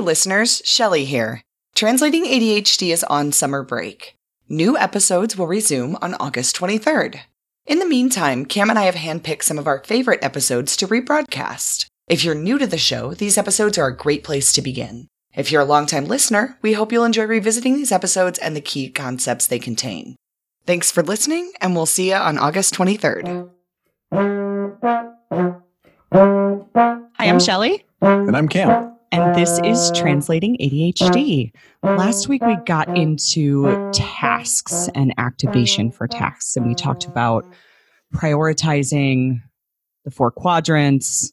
listeners, 0.00 0.62
Shelly 0.64 1.04
here. 1.04 1.42
Translating 1.74 2.24
ADHD 2.24 2.92
is 2.92 3.04
on 3.04 3.32
summer 3.32 3.62
break. 3.62 4.16
New 4.48 4.76
episodes 4.76 5.36
will 5.36 5.46
resume 5.46 5.96
on 6.02 6.14
August 6.14 6.56
23rd. 6.56 7.20
In 7.66 7.78
the 7.78 7.86
meantime, 7.86 8.44
Cam 8.44 8.70
and 8.70 8.78
I 8.78 8.84
have 8.84 8.96
handpicked 8.96 9.44
some 9.44 9.58
of 9.58 9.66
our 9.66 9.84
favorite 9.84 10.24
episodes 10.24 10.76
to 10.76 10.88
rebroadcast. 10.88 11.86
If 12.08 12.24
you're 12.24 12.34
new 12.34 12.58
to 12.58 12.66
the 12.66 12.78
show, 12.78 13.14
these 13.14 13.38
episodes 13.38 13.78
are 13.78 13.86
a 13.86 13.96
great 13.96 14.24
place 14.24 14.52
to 14.54 14.62
begin. 14.62 15.06
If 15.34 15.52
you're 15.52 15.62
a 15.62 15.66
longtime 15.66 16.06
listener, 16.06 16.58
we 16.60 16.72
hope 16.72 16.90
you'll 16.90 17.04
enjoy 17.04 17.24
revisiting 17.24 17.76
these 17.76 17.92
episodes 17.92 18.38
and 18.40 18.56
the 18.56 18.60
key 18.60 18.90
concepts 18.90 19.46
they 19.46 19.60
contain. 19.60 20.16
Thanks 20.66 20.90
for 20.90 21.02
listening, 21.02 21.52
and 21.60 21.76
we'll 21.76 21.86
see 21.86 22.10
you 22.10 22.16
on 22.16 22.36
August 22.38 22.74
23rd. 22.74 23.50
Hi, 26.12 27.28
I'm 27.28 27.38
Shelly. 27.38 27.84
And 28.00 28.36
I'm 28.36 28.48
Cam. 28.48 28.89
And 29.12 29.34
this 29.34 29.58
is 29.64 29.90
Translating 29.92 30.56
ADHD. 30.58 31.50
Last 31.82 32.28
week 32.28 32.42
we 32.44 32.56
got 32.64 32.96
into 32.96 33.90
tasks 33.92 34.88
and 34.94 35.12
activation 35.18 35.90
for 35.90 36.06
tasks, 36.06 36.54
and 36.56 36.66
we 36.66 36.76
talked 36.76 37.06
about 37.06 37.44
prioritizing 38.14 39.40
the 40.04 40.12
four 40.12 40.30
quadrants, 40.30 41.32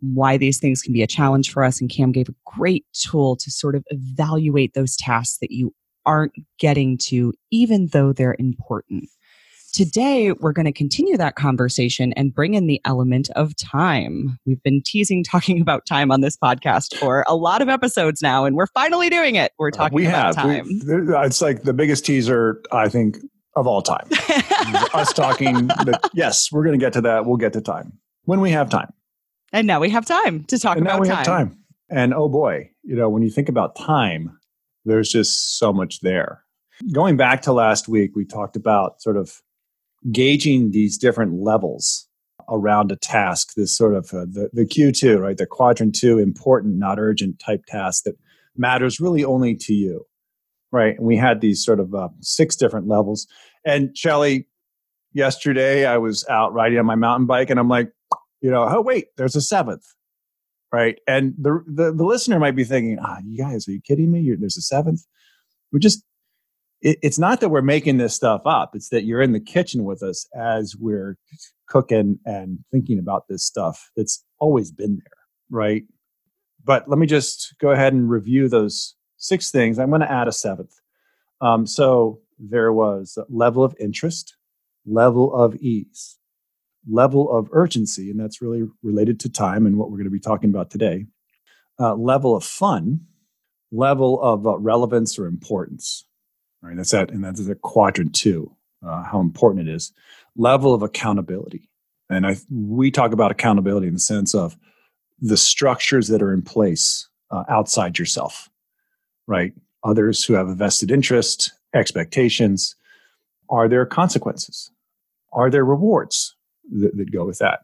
why 0.00 0.36
these 0.36 0.60
things 0.60 0.82
can 0.82 0.92
be 0.92 1.02
a 1.02 1.06
challenge 1.08 1.50
for 1.50 1.64
us. 1.64 1.80
And 1.80 1.90
Cam 1.90 2.12
gave 2.12 2.28
a 2.28 2.34
great 2.44 2.84
tool 2.92 3.34
to 3.36 3.50
sort 3.50 3.74
of 3.74 3.84
evaluate 3.88 4.74
those 4.74 4.96
tasks 4.96 5.38
that 5.40 5.50
you 5.50 5.74
aren't 6.06 6.34
getting 6.60 6.96
to, 6.98 7.32
even 7.50 7.88
though 7.88 8.12
they're 8.12 8.36
important. 8.38 9.08
Today, 9.74 10.30
we're 10.30 10.52
going 10.52 10.66
to 10.66 10.72
continue 10.72 11.16
that 11.16 11.34
conversation 11.34 12.12
and 12.12 12.32
bring 12.32 12.54
in 12.54 12.68
the 12.68 12.80
element 12.84 13.28
of 13.30 13.56
time. 13.56 14.38
We've 14.46 14.62
been 14.62 14.80
teasing 14.86 15.24
talking 15.28 15.60
about 15.60 15.84
time 15.84 16.12
on 16.12 16.20
this 16.20 16.36
podcast 16.36 16.96
for 16.96 17.24
a 17.26 17.34
lot 17.34 17.60
of 17.60 17.68
episodes 17.68 18.22
now, 18.22 18.44
and 18.44 18.54
we're 18.54 18.68
finally 18.68 19.10
doing 19.10 19.34
it. 19.34 19.50
We're 19.58 19.70
uh, 19.70 19.72
talking 19.72 19.96
we 19.96 20.06
about 20.06 20.36
have. 20.36 20.44
time. 20.44 20.68
We, 20.68 21.16
it's 21.26 21.42
like 21.42 21.64
the 21.64 21.72
biggest 21.72 22.06
teaser, 22.06 22.62
I 22.70 22.88
think, 22.88 23.18
of 23.56 23.66
all 23.66 23.82
time. 23.82 24.06
Us 24.94 25.12
talking, 25.12 25.66
that, 25.66 26.08
yes, 26.14 26.52
we're 26.52 26.62
going 26.62 26.78
to 26.78 26.84
get 26.86 26.92
to 26.92 27.00
that. 27.00 27.26
We'll 27.26 27.36
get 27.36 27.52
to 27.54 27.60
time 27.60 27.98
when 28.26 28.40
we 28.40 28.52
have 28.52 28.70
time. 28.70 28.92
and 29.52 29.66
now 29.66 29.80
we 29.80 29.90
have 29.90 30.06
time 30.06 30.44
to 30.44 30.58
talk 30.58 30.76
And 30.76 30.86
about 30.86 30.98
now 30.98 31.00
we 31.00 31.08
time. 31.08 31.16
have 31.16 31.26
time. 31.26 31.58
And 31.90 32.14
oh 32.14 32.28
boy, 32.28 32.70
you 32.84 32.94
know, 32.94 33.08
when 33.08 33.24
you 33.24 33.30
think 33.30 33.48
about 33.48 33.74
time, 33.74 34.38
there's 34.84 35.10
just 35.10 35.58
so 35.58 35.72
much 35.72 35.98
there. 35.98 36.44
Going 36.92 37.16
back 37.16 37.42
to 37.42 37.52
last 37.52 37.88
week, 37.88 38.12
we 38.14 38.24
talked 38.24 38.54
about 38.54 39.02
sort 39.02 39.16
of 39.16 39.40
gauging 40.12 40.70
these 40.70 40.98
different 40.98 41.40
levels 41.42 42.08
around 42.48 42.92
a 42.92 42.96
task, 42.96 43.54
this 43.54 43.76
sort 43.76 43.94
of 43.94 44.12
uh, 44.12 44.26
the, 44.30 44.50
the 44.52 44.66
Q2, 44.66 45.20
right? 45.20 45.36
The 45.36 45.46
quadrant 45.46 45.94
two, 45.94 46.18
important, 46.18 46.76
not 46.76 46.98
urgent 46.98 47.38
type 47.38 47.64
task 47.66 48.04
that 48.04 48.16
matters 48.56 49.00
really 49.00 49.24
only 49.24 49.54
to 49.56 49.72
you, 49.72 50.04
right? 50.70 50.96
And 50.96 51.06
we 51.06 51.16
had 51.16 51.40
these 51.40 51.64
sort 51.64 51.80
of 51.80 51.94
uh, 51.94 52.08
six 52.20 52.54
different 52.56 52.86
levels. 52.86 53.26
And 53.64 53.96
Shelly, 53.96 54.46
yesterday 55.12 55.86
I 55.86 55.96
was 55.98 56.26
out 56.28 56.52
riding 56.52 56.78
on 56.78 56.86
my 56.86 56.96
mountain 56.96 57.26
bike 57.26 57.48
and 57.48 57.58
I'm 57.58 57.68
like, 57.68 57.90
you 58.42 58.50
know, 58.50 58.68
oh, 58.68 58.82
wait, 58.82 59.06
there's 59.16 59.36
a 59.36 59.40
seventh 59.40 59.86
right? 60.74 60.98
And 61.06 61.34
the 61.38 61.62
the, 61.68 61.92
the 61.92 62.04
listener 62.04 62.40
might 62.40 62.56
be 62.56 62.64
thinking, 62.64 62.98
"Ah, 63.00 63.18
you 63.24 63.38
guys, 63.38 63.68
are 63.68 63.70
you 63.70 63.80
kidding 63.80 64.10
me? 64.10 64.20
You're, 64.20 64.36
there's 64.36 64.56
a 64.56 64.62
seventh. 64.62 65.06
We're 65.72 65.78
just. 65.78 66.02
It, 66.84 66.98
it's 67.02 67.18
not 67.18 67.40
that 67.40 67.48
we're 67.48 67.62
making 67.62 67.96
this 67.96 68.14
stuff 68.14 68.42
up. 68.46 68.76
It's 68.76 68.90
that 68.90 69.04
you're 69.04 69.22
in 69.22 69.32
the 69.32 69.40
kitchen 69.40 69.82
with 69.82 70.02
us 70.02 70.28
as 70.36 70.76
we're 70.78 71.18
cooking 71.66 72.20
and 72.24 72.60
thinking 72.70 73.00
about 73.00 73.26
this 73.28 73.42
stuff. 73.42 73.90
That's 73.96 74.24
always 74.38 74.70
been 74.70 74.96
there, 74.96 75.18
right? 75.50 75.82
But 76.62 76.88
let 76.88 76.98
me 76.98 77.06
just 77.06 77.54
go 77.60 77.70
ahead 77.70 77.92
and 77.92 78.08
review 78.08 78.48
those 78.48 78.94
six 79.16 79.50
things. 79.50 79.78
I'm 79.78 79.88
going 79.88 80.00
to 80.02 80.12
add 80.12 80.28
a 80.28 80.32
seventh. 80.32 80.74
Um, 81.40 81.66
so 81.66 82.20
there 82.38 82.72
was 82.72 83.18
level 83.28 83.64
of 83.64 83.74
interest, 83.80 84.36
level 84.86 85.34
of 85.34 85.56
ease, 85.56 86.18
level 86.88 87.30
of 87.30 87.48
urgency, 87.52 88.10
and 88.10 88.20
that's 88.20 88.40
really 88.40 88.64
related 88.82 89.20
to 89.20 89.28
time 89.28 89.66
and 89.66 89.76
what 89.76 89.90
we're 89.90 89.96
going 89.96 90.04
to 90.04 90.10
be 90.10 90.20
talking 90.20 90.50
about 90.50 90.70
today. 90.70 91.06
Uh, 91.78 91.94
level 91.94 92.36
of 92.36 92.44
fun, 92.44 93.00
level 93.72 94.22
of 94.22 94.46
uh, 94.46 94.56
relevance 94.58 95.18
or 95.18 95.26
importance. 95.26 96.06
Right, 96.64 96.76
that's 96.76 96.92
that, 96.92 97.10
and 97.10 97.22
that's 97.22 97.46
a 97.46 97.54
quadrant 97.54 98.14
two. 98.14 98.50
Uh, 98.86 99.02
how 99.02 99.20
important 99.20 99.68
it 99.68 99.74
is. 99.74 99.92
Level 100.36 100.72
of 100.72 100.82
accountability, 100.82 101.68
and 102.08 102.26
I 102.26 102.36
we 102.50 102.90
talk 102.90 103.12
about 103.12 103.30
accountability 103.30 103.86
in 103.86 103.94
the 103.94 104.00
sense 104.00 104.34
of 104.34 104.56
the 105.20 105.36
structures 105.36 106.08
that 106.08 106.22
are 106.22 106.32
in 106.32 106.42
place 106.42 107.08
uh, 107.30 107.44
outside 107.50 107.98
yourself. 107.98 108.48
Right, 109.26 109.52
others 109.84 110.24
who 110.24 110.32
have 110.34 110.48
a 110.48 110.54
vested 110.54 110.90
interest, 110.90 111.52
expectations. 111.74 112.76
Are 113.50 113.68
there 113.68 113.84
consequences? 113.84 114.70
Are 115.34 115.50
there 115.50 115.66
rewards? 115.66 116.34
that, 116.70 116.96
that 116.96 117.12
go 117.12 117.24
with 117.24 117.38
that. 117.38 117.60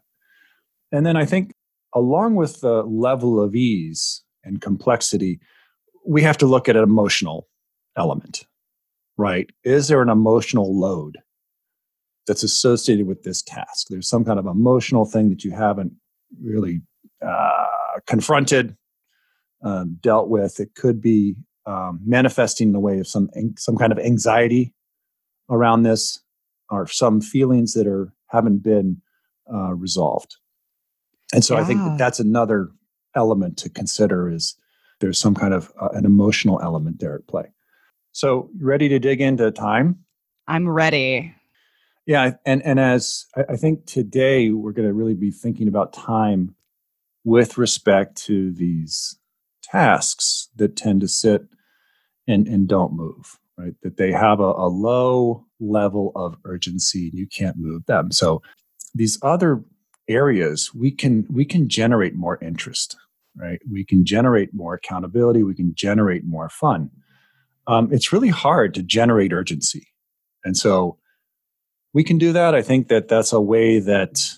And 0.91 1.05
then 1.05 1.15
I 1.15 1.25
think, 1.25 1.53
along 1.93 2.35
with 2.35 2.61
the 2.61 2.83
level 2.83 3.41
of 3.41 3.55
ease 3.55 4.23
and 4.43 4.61
complexity, 4.61 5.39
we 6.05 6.21
have 6.21 6.37
to 6.39 6.45
look 6.45 6.67
at 6.67 6.75
an 6.75 6.83
emotional 6.83 7.47
element, 7.97 8.45
right? 9.21 9.49
Is 9.63 9.87
there 9.87 10.01
an 10.01 10.09
emotional 10.09 10.77
load 10.77 11.19
that's 12.25 12.43
associated 12.43 13.05
with 13.05 13.23
this 13.23 13.41
task? 13.41 13.87
There's 13.89 14.09
some 14.09 14.25
kind 14.25 14.39
of 14.39 14.47
emotional 14.47 15.05
thing 15.05 15.29
that 15.29 15.43
you 15.43 15.51
haven't 15.51 15.93
really 16.43 16.81
uh, 17.25 17.67
confronted, 18.07 18.75
um, 19.63 19.97
dealt 20.01 20.29
with. 20.29 20.59
It 20.59 20.73
could 20.75 21.01
be 21.01 21.35
um, 21.67 21.99
manifesting 22.03 22.69
in 22.69 22.73
the 22.73 22.79
way 22.79 22.99
of 22.99 23.07
some 23.07 23.29
some 23.57 23.77
kind 23.77 23.91
of 23.91 23.99
anxiety 23.99 24.73
around 25.49 25.83
this, 25.83 26.19
or 26.69 26.87
some 26.87 27.21
feelings 27.21 27.73
that 27.73 27.85
are 27.85 28.11
haven't 28.27 28.63
been 28.63 29.01
uh, 29.53 29.73
resolved. 29.73 30.37
And 31.33 31.45
so 31.45 31.55
I 31.55 31.63
think 31.63 31.79
that 31.79 31.97
that's 31.97 32.19
another 32.19 32.71
element 33.15 33.57
to 33.57 33.69
consider 33.69 34.29
is 34.29 34.55
there's 34.99 35.19
some 35.19 35.35
kind 35.35 35.53
of 35.53 35.71
uh, 35.79 35.89
an 35.93 36.05
emotional 36.05 36.59
element 36.61 36.99
there 36.99 37.15
at 37.15 37.27
play. 37.27 37.53
So 38.11 38.49
ready 38.59 38.89
to 38.89 38.99
dig 38.99 39.21
into 39.21 39.51
time? 39.51 39.99
I'm 40.47 40.67
ready. 40.67 41.33
Yeah, 42.05 42.33
and 42.45 42.61
and 42.63 42.79
as 42.79 43.25
I, 43.35 43.55
think 43.55 43.85
today 43.85 44.49
we're 44.49 44.71
going 44.71 44.87
to 44.87 44.93
really 44.93 45.13
be 45.13 45.31
thinking 45.31 45.67
about 45.67 45.93
time 45.93 46.55
with 47.23 47.57
respect 47.57 48.15
to 48.25 48.51
these 48.51 49.17
tasks 49.63 50.49
that 50.55 50.75
tend 50.75 51.01
to 51.01 51.07
sit 51.07 51.43
and 52.27 52.47
and 52.47 52.67
don't 52.67 52.93
move, 52.93 53.39
right? 53.57 53.75
That 53.83 53.97
they 53.97 54.11
have 54.11 54.39
a, 54.39 54.51
a 54.51 54.67
low 54.67 55.45
level 55.59 56.11
of 56.15 56.35
urgency 56.43 57.09
and 57.09 57.13
you 57.13 57.27
can't 57.27 57.57
move 57.57 57.85
them. 57.85 58.11
So 58.11 58.41
these 58.95 59.19
other 59.21 59.63
areas 60.09 60.73
we 60.73 60.91
can 60.91 61.25
we 61.29 61.45
can 61.45 61.69
generate 61.69 62.15
more 62.15 62.43
interest, 62.43 62.97
right? 63.37 63.61
We 63.71 63.85
can 63.85 64.05
generate 64.05 64.53
more 64.53 64.73
accountability. 64.73 65.43
We 65.43 65.55
can 65.55 65.73
generate 65.75 66.25
more 66.25 66.49
fun. 66.49 66.89
Um, 67.71 67.89
it's 67.91 68.11
really 68.11 68.29
hard 68.29 68.73
to 68.73 68.83
generate 68.83 69.31
urgency, 69.31 69.87
and 70.43 70.57
so 70.57 70.97
we 71.93 72.03
can 72.03 72.17
do 72.17 72.33
that. 72.33 72.53
I 72.53 72.61
think 72.61 72.87
that 72.89 73.07
that's 73.07 73.33
a 73.33 73.41
way 73.41 73.79
that 73.79 74.31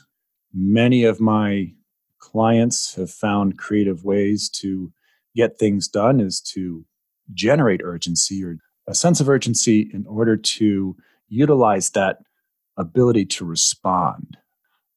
many 0.53 1.03
of 1.03 1.19
my 1.19 1.73
clients 2.19 2.95
have 2.95 3.11
found 3.11 3.57
creative 3.57 4.03
ways 4.03 4.49
to 4.49 4.91
get 5.35 5.57
things 5.57 5.87
done 5.87 6.19
is 6.19 6.39
to 6.39 6.85
generate 7.33 7.81
urgency 7.83 8.43
or 8.43 8.57
a 8.87 8.93
sense 8.93 9.19
of 9.19 9.29
urgency 9.29 9.89
in 9.93 10.05
order 10.07 10.37
to 10.37 10.95
utilize 11.27 11.89
that 11.91 12.19
ability 12.77 13.25
to 13.25 13.45
respond. 13.45 14.37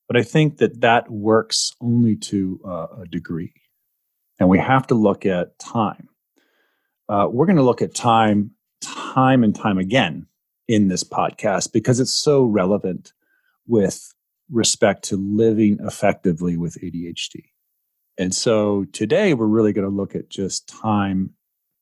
But 0.08 0.16
I 0.16 0.22
think 0.22 0.58
that 0.58 0.80
that 0.80 1.10
works 1.10 1.72
only 1.80 2.16
to 2.16 2.60
uh, 2.64 2.86
a 3.02 3.06
degree. 3.06 3.52
And 4.38 4.48
we 4.48 4.58
have 4.58 4.86
to 4.88 4.94
look 4.94 5.24
at 5.26 5.58
time. 5.58 6.08
Uh, 7.08 7.28
we're 7.30 7.46
going 7.46 7.56
to 7.56 7.62
look 7.62 7.82
at 7.82 7.94
time, 7.94 8.50
time 8.80 9.44
and 9.44 9.54
time 9.54 9.78
again 9.78 10.26
in 10.68 10.88
this 10.88 11.04
podcast 11.04 11.72
because 11.72 12.00
it's 12.00 12.12
so 12.12 12.44
relevant 12.44 13.12
with 13.66 14.12
respect 14.50 15.04
to 15.04 15.16
living 15.16 15.78
effectively 15.80 16.56
with 16.56 16.80
ADHD. 16.82 17.44
And 18.18 18.34
so 18.34 18.84
today 18.92 19.34
we're 19.34 19.46
really 19.46 19.72
going 19.72 19.88
to 19.88 19.94
look 19.94 20.14
at 20.14 20.30
just 20.30 20.68
time 20.68 21.34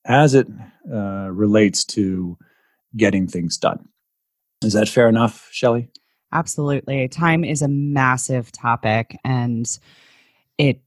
as 0.04 0.34
it 0.34 0.46
uh, 0.92 1.30
relates 1.30 1.84
to 1.84 2.36
getting 2.96 3.26
things 3.26 3.56
done. 3.56 3.88
Is 4.62 4.72
that 4.72 4.88
fair 4.88 5.08
enough, 5.08 5.48
Shelly? 5.50 5.88
Absolutely. 6.32 7.06
Time 7.08 7.44
is 7.44 7.62
a 7.62 7.68
massive 7.68 8.50
topic 8.50 9.16
and 9.24 9.66
it 10.58 10.80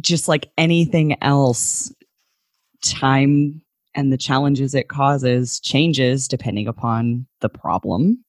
just 0.00 0.28
like 0.28 0.50
anything 0.56 1.22
else, 1.22 1.92
time 2.82 3.62
and 3.94 4.12
the 4.12 4.18
challenges 4.18 4.74
it 4.74 4.88
causes 4.88 5.60
changes 5.60 6.28
depending 6.28 6.66
upon 6.66 7.26
the 7.40 7.48
problem 7.48 8.24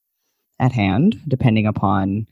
at 0.58 0.72
hand, 0.72 1.20
depending 1.26 1.66
upon 1.66 2.26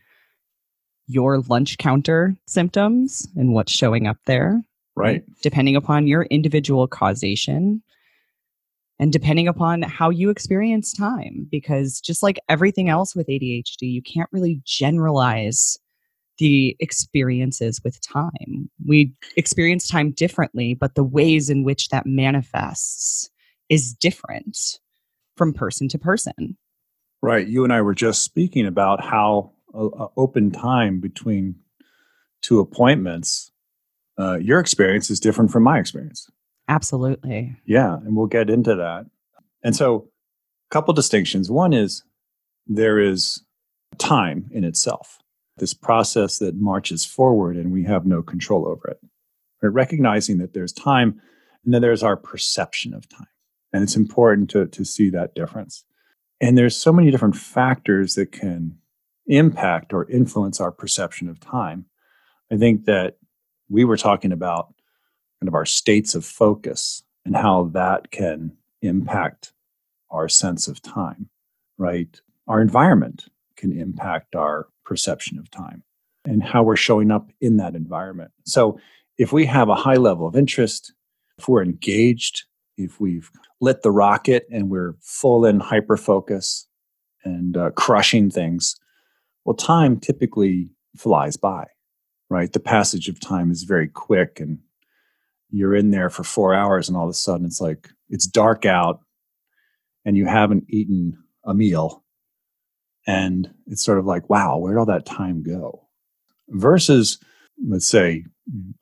your 1.07 1.41
lunch 1.41 1.79
counter 1.79 2.37
symptoms 2.47 3.27
and 3.37 3.53
what's 3.53 3.73
showing 3.73 4.07
up 4.07 4.19
there. 4.27 4.63
Right. 4.95 5.25
Depending 5.43 5.77
upon 5.77 6.07
your 6.07 6.25
individual 6.25 6.87
causation 6.87 7.83
and 8.99 9.13
depending 9.13 9.49
upon 9.49 9.83
how 9.83 10.11
you 10.11 10.31
experience 10.31 10.93
time. 10.93 11.49
Because 11.51 12.01
just 12.01 12.23
like 12.23 12.39
everything 12.49 12.89
else 12.89 13.17
with 13.17 13.27
ADHD, 13.27 13.83
you 13.83 14.03
can't 14.03 14.29
really 14.33 14.61
generalize 14.65 15.79
the 16.39 16.77
experiences 16.81 17.81
with 17.85 18.01
time. 18.01 18.71
We 18.87 19.13
experience 19.37 19.89
time 19.89 20.13
differently, 20.13 20.75
but 20.75 20.95
the 20.95 21.05
ways 21.05 21.51
in 21.51 21.65
which 21.65 21.89
that 21.91 22.07
manifests 22.07 23.31
is 23.69 23.95
different 23.95 24.59
from 25.37 25.53
person 25.53 25.89
to 25.89 25.99
person. 25.99 26.57
Right. 27.23 27.47
You 27.47 27.65
and 27.65 27.73
I 27.73 27.81
were 27.83 27.95
just 27.95 28.23
speaking 28.23 28.67
about 28.67 29.05
how 29.05 29.53
open 29.75 30.51
time 30.51 31.01
between 31.01 31.55
two 32.43 32.61
appointments, 32.61 33.51
uh, 34.19 34.35
your 34.35 34.59
experience 34.59 35.11
is 35.11 35.21
different 35.21 35.51
from 35.51 35.63
my 35.63 35.79
experience. 35.79 36.29
Absolutely. 36.69 37.57
Yeah, 37.65 37.95
and 37.95 38.17
we'll 38.17 38.27
get 38.27 38.51
into 38.51 38.75
that. 38.77 39.07
And 39.63 39.75
so, 39.75 40.09
a 40.71 40.75
couple 40.75 40.95
distinctions. 40.95 41.51
One 41.51 41.73
is 41.73 42.03
there 42.67 42.99
is 42.99 43.43
time 43.99 44.47
in 44.53 44.65
itself, 44.65 45.19
this 45.59 45.75
process 45.75 46.39
that 46.39 46.57
marches 46.57 47.05
forward 47.05 47.57
and 47.57 47.73
we 47.73 47.85
have 47.85 48.07
no 48.07 48.23
control 48.23 48.67
over 48.67 48.89
it. 48.89 48.99
Recognizing 49.63 50.39
that 50.39 50.55
there's 50.55 50.73
time 50.73 51.21
and 51.65 51.73
then 51.73 51.83
there's 51.83 52.03
our 52.03 52.17
perception 52.17 52.95
of 52.95 53.09
time. 53.09 53.27
And 53.73 53.83
it's 53.83 53.97
important 53.97 54.51
to, 54.51 54.67
to 54.67 54.85
see 54.85 55.09
that 55.11 55.35
difference. 55.35 55.85
And 56.41 56.59
there's 56.59 56.77
so 56.77 56.93
many 56.93 57.11
different 57.11 57.37
factors 57.37 58.15
that 58.17 58.33
can 58.33 58.77
impact 59.27 59.93
or 59.93 60.11
influence 60.11 60.61
our 60.61 60.73
perception 60.73 61.29
of 61.29 61.39
time. 61.39 61.87
I 62.51 62.57
think 62.57 62.87
that 62.87 63.19
we 63.69 63.85
were 63.85 63.97
talking 63.97 64.33
about 64.33 64.75
kind 65.41 65.49
of 65.49 65.55
our 65.55 65.65
states 65.65 66.15
of 66.15 66.25
focus 66.25 67.03
and 67.25 67.37
how 67.37 67.71
that 67.73 68.11
can 68.11 68.57
impact 68.83 69.53
our 70.11 70.29
sense 70.29 70.69
of 70.69 70.83
time, 70.83 71.29
right? 71.79 72.21
Our 72.49 72.61
environment 72.61 73.27
can 73.57 73.79
impact 73.79 74.35
our 74.35 74.67
perception 74.85 75.39
of 75.39 75.51
time 75.51 75.83
and 76.25 76.43
how 76.43 76.63
we're 76.63 76.77
showing 76.77 77.11
up 77.11 77.31
in 77.41 77.57
that 77.57 77.75
environment. 77.75 78.31
So, 78.45 78.79
if 79.19 79.33
we 79.33 79.45
have 79.47 79.69
a 79.69 79.75
high 79.75 79.97
level 79.97 80.27
of 80.27 80.37
interest, 80.37 80.95
if 81.39 81.49
we're 81.49 81.63
engaged, 81.63 82.45
if 82.77 83.01
we've 83.01 83.31
lit 83.61 83.83
the 83.83 83.91
rocket 83.91 84.47
and 84.51 84.71
we're 84.71 84.95
full 85.01 85.45
in 85.45 85.61
hyper 85.61 85.97
focus 85.97 86.67
and 87.25 87.57
uh, 87.57 87.71
crushing 87.73 88.31
things, 88.31 88.77
well, 89.45 89.55
time 89.55 90.01
typically 90.01 90.71
flies 90.97 91.37
by, 91.37 91.67
right? 92.31 92.53
The 92.53 92.61
passage 92.61 93.09
of 93.09 93.21
time 93.21 93.51
is 93.51 93.65
very 93.65 93.89
quick 93.89 94.41
and 94.41 94.59
you're 95.51 95.75
in 95.75 95.91
there 95.91 96.11
for 96.11 96.25
four 96.25 96.55
hours 96.55 96.89
and 96.89 96.97
all 96.97 97.05
of 97.05 97.11
a 97.11 97.15
sudden 97.15 97.47
it's 97.47 97.61
like 97.61 97.91
it's 98.09 98.27
dark 98.27 98.65
out 98.65 99.01
and 100.05 100.17
you 100.17 100.27
haven't 100.27 100.65
eaten 100.69 101.19
a 101.45 101.55
meal. 101.55 102.02
And 103.07 103.53
it's 103.67 103.85
sort 103.85 103.99
of 103.99 104.07
like, 104.07 104.31
wow, 104.31 104.59
where'd 104.59 104.79
all 104.79 104.87
that 104.87 105.07
time 105.07 105.43
go? 105.43 105.89
Versus, 106.49 107.19
let's 107.67 107.87
say, 107.87 108.25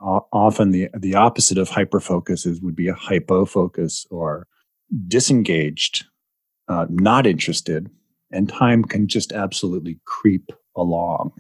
often 0.01 0.71
the, 0.71 0.89
the 0.97 1.15
opposite 1.15 1.59
of 1.59 1.69
hyper 1.69 2.01
focus 2.01 2.47
is 2.47 2.61
would 2.61 2.77
be 2.77 2.89
a 2.89 2.95
hypo 2.95 3.45
focus 3.45 4.07
or 4.11 4.47
disengaged, 5.07 6.05
uh, 6.69 6.87
not 6.91 7.27
interested, 7.27 7.91
and 8.33 8.49
time 8.49 8.85
can 8.85 9.07
just 9.09 9.33
absolutely 9.33 9.99
creep 10.05 10.51
along, 10.77 11.33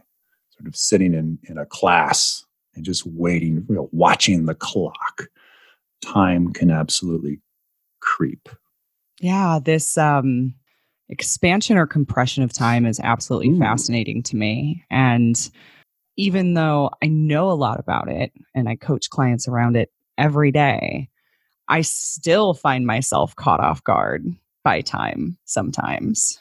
sort 0.50 0.66
of 0.66 0.76
sitting 0.76 1.14
in, 1.14 1.38
in 1.44 1.58
a 1.58 1.66
class 1.66 2.44
and 2.74 2.84
just 2.84 3.06
waiting, 3.06 3.64
you 3.68 3.74
know, 3.74 3.88
watching 3.92 4.46
the 4.46 4.54
clock. 4.54 5.28
Time 6.02 6.52
can 6.52 6.70
absolutely 6.70 7.40
creep. 8.00 8.48
Yeah, 9.20 9.58
this 9.62 9.98
um, 9.98 10.54
expansion 11.10 11.76
or 11.76 11.86
compression 11.86 12.42
of 12.42 12.52
time 12.52 12.86
is 12.86 13.00
absolutely 13.00 13.50
Ooh. 13.50 13.58
fascinating 13.58 14.22
to 14.24 14.36
me. 14.36 14.84
And 14.90 15.50
even 16.16 16.54
though 16.54 16.90
I 17.02 17.08
know 17.08 17.50
a 17.50 17.52
lot 17.52 17.78
about 17.78 18.08
it 18.08 18.32
and 18.54 18.68
I 18.68 18.76
coach 18.76 19.10
clients 19.10 19.46
around 19.46 19.76
it 19.76 19.92
every 20.16 20.52
day, 20.52 21.08
I 21.68 21.82
still 21.82 22.54
find 22.54 22.86
myself 22.86 23.36
caught 23.36 23.60
off 23.60 23.84
guard 23.84 24.26
by 24.64 24.80
time 24.80 25.36
sometimes 25.44 26.38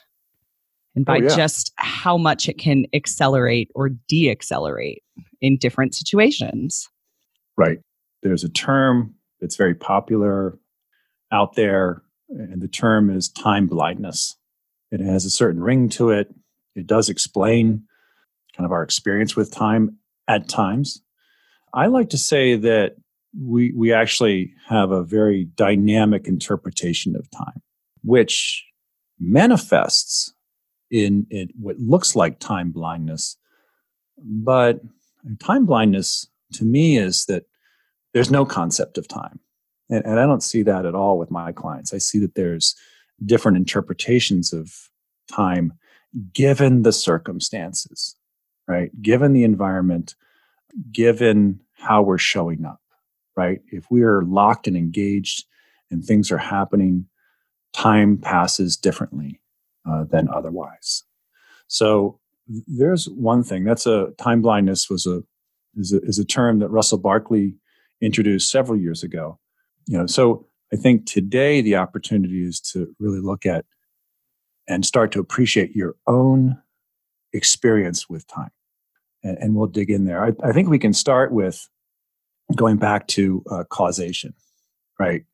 and 0.94 1.04
oh, 1.08 1.12
by 1.12 1.18
oh, 1.18 1.22
yeah. 1.22 1.36
just 1.36 1.72
how 1.76 2.16
much 2.16 2.48
it 2.48 2.58
can 2.58 2.86
accelerate 2.92 3.70
or 3.74 3.88
de-accelerate 3.88 5.02
in 5.40 5.56
different 5.56 5.94
situations. 5.94 6.88
Right. 7.56 7.78
There's 8.22 8.44
a 8.44 8.48
term 8.48 9.14
that's 9.40 9.56
very 9.56 9.74
popular 9.74 10.58
out 11.32 11.54
there, 11.54 12.02
and 12.28 12.60
the 12.60 12.68
term 12.68 13.08
is 13.08 13.28
time 13.28 13.66
blindness. 13.66 14.36
It 14.90 15.00
has 15.00 15.24
a 15.24 15.30
certain 15.30 15.62
ring 15.62 15.88
to 15.90 16.10
it. 16.10 16.34
It 16.74 16.86
does 16.86 17.08
explain 17.08 17.84
kind 18.56 18.64
of 18.64 18.72
our 18.72 18.82
experience 18.82 19.36
with 19.36 19.52
time 19.52 19.98
at 20.28 20.48
times. 20.48 21.02
I 21.72 21.86
like 21.86 22.10
to 22.10 22.18
say 22.18 22.56
that 22.56 22.96
we 23.38 23.72
we 23.72 23.92
actually 23.92 24.54
have 24.68 24.90
a 24.90 25.04
very 25.04 25.44
dynamic 25.54 26.26
interpretation 26.26 27.14
of 27.14 27.30
time, 27.30 27.62
which 28.02 28.64
manifests 29.20 30.32
in, 30.90 31.26
in 31.30 31.50
what 31.58 31.78
looks 31.78 32.16
like 32.16 32.40
time 32.40 32.72
blindness. 32.72 33.36
But 34.18 34.80
time 35.38 35.66
blindness 35.66 36.26
to 36.54 36.64
me 36.64 36.96
is 36.96 37.26
that 37.26 37.44
there's 38.12 38.30
no 38.30 38.44
concept 38.44 38.98
of 38.98 39.06
time. 39.06 39.38
And, 39.88 40.04
and 40.04 40.18
I 40.18 40.26
don't 40.26 40.42
see 40.42 40.62
that 40.62 40.86
at 40.86 40.94
all 40.94 41.18
with 41.18 41.30
my 41.30 41.52
clients. 41.52 41.94
I 41.94 41.98
see 41.98 42.18
that 42.20 42.34
there's 42.34 42.74
different 43.24 43.56
interpretations 43.56 44.52
of 44.52 44.90
time 45.30 45.72
given 46.32 46.82
the 46.82 46.92
circumstances, 46.92 48.16
right? 48.66 48.90
Given 49.00 49.32
the 49.32 49.44
environment, 49.44 50.14
given 50.92 51.60
how 51.74 52.02
we're 52.02 52.18
showing 52.18 52.64
up, 52.64 52.80
right? 53.36 53.60
If 53.70 53.90
we 53.90 54.02
are 54.02 54.22
locked 54.22 54.66
and 54.66 54.76
engaged 54.76 55.44
and 55.90 56.04
things 56.04 56.30
are 56.30 56.38
happening, 56.38 57.06
time 57.72 58.18
passes 58.18 58.76
differently 58.76 59.40
uh, 59.88 60.04
than 60.04 60.28
otherwise. 60.28 61.04
So 61.68 62.18
there's 62.66 63.08
one 63.08 63.42
thing. 63.44 63.64
That's 63.64 63.86
a 63.86 64.08
time 64.18 64.42
blindness 64.42 64.90
was 64.90 65.06
a 65.06 65.22
is 65.76 65.92
a, 65.92 66.00
is 66.02 66.18
a 66.18 66.24
term 66.24 66.58
that 66.58 66.68
Russell 66.68 66.98
Barkley 66.98 67.54
introduced 68.00 68.50
several 68.50 68.78
years 68.78 69.04
ago. 69.04 69.38
You 69.86 69.98
know, 69.98 70.06
so 70.06 70.46
I 70.72 70.76
think 70.76 71.06
today 71.06 71.60
the 71.60 71.76
opportunity 71.76 72.44
is 72.44 72.60
to 72.72 72.94
really 72.98 73.20
look 73.20 73.44
at 73.44 73.64
and 74.68 74.86
start 74.86 75.10
to 75.12 75.20
appreciate 75.20 75.74
your 75.74 75.96
own 76.06 76.58
experience 77.32 78.08
with 78.08 78.26
time. 78.28 78.52
And, 79.22 79.36
and 79.38 79.54
we'll 79.54 79.66
dig 79.66 79.90
in 79.90 80.04
there. 80.04 80.24
I, 80.24 80.32
I, 80.42 80.52
think 80.52 80.68
we 80.68 80.78
can 80.78 80.92
start 80.92 81.32
with 81.32 81.68
going 82.54 82.76
back 82.76 83.08
to 83.08 83.42
uh, 83.50 83.64
causation, 83.68 84.32
right? 84.98 85.24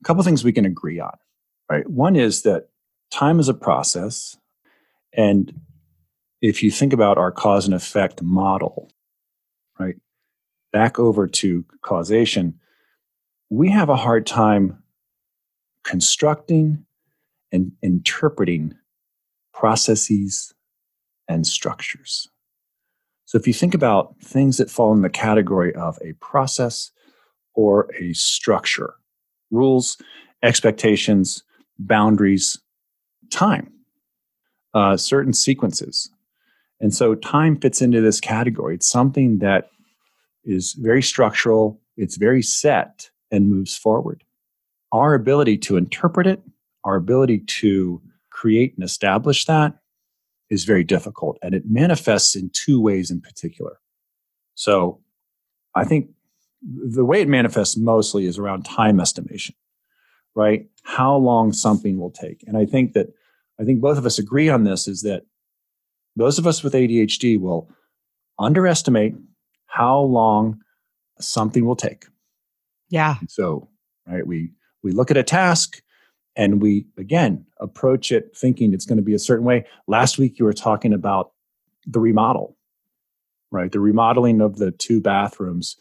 A 0.00 0.04
couple 0.04 0.22
things 0.22 0.44
we 0.44 0.52
can 0.52 0.64
agree 0.64 1.00
on, 1.00 1.16
right? 1.68 1.88
One 1.88 2.14
is 2.14 2.42
that 2.42 2.68
time 3.10 3.40
is 3.40 3.48
a 3.48 3.54
process. 3.54 4.36
And 5.12 5.60
if 6.40 6.62
you 6.62 6.70
think 6.70 6.92
about 6.92 7.18
our 7.18 7.32
cause 7.32 7.66
and 7.66 7.74
effect 7.74 8.22
model, 8.22 8.92
right, 9.78 9.96
back 10.72 10.98
over 10.98 11.26
to 11.26 11.64
causation, 11.82 12.60
we 13.50 13.70
have 13.70 13.88
a 13.88 13.96
hard 13.96 14.26
time 14.26 14.83
constructing 15.84 16.84
and 17.52 17.72
interpreting 17.82 18.74
processes 19.52 20.52
and 21.28 21.46
structures. 21.46 22.28
So 23.26 23.38
if 23.38 23.46
you 23.46 23.54
think 23.54 23.74
about 23.74 24.16
things 24.20 24.58
that 24.58 24.70
fall 24.70 24.92
in 24.92 25.02
the 25.02 25.08
category 25.08 25.74
of 25.74 25.98
a 26.02 26.12
process 26.14 26.90
or 27.54 27.88
a 27.98 28.12
structure, 28.12 28.94
rules, 29.50 29.96
expectations, 30.42 31.42
boundaries, 31.78 32.60
time, 33.30 33.72
uh, 34.74 34.96
certain 34.96 35.32
sequences. 35.32 36.10
And 36.80 36.92
so 36.92 37.14
time 37.14 37.58
fits 37.58 37.80
into 37.80 38.00
this 38.00 38.20
category. 38.20 38.74
It's 38.74 38.88
something 38.88 39.38
that 39.38 39.70
is 40.44 40.74
very 40.74 41.02
structural, 41.02 41.80
it's 41.96 42.16
very 42.16 42.42
set, 42.42 43.10
and 43.30 43.48
moves 43.48 43.76
forward. 43.76 44.24
Our 44.94 45.14
ability 45.14 45.58
to 45.58 45.76
interpret 45.76 46.28
it, 46.28 46.40
our 46.84 46.94
ability 46.94 47.40
to 47.40 48.00
create 48.30 48.74
and 48.76 48.84
establish 48.84 49.44
that 49.46 49.74
is 50.50 50.64
very 50.64 50.84
difficult. 50.84 51.36
And 51.42 51.52
it 51.52 51.64
manifests 51.66 52.36
in 52.36 52.48
two 52.52 52.80
ways 52.80 53.10
in 53.10 53.20
particular. 53.20 53.80
So 54.54 55.00
I 55.74 55.84
think 55.84 56.10
the 56.62 57.04
way 57.04 57.20
it 57.20 57.28
manifests 57.28 57.76
mostly 57.76 58.24
is 58.26 58.38
around 58.38 58.64
time 58.64 59.00
estimation, 59.00 59.56
right? 60.36 60.66
How 60.84 61.16
long 61.16 61.52
something 61.52 61.98
will 61.98 62.12
take. 62.12 62.44
And 62.46 62.56
I 62.56 62.64
think 62.64 62.92
that 62.92 63.08
I 63.60 63.64
think 63.64 63.80
both 63.80 63.98
of 63.98 64.06
us 64.06 64.20
agree 64.20 64.48
on 64.48 64.62
this 64.62 64.86
is 64.86 65.02
that 65.02 65.22
those 66.14 66.38
of 66.38 66.46
us 66.46 66.62
with 66.62 66.72
ADHD 66.72 67.40
will 67.40 67.68
underestimate 68.38 69.14
how 69.66 69.98
long 69.98 70.60
something 71.18 71.64
will 71.64 71.74
take. 71.76 72.06
Yeah. 72.90 73.16
So, 73.28 73.68
right, 74.06 74.24
we 74.24 74.52
we 74.84 74.92
look 74.92 75.10
at 75.10 75.16
a 75.16 75.24
task 75.24 75.82
and 76.36 76.62
we 76.62 76.86
again 76.96 77.44
approach 77.58 78.12
it 78.12 78.36
thinking 78.36 78.72
it's 78.72 78.84
going 78.84 78.98
to 78.98 79.02
be 79.02 79.14
a 79.14 79.18
certain 79.18 79.44
way. 79.44 79.64
Last 79.88 80.18
week 80.18 80.38
you 80.38 80.44
were 80.44 80.52
talking 80.52 80.92
about 80.92 81.32
the 81.86 81.98
remodel, 81.98 82.56
right? 83.50 83.72
The 83.72 83.80
remodeling 83.80 84.40
of 84.40 84.56
the 84.56 84.70
two 84.70 85.00
bathrooms 85.00 85.76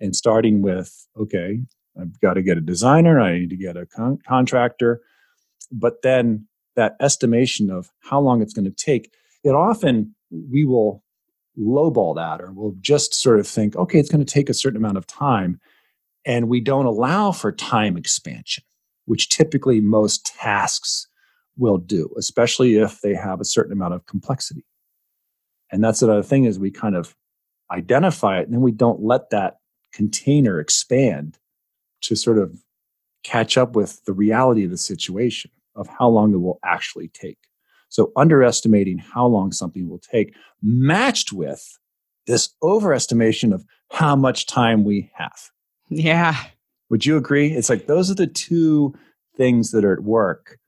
and 0.00 0.16
starting 0.16 0.62
with 0.62 1.06
okay, 1.16 1.60
I've 2.00 2.18
got 2.20 2.34
to 2.34 2.42
get 2.42 2.58
a 2.58 2.62
designer, 2.62 3.20
I 3.20 3.38
need 3.38 3.50
to 3.50 3.56
get 3.56 3.76
a 3.76 3.86
con- 3.86 4.18
contractor, 4.26 5.02
but 5.70 6.02
then 6.02 6.48
that 6.74 6.96
estimation 7.00 7.70
of 7.70 7.90
how 8.00 8.20
long 8.20 8.42
it's 8.42 8.52
going 8.52 8.66
to 8.66 8.70
take, 8.70 9.12
it 9.44 9.54
often 9.54 10.14
we 10.30 10.64
will 10.64 11.02
lowball 11.58 12.14
that 12.16 12.40
or 12.40 12.52
we'll 12.52 12.76
just 12.80 13.14
sort 13.14 13.40
of 13.40 13.46
think, 13.46 13.76
okay, 13.76 13.98
it's 13.98 14.10
going 14.10 14.24
to 14.24 14.32
take 14.32 14.50
a 14.50 14.54
certain 14.54 14.76
amount 14.76 14.98
of 14.98 15.06
time. 15.06 15.58
And 16.26 16.48
we 16.48 16.60
don't 16.60 16.86
allow 16.86 17.32
for 17.32 17.52
time 17.52 17.96
expansion, 17.96 18.64
which 19.06 19.28
typically 19.28 19.80
most 19.80 20.26
tasks 20.26 21.06
will 21.56 21.78
do, 21.78 22.12
especially 22.18 22.76
if 22.76 23.00
they 23.00 23.14
have 23.14 23.40
a 23.40 23.44
certain 23.44 23.72
amount 23.72 23.94
of 23.94 24.04
complexity. 24.06 24.64
And 25.70 25.82
that's 25.82 26.02
another 26.02 26.22
thing 26.22 26.44
is 26.44 26.58
we 26.58 26.70
kind 26.70 26.96
of 26.96 27.14
identify 27.70 28.40
it 28.40 28.44
and 28.44 28.52
then 28.52 28.60
we 28.60 28.72
don't 28.72 29.02
let 29.02 29.30
that 29.30 29.58
container 29.92 30.60
expand 30.60 31.38
to 32.02 32.14
sort 32.14 32.38
of 32.38 32.62
catch 33.24 33.56
up 33.56 33.74
with 33.74 34.04
the 34.04 34.12
reality 34.12 34.64
of 34.64 34.70
the 34.70 34.76
situation 34.76 35.50
of 35.74 35.88
how 35.88 36.08
long 36.08 36.32
it 36.32 36.40
will 36.40 36.58
actually 36.64 37.08
take. 37.08 37.38
So 37.88 38.12
underestimating 38.16 38.98
how 38.98 39.26
long 39.26 39.52
something 39.52 39.88
will 39.88 39.98
take 39.98 40.34
matched 40.62 41.32
with 41.32 41.78
this 42.26 42.50
overestimation 42.62 43.52
of 43.52 43.64
how 43.90 44.16
much 44.16 44.46
time 44.46 44.84
we 44.84 45.10
have. 45.14 45.50
Yeah. 45.88 46.36
Would 46.90 47.06
you 47.06 47.16
agree? 47.16 47.52
It's 47.52 47.68
like 47.68 47.86
those 47.86 48.10
are 48.10 48.14
the 48.14 48.26
two 48.26 48.94
things 49.36 49.70
that 49.72 49.84
are 49.84 49.92
at 49.92 50.02
work 50.02 50.58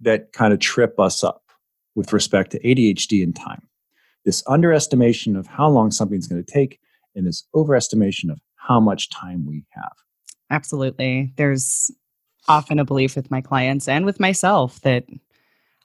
that 0.00 0.32
kind 0.32 0.52
of 0.52 0.60
trip 0.60 0.98
us 0.98 1.22
up 1.22 1.42
with 1.94 2.12
respect 2.12 2.52
to 2.52 2.60
ADHD 2.60 3.22
and 3.22 3.34
time. 3.34 3.68
This 4.24 4.42
underestimation 4.46 5.36
of 5.36 5.46
how 5.46 5.68
long 5.68 5.90
something's 5.90 6.26
going 6.26 6.42
to 6.42 6.52
take 6.52 6.80
and 7.14 7.26
this 7.26 7.44
overestimation 7.54 8.30
of 8.30 8.40
how 8.56 8.80
much 8.80 9.10
time 9.10 9.46
we 9.46 9.64
have. 9.70 9.92
Absolutely. 10.50 11.32
There's 11.36 11.90
often 12.46 12.78
a 12.78 12.84
belief 12.84 13.16
with 13.16 13.30
my 13.30 13.40
clients 13.40 13.88
and 13.88 14.04
with 14.04 14.20
myself 14.20 14.80
that 14.82 15.04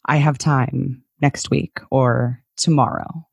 I 0.05 0.17
have 0.17 0.37
time 0.37 1.03
next 1.21 1.49
week 1.49 1.79
or 1.89 2.41
tomorrow, 2.57 3.25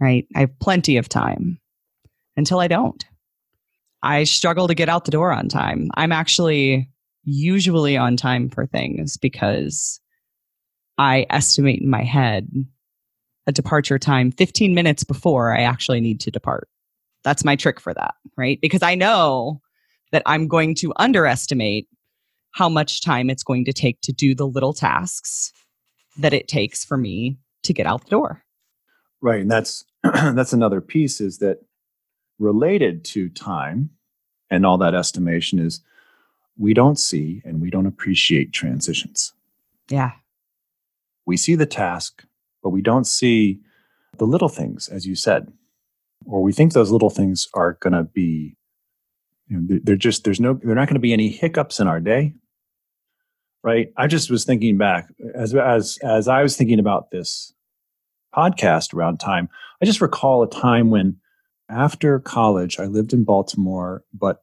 right? 0.00 0.26
I 0.34 0.40
have 0.40 0.58
plenty 0.58 0.96
of 0.96 1.08
time 1.08 1.60
until 2.36 2.60
I 2.60 2.68
don't. 2.68 3.04
I 4.04 4.24
struggle 4.24 4.68
to 4.68 4.74
get 4.74 4.90
out 4.90 5.06
the 5.06 5.10
door 5.10 5.32
on 5.32 5.48
time. 5.48 5.90
I'm 5.94 6.12
actually 6.12 6.90
usually 7.24 7.96
on 7.96 8.18
time 8.18 8.50
for 8.50 8.66
things 8.66 9.16
because 9.16 9.98
I 10.98 11.26
estimate 11.30 11.80
in 11.80 11.88
my 11.88 12.02
head 12.02 12.50
a 13.46 13.52
departure 13.52 13.98
time 13.98 14.30
15 14.30 14.74
minutes 14.74 15.04
before 15.04 15.56
I 15.56 15.62
actually 15.62 16.02
need 16.02 16.20
to 16.20 16.30
depart. 16.30 16.68
That's 17.22 17.44
my 17.44 17.56
trick 17.56 17.80
for 17.80 17.94
that, 17.94 18.14
right? 18.36 18.60
Because 18.60 18.82
I 18.82 18.94
know 18.94 19.62
that 20.12 20.22
I'm 20.26 20.48
going 20.48 20.74
to 20.76 20.92
underestimate 20.96 21.88
how 22.52 22.68
much 22.68 23.00
time 23.00 23.30
it's 23.30 23.42
going 23.42 23.64
to 23.64 23.72
take 23.72 24.02
to 24.02 24.12
do 24.12 24.34
the 24.34 24.46
little 24.46 24.74
tasks 24.74 25.50
that 26.18 26.34
it 26.34 26.46
takes 26.46 26.84
for 26.84 26.98
me 26.98 27.38
to 27.62 27.72
get 27.72 27.86
out 27.86 28.04
the 28.04 28.10
door. 28.10 28.42
Right, 29.22 29.40
and 29.40 29.50
that's 29.50 29.84
that's 30.02 30.52
another 30.52 30.82
piece 30.82 31.22
is 31.22 31.38
that 31.38 31.60
related 32.38 33.04
to 33.04 33.28
time 33.28 33.90
and 34.50 34.66
all 34.66 34.78
that 34.78 34.94
estimation 34.94 35.58
is 35.58 35.80
we 36.56 36.74
don't 36.74 36.98
see 36.98 37.42
and 37.44 37.60
we 37.60 37.70
don't 37.70 37.86
appreciate 37.86 38.52
transitions. 38.52 39.32
Yeah. 39.88 40.12
We 41.26 41.36
see 41.36 41.54
the 41.54 41.66
task, 41.66 42.24
but 42.62 42.70
we 42.70 42.82
don't 42.82 43.06
see 43.06 43.60
the 44.18 44.26
little 44.26 44.48
things 44.48 44.88
as 44.88 45.06
you 45.06 45.14
said. 45.14 45.52
Or 46.26 46.42
we 46.42 46.52
think 46.52 46.72
those 46.72 46.90
little 46.90 47.10
things 47.10 47.48
are 47.54 47.74
going 47.80 47.92
to 47.92 48.04
be 48.04 48.56
you 49.48 49.58
know, 49.58 49.78
they're 49.82 49.96
just 49.96 50.24
there's 50.24 50.40
no 50.40 50.54
they're 50.54 50.74
not 50.74 50.88
going 50.88 50.94
to 50.94 51.00
be 51.00 51.12
any 51.12 51.28
hiccups 51.28 51.80
in 51.80 51.86
our 51.86 52.00
day 52.00 52.32
right? 53.64 53.90
I 53.96 54.06
just 54.06 54.30
was 54.30 54.44
thinking 54.44 54.76
back 54.76 55.08
as 55.34 55.54
as 55.54 55.98
as 56.04 56.28
I 56.28 56.42
was 56.42 56.56
thinking 56.56 56.78
about 56.78 57.10
this 57.10 57.52
podcast 58.32 58.94
around 58.94 59.18
time. 59.18 59.48
I 59.82 59.86
just 59.86 60.00
recall 60.00 60.42
a 60.42 60.48
time 60.48 60.90
when 60.90 61.16
after 61.68 62.18
college 62.20 62.78
I 62.78 62.86
lived 62.86 63.12
in 63.12 63.24
Baltimore, 63.24 64.04
but 64.12 64.42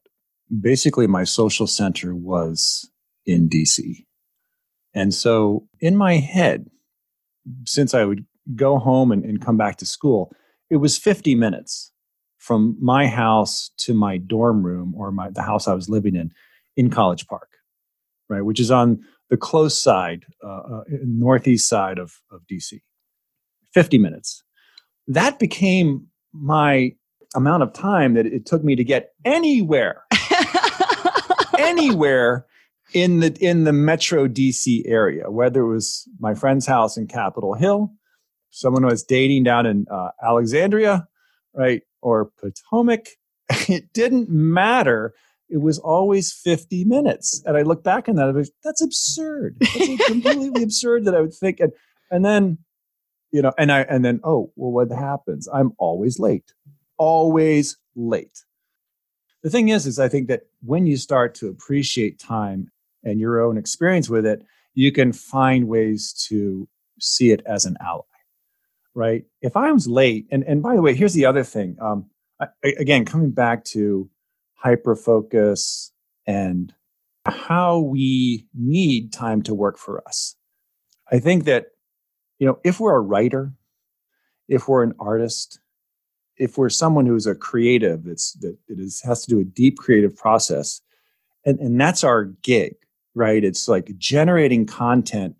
basically 0.59 1.07
my 1.07 1.23
social 1.23 1.67
center 1.67 2.15
was 2.15 2.89
in 3.25 3.49
DC. 3.49 4.05
And 4.93 5.13
so 5.13 5.67
in 5.79 5.95
my 5.95 6.15
head, 6.15 6.69
since 7.65 7.93
I 7.93 8.03
would 8.03 8.25
go 8.55 8.77
home 8.77 9.11
and, 9.11 9.23
and 9.23 9.41
come 9.41 9.57
back 9.57 9.77
to 9.77 9.85
school, 9.85 10.33
it 10.69 10.77
was 10.77 10.97
50 10.97 11.35
minutes 11.35 11.91
from 12.37 12.75
my 12.81 13.07
house 13.07 13.71
to 13.77 13.93
my 13.93 14.17
dorm 14.17 14.63
room 14.63 14.93
or 14.97 15.11
my 15.11 15.29
the 15.29 15.43
house 15.43 15.67
I 15.67 15.73
was 15.73 15.89
living 15.89 16.15
in 16.15 16.31
in 16.75 16.89
College 16.89 17.27
Park 17.27 17.51
right, 18.31 18.45
which 18.45 18.59
is 18.59 18.71
on 18.71 18.99
the 19.29 19.37
close 19.37 19.79
side, 19.79 20.25
uh, 20.43 20.47
uh, 20.47 20.83
northeast 21.03 21.67
side 21.69 21.99
of, 21.99 22.13
of 22.31 22.41
DC. 22.51 22.79
50 23.73 23.97
minutes. 23.99 24.43
That 25.07 25.37
became 25.37 26.07
my 26.33 26.95
amount 27.35 27.63
of 27.63 27.73
time 27.73 28.13
that 28.15 28.25
it 28.25 28.45
took 28.45 28.63
me 28.63 28.75
to 28.75 28.83
get 28.83 29.13
anywhere, 29.25 30.03
anywhere 31.59 32.45
in 32.93 33.19
the 33.21 33.37
in 33.39 33.63
the 33.63 33.73
Metro 33.73 34.27
DC 34.27 34.83
area, 34.85 35.31
whether 35.31 35.61
it 35.61 35.73
was 35.73 36.07
my 36.19 36.33
friend's 36.33 36.65
house 36.65 36.97
in 36.97 37.07
Capitol 37.07 37.53
Hill, 37.53 37.91
someone 38.49 38.85
was 38.85 39.03
dating 39.03 39.43
down 39.43 39.65
in 39.65 39.85
uh, 39.89 40.09
Alexandria, 40.23 41.07
right, 41.53 41.81
or 42.01 42.31
Potomac. 42.39 43.07
It 43.67 43.91
didn't 43.93 44.29
matter 44.29 45.13
it 45.51 45.61
was 45.61 45.77
always 45.79 46.31
50 46.31 46.85
minutes. 46.85 47.43
And 47.45 47.57
I 47.57 47.63
look 47.63 47.83
back 47.83 48.07
on 48.07 48.15
that, 48.15 48.29
I 48.29 48.31
was, 48.31 48.51
that's 48.63 48.81
absurd. 48.81 49.57
That's 49.59 50.05
completely 50.07 50.63
absurd 50.63 51.05
that 51.05 51.13
I 51.13 51.19
would 51.19 51.33
think. 51.33 51.59
And, 51.59 51.73
and 52.09 52.23
then, 52.23 52.59
you 53.31 53.41
know, 53.41 53.51
and 53.57 53.71
I, 53.71 53.81
and 53.81 54.03
then, 54.03 54.21
oh, 54.23 54.51
well, 54.55 54.71
what 54.71 54.97
happens? 54.97 55.49
I'm 55.53 55.73
always 55.77 56.19
late, 56.19 56.53
always 57.01 57.77
late. 57.95 58.45
The 59.41 59.49
thing 59.49 59.69
is, 59.69 59.87
is 59.87 59.97
I 59.97 60.07
think 60.07 60.27
that 60.27 60.43
when 60.61 60.85
you 60.85 60.97
start 60.97 61.33
to 61.35 61.47
appreciate 61.47 62.19
time 62.19 62.69
and 63.03 63.19
your 63.19 63.41
own 63.41 63.57
experience 63.57 64.07
with 64.07 64.23
it, 64.23 64.45
you 64.75 64.91
can 64.91 65.11
find 65.11 65.67
ways 65.67 66.13
to 66.29 66.69
see 66.99 67.31
it 67.31 67.41
as 67.47 67.65
an 67.65 67.75
ally, 67.81 68.03
right? 68.93 69.25
If 69.41 69.57
I 69.57 69.71
was 69.71 69.87
late, 69.87 70.27
and, 70.31 70.43
and 70.43 70.61
by 70.61 70.75
the 70.75 70.81
way, 70.83 70.93
here's 70.93 71.15
the 71.15 71.25
other 71.25 71.43
thing. 71.43 71.75
Um, 71.81 72.11
I, 72.39 72.49
again, 72.77 73.03
coming 73.03 73.31
back 73.31 73.63
to 73.73 74.07
hyper 74.53 74.95
focus 74.95 75.91
and 76.27 76.71
how 77.25 77.79
we 77.79 78.47
need 78.53 79.11
time 79.11 79.41
to 79.43 79.55
work 79.55 79.79
for 79.79 80.07
us. 80.07 80.35
I 81.11 81.17
think 81.17 81.45
that, 81.45 81.71
you 82.37 82.45
know, 82.45 82.59
if 82.63 82.79
we're 82.79 82.95
a 82.95 83.01
writer, 83.01 83.53
if 84.47 84.67
we're 84.67 84.83
an 84.83 84.93
artist, 84.99 85.60
if 86.37 86.57
we're 86.57 86.69
someone 86.69 87.05
who's 87.05 87.27
a 87.27 87.35
creative, 87.35 88.07
it's 88.07 88.33
that 88.33 88.57
it 88.67 88.79
is 88.79 89.01
has 89.01 89.23
to 89.25 89.29
do 89.29 89.39
a 89.39 89.45
deep 89.45 89.77
creative 89.77 90.15
process, 90.15 90.81
and, 91.45 91.59
and 91.59 91.79
that's 91.79 92.03
our 92.03 92.25
gig, 92.25 92.75
right? 93.15 93.43
It's 93.43 93.67
like 93.67 93.97
generating 93.97 94.65
content 94.65 95.35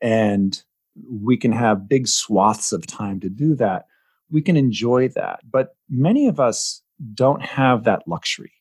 and 0.00 0.62
we 1.10 1.36
can 1.36 1.52
have 1.52 1.88
big 1.88 2.08
swaths 2.08 2.72
of 2.72 2.86
time 2.86 3.20
to 3.20 3.28
do 3.28 3.54
that. 3.56 3.86
We 4.30 4.42
can 4.42 4.56
enjoy 4.56 5.08
that. 5.08 5.40
But 5.50 5.76
many 5.88 6.28
of 6.28 6.40
us 6.40 6.82
don't 7.14 7.42
have 7.42 7.84
that 7.84 8.06
luxury, 8.06 8.52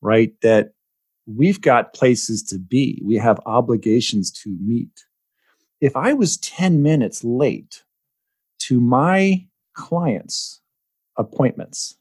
right? 0.00 0.32
That 0.42 0.72
we've 1.26 1.60
got 1.60 1.94
places 1.94 2.42
to 2.44 2.58
be, 2.58 3.00
we 3.04 3.16
have 3.16 3.40
obligations 3.46 4.30
to 4.42 4.56
meet. 4.60 5.04
If 5.80 5.96
I 5.96 6.12
was 6.12 6.36
10 6.38 6.82
minutes 6.82 7.24
late 7.24 7.82
to 8.60 8.80
my 8.80 9.44
clients' 9.74 10.60
appointments, 11.16 11.96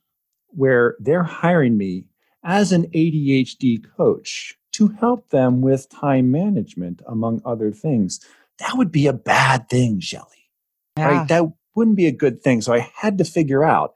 where 0.47 0.95
they're 0.99 1.23
hiring 1.23 1.77
me 1.77 2.07
as 2.43 2.71
an 2.71 2.87
ADHD 2.87 3.83
coach 3.95 4.57
to 4.73 4.87
help 4.87 5.29
them 5.29 5.61
with 5.61 5.89
time 5.89 6.31
management, 6.31 7.01
among 7.07 7.41
other 7.45 7.71
things, 7.71 8.19
that 8.59 8.77
would 8.77 8.91
be 8.91 9.07
a 9.07 9.13
bad 9.13 9.69
thing, 9.69 9.99
Shelly. 9.99 10.49
Yeah. 10.97 11.07
Right? 11.07 11.27
That 11.27 11.51
wouldn't 11.75 11.97
be 11.97 12.07
a 12.07 12.11
good 12.11 12.41
thing. 12.41 12.61
So 12.61 12.73
I 12.73 12.91
had 12.95 13.17
to 13.17 13.25
figure 13.25 13.63
out 13.63 13.95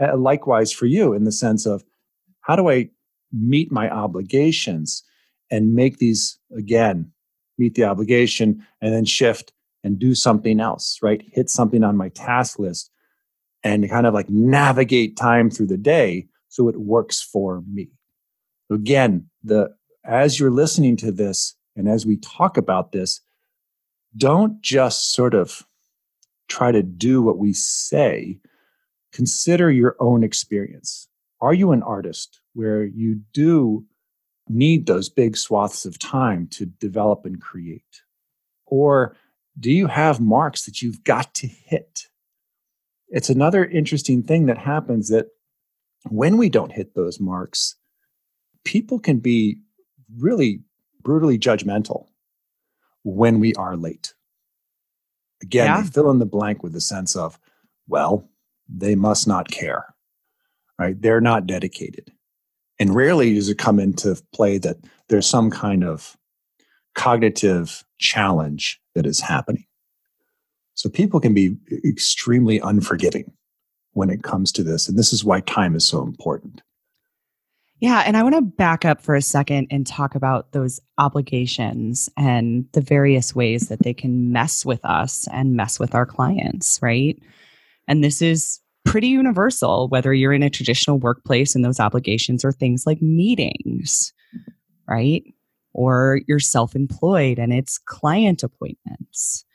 uh, 0.00 0.16
likewise 0.16 0.72
for 0.72 0.86
you 0.86 1.12
in 1.12 1.24
the 1.24 1.32
sense 1.32 1.66
of 1.66 1.84
how 2.40 2.56
do 2.56 2.68
I 2.68 2.90
meet 3.32 3.72
my 3.72 3.90
obligations 3.90 5.02
and 5.50 5.74
make 5.74 5.98
these 5.98 6.38
again 6.56 7.12
meet 7.58 7.74
the 7.74 7.84
obligation 7.84 8.64
and 8.80 8.92
then 8.92 9.04
shift 9.04 9.52
and 9.82 9.98
do 9.98 10.14
something 10.14 10.60
else, 10.60 10.98
right? 11.02 11.22
Hit 11.32 11.48
something 11.48 11.82
on 11.82 11.96
my 11.96 12.08
task 12.10 12.58
list 12.58 12.90
and 13.66 13.90
kind 13.90 14.06
of 14.06 14.14
like 14.14 14.30
navigate 14.30 15.16
time 15.16 15.50
through 15.50 15.66
the 15.66 15.76
day 15.76 16.24
so 16.48 16.68
it 16.68 16.76
works 16.76 17.20
for 17.20 17.64
me. 17.68 17.88
Again, 18.70 19.26
the 19.42 19.74
as 20.04 20.38
you're 20.38 20.52
listening 20.52 20.96
to 20.98 21.10
this 21.10 21.56
and 21.74 21.88
as 21.88 22.06
we 22.06 22.16
talk 22.18 22.56
about 22.56 22.92
this, 22.92 23.20
don't 24.16 24.62
just 24.62 25.12
sort 25.12 25.34
of 25.34 25.66
try 26.48 26.70
to 26.70 26.82
do 26.82 27.20
what 27.20 27.38
we 27.38 27.52
say. 27.52 28.38
Consider 29.12 29.68
your 29.70 29.96
own 29.98 30.22
experience. 30.22 31.08
Are 31.40 31.52
you 31.52 31.72
an 31.72 31.82
artist 31.82 32.40
where 32.54 32.84
you 32.84 33.20
do 33.32 33.84
need 34.48 34.86
those 34.86 35.08
big 35.08 35.36
swaths 35.36 35.84
of 35.84 35.98
time 35.98 36.46
to 36.52 36.66
develop 36.66 37.26
and 37.26 37.40
create? 37.40 38.02
Or 38.64 39.16
do 39.58 39.72
you 39.72 39.88
have 39.88 40.20
marks 40.20 40.66
that 40.66 40.82
you've 40.82 41.02
got 41.02 41.34
to 41.34 41.48
hit? 41.48 42.06
It's 43.08 43.30
another 43.30 43.64
interesting 43.64 44.22
thing 44.22 44.46
that 44.46 44.58
happens 44.58 45.08
that 45.08 45.26
when 46.08 46.36
we 46.36 46.48
don't 46.48 46.72
hit 46.72 46.94
those 46.94 47.20
marks, 47.20 47.76
people 48.64 48.98
can 48.98 49.18
be 49.18 49.58
really 50.18 50.60
brutally 51.02 51.38
judgmental 51.38 52.06
when 53.02 53.38
we 53.38 53.54
are 53.54 53.76
late. 53.76 54.12
Again, 55.42 55.66
yeah. 55.66 55.82
fill 55.84 56.10
in 56.10 56.18
the 56.18 56.26
blank 56.26 56.62
with 56.62 56.72
the 56.72 56.80
sense 56.80 57.14
of, 57.14 57.38
well, 57.86 58.28
they 58.68 58.94
must 58.94 59.28
not 59.28 59.50
care, 59.50 59.94
right? 60.78 61.00
They're 61.00 61.20
not 61.20 61.46
dedicated. 61.46 62.10
And 62.78 62.94
rarely 62.94 63.34
does 63.34 63.48
it 63.48 63.58
come 63.58 63.78
into 63.78 64.20
play 64.32 64.58
that 64.58 64.78
there's 65.08 65.28
some 65.28 65.50
kind 65.50 65.84
of 65.84 66.16
cognitive 66.94 67.84
challenge 67.98 68.80
that 68.94 69.06
is 69.06 69.20
happening. 69.20 69.65
So 70.76 70.88
people 70.88 71.20
can 71.20 71.34
be 71.34 71.56
extremely 71.84 72.60
unforgiving 72.60 73.32
when 73.92 74.10
it 74.10 74.22
comes 74.22 74.52
to 74.52 74.62
this. 74.62 74.88
And 74.88 74.98
this 74.98 75.12
is 75.12 75.24
why 75.24 75.40
time 75.40 75.74
is 75.74 75.86
so 75.86 76.02
important. 76.02 76.62
Yeah. 77.80 78.02
And 78.06 78.16
I 78.16 78.22
want 78.22 78.34
to 78.34 78.42
back 78.42 78.84
up 78.84 79.02
for 79.02 79.14
a 79.14 79.22
second 79.22 79.68
and 79.70 79.86
talk 79.86 80.14
about 80.14 80.52
those 80.52 80.80
obligations 80.98 82.08
and 82.16 82.66
the 82.72 82.80
various 82.80 83.34
ways 83.34 83.68
that 83.68 83.82
they 83.82 83.92
can 83.92 84.32
mess 84.32 84.64
with 84.64 84.82
us 84.84 85.26
and 85.32 85.56
mess 85.56 85.80
with 85.80 85.94
our 85.94 86.06
clients, 86.06 86.78
right? 86.82 87.18
And 87.88 88.04
this 88.04 88.20
is 88.20 88.60
pretty 88.84 89.08
universal, 89.08 89.88
whether 89.88 90.12
you're 90.12 90.32
in 90.32 90.42
a 90.42 90.50
traditional 90.50 90.98
workplace 90.98 91.54
and 91.54 91.64
those 91.64 91.80
obligations 91.80 92.44
are 92.44 92.52
things 92.52 92.86
like 92.86 93.00
meetings, 93.02 94.12
right? 94.86 95.24
Or 95.72 96.20
you're 96.26 96.38
self 96.38 96.74
employed 96.76 97.38
and 97.38 97.52
it's 97.52 97.78
client 97.78 98.42
appointments. 98.42 99.45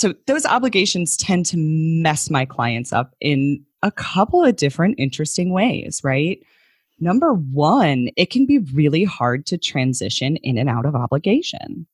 So 0.00 0.14
those 0.26 0.46
obligations 0.46 1.14
tend 1.14 1.44
to 1.46 1.58
mess 1.58 2.30
my 2.30 2.46
clients 2.46 2.90
up 2.90 3.14
in 3.20 3.62
a 3.82 3.90
couple 3.90 4.42
of 4.42 4.56
different 4.56 4.94
interesting 4.98 5.52
ways, 5.52 6.00
right? 6.02 6.42
Number 7.00 7.34
one, 7.34 8.08
it 8.16 8.30
can 8.30 8.46
be 8.46 8.60
really 8.72 9.04
hard 9.04 9.44
to 9.46 9.58
transition 9.58 10.36
in 10.36 10.56
and 10.56 10.70
out 10.70 10.86
of 10.86 10.94
obligation, 10.94 11.86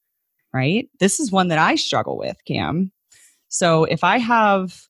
right? 0.55 0.89
This 1.01 1.19
is 1.19 1.33
one 1.33 1.49
that 1.49 1.59
I 1.59 1.75
struggle 1.75 2.17
with, 2.17 2.37
Cam. 2.47 2.93
So 3.49 3.83
if 3.83 4.05
I 4.05 4.19
have 4.19 4.83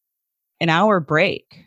an 0.61 0.69
hour 0.69 1.01
break 1.01 1.65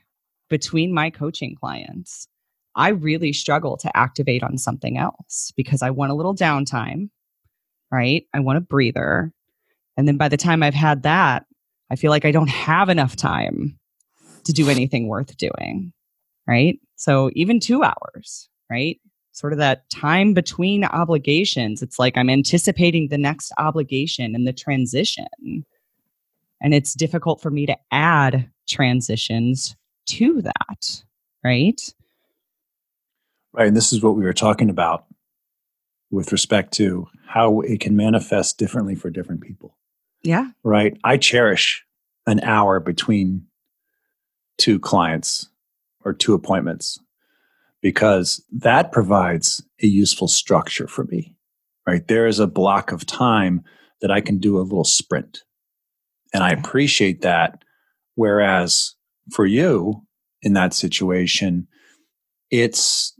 between 0.51 0.93
my 0.93 1.09
coaching 1.09 1.55
clients, 1.59 2.27
I 2.75 2.89
really 2.89 3.33
struggle 3.33 3.75
to 3.77 3.97
activate 3.97 4.43
on 4.43 4.59
something 4.59 4.99
else 4.99 5.51
because 5.57 5.81
I 5.81 5.89
want 5.89 6.11
a 6.11 6.15
little 6.15 6.35
downtime, 6.35 7.09
right? 7.91 8.27
I 8.35 8.39
want 8.39 8.59
a 8.59 8.61
breather. 8.61 9.33
And 9.99 10.07
then 10.07 10.15
by 10.15 10.29
the 10.29 10.37
time 10.37 10.63
I've 10.63 10.73
had 10.73 11.03
that, 11.03 11.45
I 11.91 11.97
feel 11.97 12.09
like 12.09 12.23
I 12.23 12.31
don't 12.31 12.47
have 12.47 12.87
enough 12.87 13.17
time 13.17 13.77
to 14.45 14.53
do 14.53 14.69
anything 14.69 15.09
worth 15.09 15.35
doing, 15.35 15.91
right? 16.47 16.79
So 16.95 17.31
even 17.33 17.59
two 17.59 17.83
hours, 17.83 18.47
right? 18.71 18.97
Sort 19.33 19.51
of 19.51 19.59
that 19.59 19.89
time 19.89 20.33
between 20.33 20.85
obligations. 20.85 21.81
It's 21.81 21.99
like 21.99 22.15
I'm 22.15 22.29
anticipating 22.29 23.09
the 23.09 23.17
next 23.17 23.51
obligation 23.57 24.35
and 24.35 24.47
the 24.47 24.53
transition. 24.53 25.65
And 26.61 26.73
it's 26.73 26.93
difficult 26.93 27.41
for 27.41 27.51
me 27.51 27.65
to 27.65 27.75
add 27.91 28.49
transitions 28.69 29.75
to 30.11 30.41
that, 30.43 31.03
right? 31.43 31.93
Right. 33.51 33.67
And 33.67 33.75
this 33.75 33.91
is 33.91 34.01
what 34.01 34.15
we 34.15 34.23
were 34.23 34.31
talking 34.31 34.69
about 34.69 35.07
with 36.09 36.31
respect 36.31 36.71
to 36.75 37.09
how 37.27 37.59
it 37.59 37.81
can 37.81 37.97
manifest 37.97 38.57
differently 38.57 38.95
for 38.95 39.09
different 39.09 39.41
people. 39.41 39.75
Yeah. 40.23 40.49
Right. 40.63 40.97
I 41.03 41.17
cherish 41.17 41.85
an 42.27 42.41
hour 42.41 42.79
between 42.79 43.45
two 44.57 44.79
clients 44.79 45.49
or 46.03 46.13
two 46.13 46.33
appointments 46.33 46.99
because 47.81 48.43
that 48.51 48.91
provides 48.91 49.63
a 49.81 49.87
useful 49.87 50.27
structure 50.27 50.87
for 50.87 51.05
me. 51.05 51.35
Right. 51.87 52.07
There 52.07 52.27
is 52.27 52.39
a 52.39 52.47
block 52.47 52.91
of 52.91 53.05
time 53.05 53.63
that 54.01 54.11
I 54.11 54.21
can 54.21 54.37
do 54.37 54.59
a 54.59 54.61
little 54.61 54.83
sprint. 54.83 55.43
And 56.33 56.43
I 56.43 56.51
appreciate 56.51 57.21
that. 57.21 57.63
Whereas 58.15 58.95
for 59.31 59.45
you 59.45 60.05
in 60.41 60.53
that 60.53 60.73
situation, 60.73 61.67
it's 62.51 63.13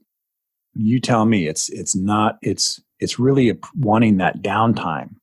you 0.74 1.00
tell 1.00 1.26
me 1.26 1.48
it's 1.48 1.70
it's 1.70 1.96
not 1.96 2.38
it's 2.42 2.82
it's 3.00 3.20
really 3.20 3.58
wanting 3.76 4.18
that 4.18 4.42
downtime 4.42 5.16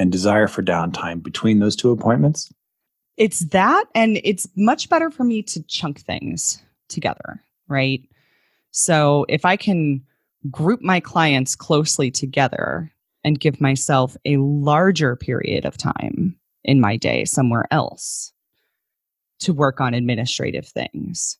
and 0.00 0.10
desire 0.10 0.48
for 0.48 0.62
downtime 0.62 1.22
between 1.22 1.60
those 1.60 1.76
two 1.76 1.92
appointments? 1.92 2.52
It's 3.16 3.40
that 3.50 3.84
and 3.94 4.18
it's 4.24 4.48
much 4.56 4.88
better 4.88 5.10
for 5.10 5.22
me 5.24 5.42
to 5.42 5.62
chunk 5.64 6.00
things 6.00 6.62
together 6.88 7.40
right? 7.68 8.02
So 8.72 9.26
if 9.28 9.44
i 9.44 9.56
can 9.56 10.02
group 10.50 10.80
my 10.80 11.00
clients 11.00 11.54
closely 11.54 12.10
together 12.10 12.90
and 13.22 13.38
give 13.38 13.60
myself 13.60 14.16
a 14.24 14.38
larger 14.38 15.14
period 15.14 15.64
of 15.64 15.76
time 15.76 16.36
in 16.64 16.80
my 16.80 16.96
day 16.96 17.24
somewhere 17.24 17.66
else 17.70 18.32
to 19.40 19.52
work 19.52 19.80
on 19.80 19.92
administrative 19.92 20.66
things 20.66 21.38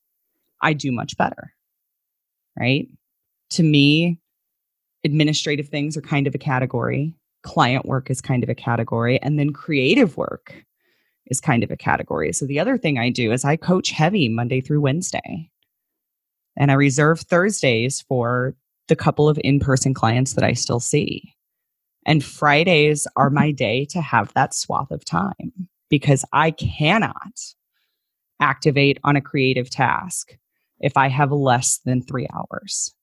i 0.62 0.72
do 0.72 0.92
much 0.92 1.16
better 1.16 1.52
right? 2.58 2.88
To 3.50 3.62
me 3.62 4.20
administrative 5.04 5.68
things 5.68 5.96
are 5.96 6.02
kind 6.02 6.26
of 6.26 6.34
a 6.34 6.38
category 6.38 7.14
client 7.42 7.86
work 7.86 8.10
is 8.10 8.20
kind 8.20 8.42
of 8.42 8.48
a 8.48 8.54
category 8.54 9.20
and 9.22 9.38
then 9.38 9.52
creative 9.52 10.16
work 10.16 10.54
is 11.26 11.40
kind 11.40 11.62
of 11.62 11.70
a 11.70 11.76
category. 11.76 12.32
So 12.32 12.46
the 12.46 12.60
other 12.60 12.76
thing 12.76 12.98
I 12.98 13.10
do 13.10 13.32
is 13.32 13.44
I 13.44 13.56
coach 13.56 13.90
heavy 13.90 14.28
Monday 14.28 14.60
through 14.60 14.80
Wednesday. 14.80 15.50
And 16.56 16.70
I 16.70 16.74
reserve 16.74 17.20
Thursdays 17.20 18.02
for 18.02 18.54
the 18.88 18.96
couple 18.96 19.28
of 19.28 19.38
in 19.44 19.60
person 19.60 19.94
clients 19.94 20.34
that 20.34 20.44
I 20.44 20.52
still 20.52 20.80
see. 20.80 21.32
And 22.06 22.24
Fridays 22.24 23.06
are 23.16 23.30
my 23.30 23.48
mm-hmm. 23.48 23.56
day 23.56 23.84
to 23.86 24.00
have 24.00 24.32
that 24.34 24.54
swath 24.54 24.90
of 24.90 25.04
time 25.04 25.68
because 25.88 26.24
I 26.32 26.50
cannot 26.50 27.14
activate 28.40 28.98
on 29.04 29.16
a 29.16 29.20
creative 29.20 29.70
task 29.70 30.36
if 30.80 30.96
I 30.96 31.08
have 31.08 31.30
less 31.30 31.78
than 31.84 32.02
three 32.02 32.26
hours. 32.34 32.94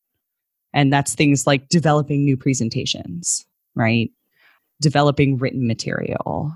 And 0.73 0.91
that's 0.91 1.15
things 1.15 1.47
like 1.47 1.69
developing 1.69 2.25
new 2.25 2.35
presentations, 2.35 3.45
right? 3.75 4.11
Developing 4.81 5.37
written 5.37 5.67
material, 5.67 6.55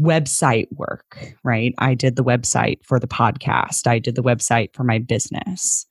website 0.00 0.68
work, 0.72 1.34
right? 1.44 1.74
I 1.78 1.94
did 1.94 2.16
the 2.16 2.24
website 2.24 2.84
for 2.84 2.98
the 2.98 3.08
podcast, 3.08 3.86
I 3.86 3.98
did 3.98 4.14
the 4.14 4.22
website 4.22 4.74
for 4.74 4.84
my 4.84 4.98
business. 4.98 5.86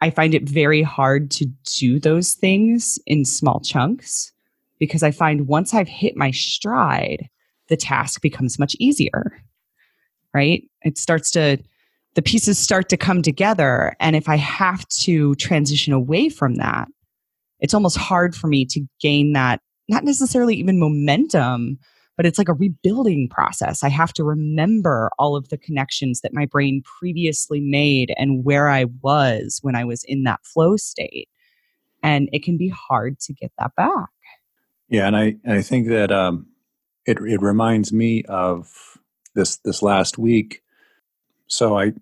I 0.00 0.10
find 0.10 0.32
it 0.34 0.48
very 0.48 0.82
hard 0.82 1.30
to 1.32 1.46
do 1.78 1.98
those 1.98 2.34
things 2.34 3.00
in 3.06 3.24
small 3.24 3.60
chunks 3.60 4.32
because 4.78 5.02
I 5.02 5.10
find 5.10 5.48
once 5.48 5.74
I've 5.74 5.88
hit 5.88 6.16
my 6.16 6.30
stride, 6.30 7.28
the 7.68 7.76
task 7.76 8.22
becomes 8.22 8.58
much 8.58 8.76
easier, 8.78 9.42
right? 10.32 10.62
It 10.82 10.98
starts 10.98 11.32
to, 11.32 11.58
the 12.14 12.22
pieces 12.22 12.58
start 12.58 12.88
to 12.90 12.96
come 12.96 13.22
together. 13.22 13.94
And 13.98 14.14
if 14.14 14.28
I 14.28 14.36
have 14.36 14.86
to 14.88 15.34
transition 15.34 15.92
away 15.92 16.28
from 16.28 16.54
that, 16.56 16.88
it's 17.60 17.74
almost 17.74 17.96
hard 17.96 18.36
for 18.36 18.46
me 18.46 18.64
to 18.66 18.86
gain 19.00 19.32
that, 19.32 19.60
not 19.88 20.04
necessarily 20.04 20.54
even 20.56 20.78
momentum, 20.78 21.78
but 22.16 22.26
it's 22.26 22.38
like 22.38 22.48
a 22.48 22.54
rebuilding 22.54 23.28
process. 23.28 23.82
I 23.82 23.88
have 23.88 24.12
to 24.14 24.24
remember 24.24 25.10
all 25.18 25.36
of 25.36 25.48
the 25.48 25.56
connections 25.56 26.20
that 26.20 26.34
my 26.34 26.46
brain 26.46 26.82
previously 26.98 27.60
made 27.60 28.12
and 28.16 28.44
where 28.44 28.68
I 28.68 28.86
was 29.02 29.60
when 29.62 29.76
I 29.76 29.84
was 29.84 30.04
in 30.04 30.24
that 30.24 30.44
flow 30.44 30.76
state. 30.76 31.28
And 32.02 32.28
it 32.32 32.42
can 32.42 32.56
be 32.56 32.68
hard 32.68 33.18
to 33.20 33.32
get 33.32 33.52
that 33.58 33.74
back. 33.76 34.08
Yeah, 34.88 35.06
and 35.06 35.16
I 35.16 35.36
I 35.46 35.62
think 35.62 35.88
that 35.88 36.10
um, 36.10 36.46
it 37.06 37.18
it 37.20 37.42
reminds 37.42 37.92
me 37.92 38.24
of 38.24 38.98
this 39.34 39.56
this 39.58 39.82
last 39.82 40.18
week. 40.18 40.62
So 41.46 41.78
I 41.78 41.92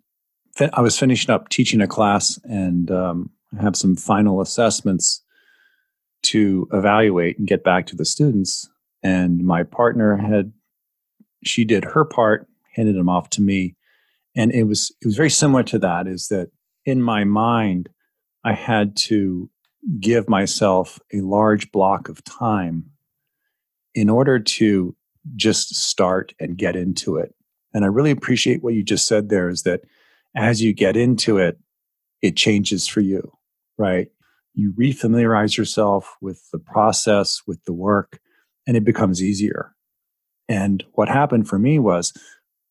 I 0.72 0.80
was 0.80 0.98
finishing 0.98 1.30
up 1.30 1.48
teaching 1.48 1.80
a 1.80 1.86
class 1.86 2.38
and 2.44 2.90
um, 2.90 3.30
I 3.58 3.62
have 3.62 3.76
some 3.76 3.96
final 3.96 4.40
assessments 4.40 5.22
to 6.22 6.68
evaluate 6.72 7.38
and 7.38 7.46
get 7.46 7.64
back 7.64 7.86
to 7.86 7.96
the 7.96 8.04
students 8.04 8.68
and 9.02 9.44
my 9.44 9.62
partner 9.62 10.16
had 10.16 10.52
she 11.44 11.64
did 11.64 11.84
her 11.84 12.04
part 12.04 12.46
handed 12.74 12.96
them 12.96 13.08
off 13.08 13.30
to 13.30 13.40
me 13.40 13.76
and 14.34 14.52
it 14.52 14.64
was 14.64 14.92
it 15.00 15.06
was 15.06 15.16
very 15.16 15.30
similar 15.30 15.62
to 15.62 15.78
that 15.78 16.06
is 16.06 16.28
that 16.28 16.50
in 16.84 17.00
my 17.00 17.24
mind 17.24 17.88
i 18.44 18.52
had 18.52 18.96
to 18.96 19.50
give 20.00 20.28
myself 20.28 20.98
a 21.12 21.20
large 21.20 21.70
block 21.70 22.08
of 22.08 22.24
time 22.24 22.90
in 23.94 24.10
order 24.10 24.38
to 24.38 24.94
just 25.34 25.74
start 25.74 26.34
and 26.38 26.56
get 26.56 26.76
into 26.76 27.16
it. 27.16 27.34
And 27.74 27.84
I 27.84 27.88
really 27.88 28.10
appreciate 28.10 28.62
what 28.62 28.74
you 28.74 28.82
just 28.82 29.08
said 29.08 29.28
there 29.28 29.48
is 29.48 29.62
that 29.62 29.80
as 30.36 30.62
you 30.62 30.72
get 30.72 30.96
into 30.96 31.38
it, 31.38 31.58
it 32.22 32.36
changes 32.36 32.86
for 32.86 33.00
you, 33.00 33.32
right? 33.76 34.08
You 34.56 34.72
refamiliarize 34.72 35.58
yourself 35.58 36.16
with 36.22 36.50
the 36.50 36.58
process, 36.58 37.42
with 37.46 37.62
the 37.66 37.74
work, 37.74 38.20
and 38.66 38.74
it 38.74 38.84
becomes 38.84 39.22
easier. 39.22 39.74
And 40.48 40.82
what 40.92 41.10
happened 41.10 41.46
for 41.46 41.58
me 41.58 41.78
was 41.78 42.14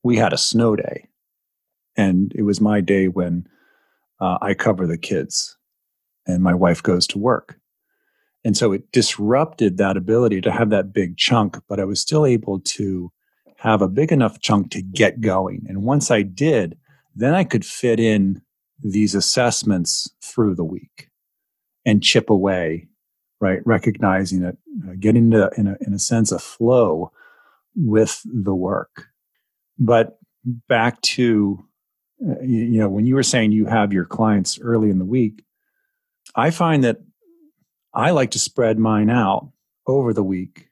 we 0.04 0.17
had 0.17 0.34
a 0.34 0.38
snow 0.38 0.76
day, 0.76 1.10
and 1.95 2.34
it 2.36 2.41
was 2.41 2.60
my 2.60 2.82
day 2.82 3.08
when 3.08 3.48
uh, 4.19 4.39
I 4.41 4.56
cover 4.56 4.88
the 4.88 4.98
kids 4.98 5.58
and 6.26 6.41
my 6.41 6.56
wife 6.56 6.82
goes 6.82 7.06
to 7.08 7.19
work. 7.19 7.60
And 8.43 8.58
so 8.58 8.71
it 8.71 8.91
disrupted 8.91 9.78
that 9.78 9.95
ability 9.95 10.41
to 10.41 10.52
have 10.52 10.71
that 10.71 10.91
big 10.91 11.17
chunk, 11.17 11.60
but 11.69 11.80
I 11.80 11.86
was 11.86 12.00
still 12.00 12.26
able 12.26 12.62
to 12.62 13.12
have 13.58 13.84
a 13.84 13.88
big 13.88 14.12
enough 14.12 14.39
chunk 14.39 14.71
to 14.71 14.82
get 14.82 15.21
going. 15.21 15.67
And 15.69 15.84
once 15.84 16.10
I 16.10 16.24
did, 16.24 16.80
then 17.15 17.36
I 17.36 17.43
could 17.43 17.63
fit 17.63 18.00
in 18.00 18.41
these 18.84 19.13
assessments 19.13 20.10
through 20.19 20.56
the 20.56 20.65
week 20.65 21.10
and 21.86 22.04
chip 22.04 22.30
away, 22.30 22.88
right? 23.39 23.60
Recognizing 23.65 24.43
it, 24.43 24.58
uh, 24.88 24.93
getting 25.00 25.26
into, 25.26 25.50
in 25.58 25.67
a, 25.67 25.78
in 25.82 25.93
a 25.93 26.00
sense, 26.00 26.32
a 26.32 26.39
flow 26.39 27.12
with 27.76 28.21
the 28.26 28.56
work. 28.56 29.08
But 29.78 30.17
back 30.67 31.02
to, 31.02 31.63
uh, 32.26 32.41
you, 32.41 32.80
know, 32.80 32.89
when 32.89 33.06
you 33.06 33.15
were 33.15 33.24
saying 33.24 33.52
you 33.52 33.65
have 33.65 33.93
your 33.93 34.06
clients 34.06 34.60
early 34.60 34.89
in 34.89 35.00
the 35.00 35.06
week, 35.06 35.43
I 36.36 36.50
find 36.50 36.84
that 36.84 36.98
I 37.93 38.12
like 38.12 38.32
to 38.32 38.39
spread 38.39 38.80
mine 38.80 39.10
out 39.10 39.50
over 39.88 40.13
the 40.13 40.24
week 40.24 40.69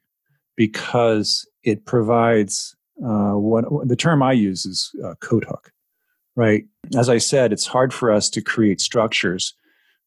because 0.56 1.48
it 1.62 1.86
provides 1.86 2.76
uh, 3.04 3.32
what 3.32 3.64
the 3.88 3.96
term 3.96 4.22
I 4.22 4.32
use 4.32 4.66
is 4.66 4.94
uh, 5.04 5.14
coat 5.16 5.44
hook, 5.44 5.72
right? 6.36 6.64
As 6.96 7.08
I 7.08 7.18
said, 7.18 7.52
it's 7.52 7.66
hard 7.66 7.92
for 7.92 8.12
us 8.12 8.28
to 8.30 8.42
create 8.42 8.80
structures. 8.80 9.54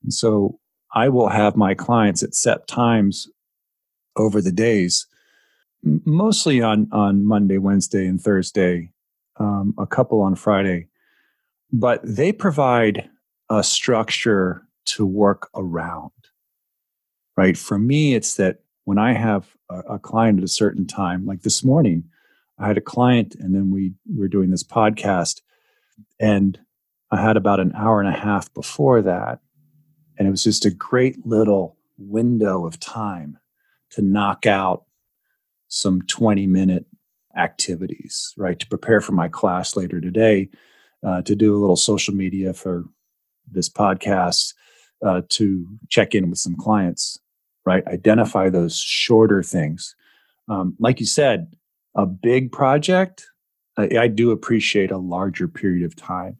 And 0.04 0.14
so 0.14 0.60
I 0.94 1.10
will 1.10 1.30
have 1.30 1.56
my 1.56 1.74
clients 1.74 2.24
at 2.24 2.36
set 2.36 2.68
times 2.68 3.30
over 4.16 4.42
the 4.42 4.52
days, 4.52 5.06
mostly 5.84 6.62
on, 6.62 6.88
on 6.92 7.26
Monday, 7.26 7.58
Wednesday, 7.58 8.08
and 8.08 8.22
Thursday, 8.22 8.92
um, 9.40 9.74
a 9.78 9.86
couple 9.86 10.22
on 10.22 10.36
Friday. 10.36 10.88
But 11.72 12.00
they 12.04 12.32
provide 12.32 13.10
a 13.50 13.64
structure 13.64 14.64
to 14.86 15.06
work 15.06 15.50
around 15.54 16.12
right? 17.38 17.58
For 17.58 17.78
me, 17.78 18.16
it's 18.16 18.36
that 18.36 18.58
when 18.84 18.98
I 18.98 19.14
have 19.14 19.56
a, 19.70 19.80
a, 19.92 20.00
client 20.00 20.40
at 20.40 20.44
a 20.44 20.50
certain 20.50 20.88
time, 20.88 21.26
like 21.26 21.44
this 21.44 21.64
morning, 21.64 22.04
I 22.58 22.68
had 22.68 22.78
a 22.78 22.82
client 22.82 23.36
and 23.40 23.54
then 23.54 23.72
we 23.72 23.94
were 24.14 24.28
doing 24.28 24.50
this 24.50 24.64
podcast 24.64 25.42
and 26.20 26.60
I 27.12 27.22
had 27.22 27.38
about 27.38 27.60
an 27.60 27.72
hour 27.76 28.02
and 28.02 28.10
a 28.10 28.20
half 28.20 28.52
before 28.54 29.04
that. 29.04 29.40
And 30.18 30.28
it 30.28 30.32
was 30.32 30.44
just 30.44 30.66
a 30.66 30.72
great 30.72 31.26
little 31.26 31.78
window 31.98 32.66
of 32.66 32.80
time 32.80 33.38
to 33.92 34.02
knock 34.02 34.46
out 34.46 34.86
some 35.68 36.02
20 36.04 36.48
minute 36.48 36.86
activities, 37.36 38.34
right? 38.38 38.60
To 38.60 38.68
prepare 38.68 39.02
for 39.02 39.12
my 39.12 39.28
class 39.28 39.76
later 39.76 40.02
today, 40.02 40.50
uh, 41.06 41.22
to 41.24 41.36
do 41.36 41.56
a 41.56 41.60
little 41.60 41.76
social 41.76 42.14
media 42.14 42.54
for 42.54 42.86
this 43.50 43.70
podcast, 43.70 44.54
uh, 45.06 45.22
to 45.30 45.68
check 45.90 46.16
in 46.16 46.30
with 46.30 46.40
some 46.40 46.56
clients 46.56 47.20
right? 47.68 47.86
Identify 47.86 48.50
those 48.50 48.80
shorter 48.80 49.44
things. 49.44 49.94
Um, 50.48 50.78
like 50.80 51.02
you 51.02 51.06
said, 51.06 51.54
a 51.96 52.06
big 52.06 52.54
project, 52.54 53.28
I, 53.78 53.90
I 54.00 54.08
do 54.08 54.32
appreciate 54.32 54.90
a 54.90 54.98
larger 54.98 55.50
period 55.50 55.86
of 55.86 55.94
time, 55.94 56.38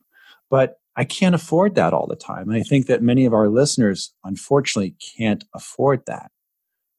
but 0.50 0.80
I 0.98 1.06
can't 1.06 1.36
afford 1.36 1.76
that 1.76 1.94
all 1.94 2.08
the 2.08 2.16
time. 2.16 2.50
And 2.50 2.60
I 2.60 2.64
think 2.64 2.88
that 2.88 3.04
many 3.04 3.26
of 3.26 3.34
our 3.34 3.50
listeners, 3.50 4.14
unfortunately, 4.24 4.96
can't 5.18 5.46
afford 5.54 6.06
that, 6.08 6.32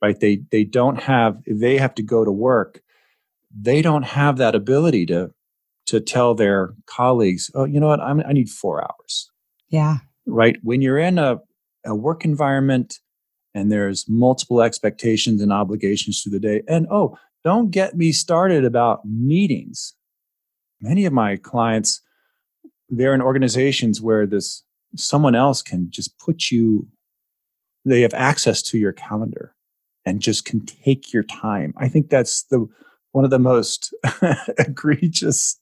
right? 0.01 0.19
They 0.19 0.43
they 0.51 0.65
don't 0.65 1.03
have. 1.03 1.39
They 1.47 1.77
have 1.79 1.95
to 1.97 2.03
go 2.03 2.25
to 2.25 2.31
work. 2.31 2.81
They 3.55 3.83
don't 3.83 4.05
have 4.05 4.37
that 4.39 4.55
ability 4.55 5.07
to 5.07 5.33
to 5.87 6.01
tell 6.01 6.35
their 6.35 6.75
colleagues, 6.87 7.51
"Oh, 7.55 7.65
you 7.65 7.81
know 7.81 7.89
what? 7.89 8.01
I'm, 8.01 8.21
I 8.21 8.33
need 8.33 8.49
four 8.49 8.83
hours." 8.83 9.31
Yeah. 9.69 9.99
Right. 10.27 10.57
When 10.63 10.81
you're 10.81 10.99
in 10.99 11.19
a 11.19 11.41
a 11.85 11.95
work 11.95 12.25
environment 12.25 13.01
and 13.55 13.73
there's 13.73 14.05
multiple 14.09 14.63
expectations 14.63 15.43
and 15.43 15.53
obligations 15.53 16.23
through 16.23 16.33
the 16.33 16.41
day. 16.41 16.63
And 16.69 16.87
oh, 16.91 17.19
don't 17.45 17.71
get 17.71 17.97
me 17.97 18.13
started 18.13 18.65
about 18.65 19.01
meetings. 19.05 19.95
Many 20.81 21.07
of 21.07 21.13
my 21.13 21.37
clients, 21.37 22.01
they're 22.89 23.15
in 23.15 23.23
organizations 23.23 24.01
where 24.01 24.27
this 24.27 24.63
someone 24.97 25.35
else 25.35 25.63
can 25.63 25.89
just 25.91 26.19
put 26.19 26.51
you, 26.51 26.89
they 27.85 28.01
have 28.01 28.15
access 28.15 28.63
to 28.63 28.79
your 28.79 28.93
calendar 28.93 29.55
and 30.07 30.21
just 30.21 30.45
can 30.45 30.65
take 30.65 31.13
your 31.13 31.23
time. 31.23 31.75
I 31.77 31.89
think 31.89 32.09
that's 32.09 32.45
the 32.45 32.67
one 33.13 33.25
of 33.25 33.31
the 33.31 33.39
most 33.39 33.95
egregious 34.59 35.59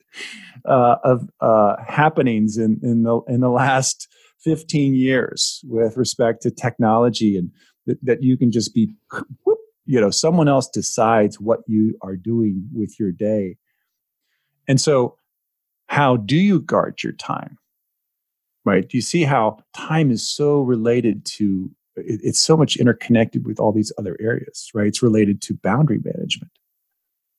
uh, 0.64 0.96
of 1.04 1.28
uh, 1.40 1.76
happenings 1.86 2.56
in 2.56 2.80
in 2.82 3.02
the 3.02 3.20
in 3.28 3.40
the 3.40 3.50
last 3.50 4.08
15 4.44 4.94
years 4.94 5.60
with 5.64 5.96
respect 5.96 6.42
to 6.42 6.50
technology 6.50 7.36
and 7.36 7.50
that, 7.86 7.98
that 8.04 8.22
you 8.22 8.36
can 8.36 8.52
just 8.52 8.74
be 8.74 8.92
whoop, 9.44 9.58
you 9.86 10.00
know 10.00 10.10
someone 10.10 10.48
else 10.48 10.68
decides 10.68 11.40
what 11.40 11.60
you 11.66 11.96
are 12.02 12.16
doing 12.16 12.68
with 12.72 12.98
your 13.00 13.12
day 13.12 13.56
and 14.68 14.80
so 14.80 15.16
how 15.88 16.16
do 16.16 16.36
you 16.36 16.60
guard 16.60 17.02
your 17.02 17.12
time? 17.12 17.58
Right? 18.64 18.88
Do 18.88 18.96
you 18.96 19.02
see 19.02 19.22
how 19.22 19.58
time 19.74 20.10
is 20.10 20.28
so 20.28 20.60
related 20.60 21.24
to 21.36 21.70
it, 21.96 22.20
it's 22.22 22.40
so 22.40 22.56
much 22.56 22.76
interconnected 22.76 23.46
with 23.46 23.60
all 23.60 23.72
these 23.72 23.92
other 23.98 24.16
areas 24.20 24.70
right? 24.74 24.86
It's 24.86 25.02
related 25.02 25.40
to 25.42 25.54
boundary 25.54 26.00
management. 26.04 26.52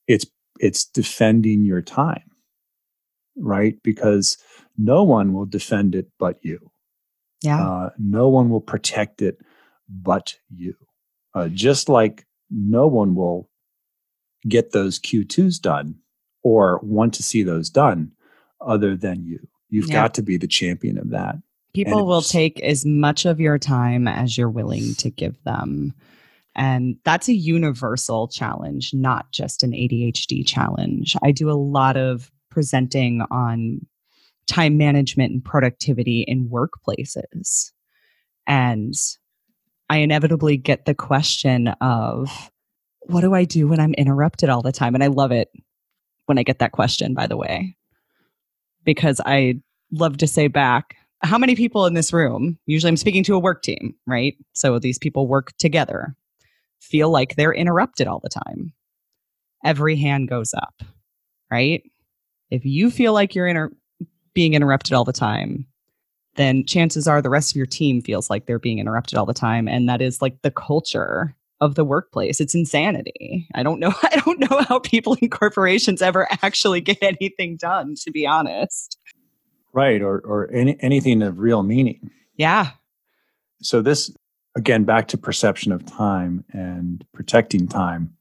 It's 0.07 0.25
it's 0.59 0.85
defending 0.85 1.63
your 1.63 1.81
time 1.81 2.23
right? 3.37 3.81
Because 3.83 4.37
no 4.77 5.03
one 5.03 5.33
will 5.33 5.45
defend 5.45 5.95
it 5.95 6.07
but 6.19 6.37
you. 6.41 6.71
Yeah. 7.43 7.65
Uh, 7.65 7.89
no 7.97 8.27
one 8.27 8.49
will 8.49 8.61
protect 8.61 9.21
it 9.21 9.39
but 9.89 10.35
you. 10.49 10.75
Uh, 11.33 11.47
just 11.49 11.87
like 11.87 12.25
no 12.49 12.87
one 12.87 13.15
will 13.15 13.49
get 14.47 14.71
those 14.71 14.99
Q2s 14.99 15.61
done 15.61 15.95
or 16.43 16.79
want 16.83 17.13
to 17.15 17.23
see 17.23 17.43
those 17.43 17.69
done 17.69 18.11
other 18.61 18.95
than 18.95 19.23
you. 19.23 19.39
You've 19.69 19.87
yeah. 19.87 20.01
got 20.01 20.13
to 20.15 20.21
be 20.21 20.37
the 20.37 20.47
champion 20.47 20.97
of 20.97 21.09
that. 21.09 21.35
People 21.73 22.07
will 22.07 22.21
take 22.21 22.59
as 22.61 22.85
much 22.85 23.25
of 23.25 23.39
your 23.39 23.59
time 23.59 24.07
as 24.07 24.37
you're 24.37 24.49
willing 24.49 24.95
to 24.95 25.09
give 25.11 25.41
them. 25.43 25.93
And 26.55 26.97
that's 27.03 27.27
a 27.29 27.35
universal 27.35 28.27
challenge, 28.27 28.93
not 28.93 29.31
just 29.31 29.61
an 29.61 29.71
ADHD 29.71 30.45
challenge. 30.47 31.15
I 31.23 31.31
do 31.31 31.51
a 31.51 31.53
lot 31.53 31.95
of 31.95 32.31
presenting 32.49 33.21
on 33.29 33.85
time 34.47 34.77
management 34.77 35.31
and 35.31 35.45
productivity 35.45 36.21
in 36.21 36.49
workplaces. 36.49 37.71
And 38.47 38.95
I 39.89 39.97
inevitably 39.97 40.57
get 40.57 40.85
the 40.85 40.95
question 40.95 41.67
of, 41.79 42.49
what 43.01 43.21
do 43.21 43.35
I 43.35 43.45
do 43.45 43.67
when 43.67 43.79
I'm 43.79 43.93
interrupted 43.93 44.49
all 44.49 44.63
the 44.63 44.71
time? 44.71 44.95
And 44.95 45.03
I 45.03 45.07
love 45.07 45.31
it 45.31 45.49
when 46.25 46.39
I 46.39 46.43
get 46.43 46.59
that 46.59 46.71
question, 46.71 47.13
by 47.13 47.27
the 47.27 47.37
way, 47.37 47.76
because 48.87 49.19
I 49.25 49.59
love 49.91 50.15
to 50.19 50.27
say 50.27 50.47
back, 50.47 50.95
how 51.21 51.37
many 51.37 51.55
people 51.55 51.85
in 51.87 51.93
this 51.93 52.13
room, 52.13 52.57
usually 52.67 52.87
I'm 52.87 52.95
speaking 52.95 53.23
to 53.25 53.35
a 53.35 53.39
work 53.39 53.61
team, 53.61 53.93
right? 54.07 54.35
So 54.53 54.79
these 54.79 54.97
people 54.97 55.27
work 55.27 55.51
together, 55.57 56.15
feel 56.79 57.09
like 57.09 57.35
they're 57.35 57.53
interrupted 57.53 58.07
all 58.07 58.21
the 58.21 58.29
time. 58.29 58.71
Every 59.65 59.97
hand 59.97 60.29
goes 60.29 60.53
up, 60.53 60.81
right? 61.51 61.83
If 62.49 62.63
you 62.63 62.89
feel 62.89 63.11
like 63.11 63.35
you're 63.35 63.47
inter- 63.47 63.73
being 64.33 64.53
interrupted 64.53 64.93
all 64.93 65.03
the 65.03 65.11
time, 65.11 65.67
then 66.35 66.65
chances 66.65 67.09
are 67.09 67.21
the 67.21 67.29
rest 67.29 67.51
of 67.51 67.57
your 67.57 67.65
team 67.65 68.01
feels 68.01 68.29
like 68.29 68.45
they're 68.45 68.57
being 68.57 68.79
interrupted 68.79 69.17
all 69.17 69.25
the 69.25 69.33
time. 69.33 69.67
And 69.67 69.89
that 69.89 70.01
is 70.01 70.21
like 70.21 70.41
the 70.43 70.51
culture 70.51 71.35
of 71.59 71.75
the 71.75 71.85
workplace. 71.85 72.39
It's 72.39 72.55
insanity. 72.55 73.47
I 73.55 73.63
don't 73.63 73.79
know. 73.79 73.93
I 74.03 74.21
don't 74.25 74.39
know 74.39 74.61
how 74.67 74.79
people 74.79 75.17
in 75.21 75.29
corporations 75.29 76.01
ever 76.01 76.27
actually 76.43 76.81
get 76.81 76.99
anything 77.01 77.57
done, 77.57 77.95
to 78.03 78.11
be 78.11 78.25
honest. 78.25 78.97
Right. 79.73 80.01
Or, 80.01 80.19
or 80.19 80.51
any, 80.51 80.77
anything 80.81 81.21
of 81.21 81.39
real 81.39 81.63
meaning. 81.63 82.09
Yeah. 82.35 82.71
So, 83.61 83.81
this, 83.81 84.13
again, 84.55 84.83
back 84.83 85.07
to 85.09 85.17
perception 85.17 85.71
of 85.71 85.85
time 85.85 86.43
and 86.51 87.03
protecting 87.13 87.67
time 87.67 88.15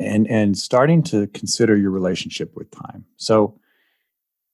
and, 0.00 0.26
and 0.28 0.58
starting 0.58 1.02
to 1.04 1.28
consider 1.28 1.76
your 1.76 1.90
relationship 1.90 2.52
with 2.56 2.70
time. 2.70 3.04
So, 3.16 3.58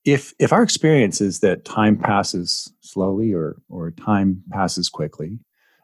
if 0.05 0.35
if 0.41 0.53
our 0.53 0.65
experience 0.65 1.21
is 1.21 1.39
that 1.41 1.65
time 1.65 1.97
passes 1.97 2.73
slowly 2.81 3.33
or 3.33 3.63
or 3.69 3.93
time 3.93 4.43
passes 4.51 4.89
quickly 4.89 5.39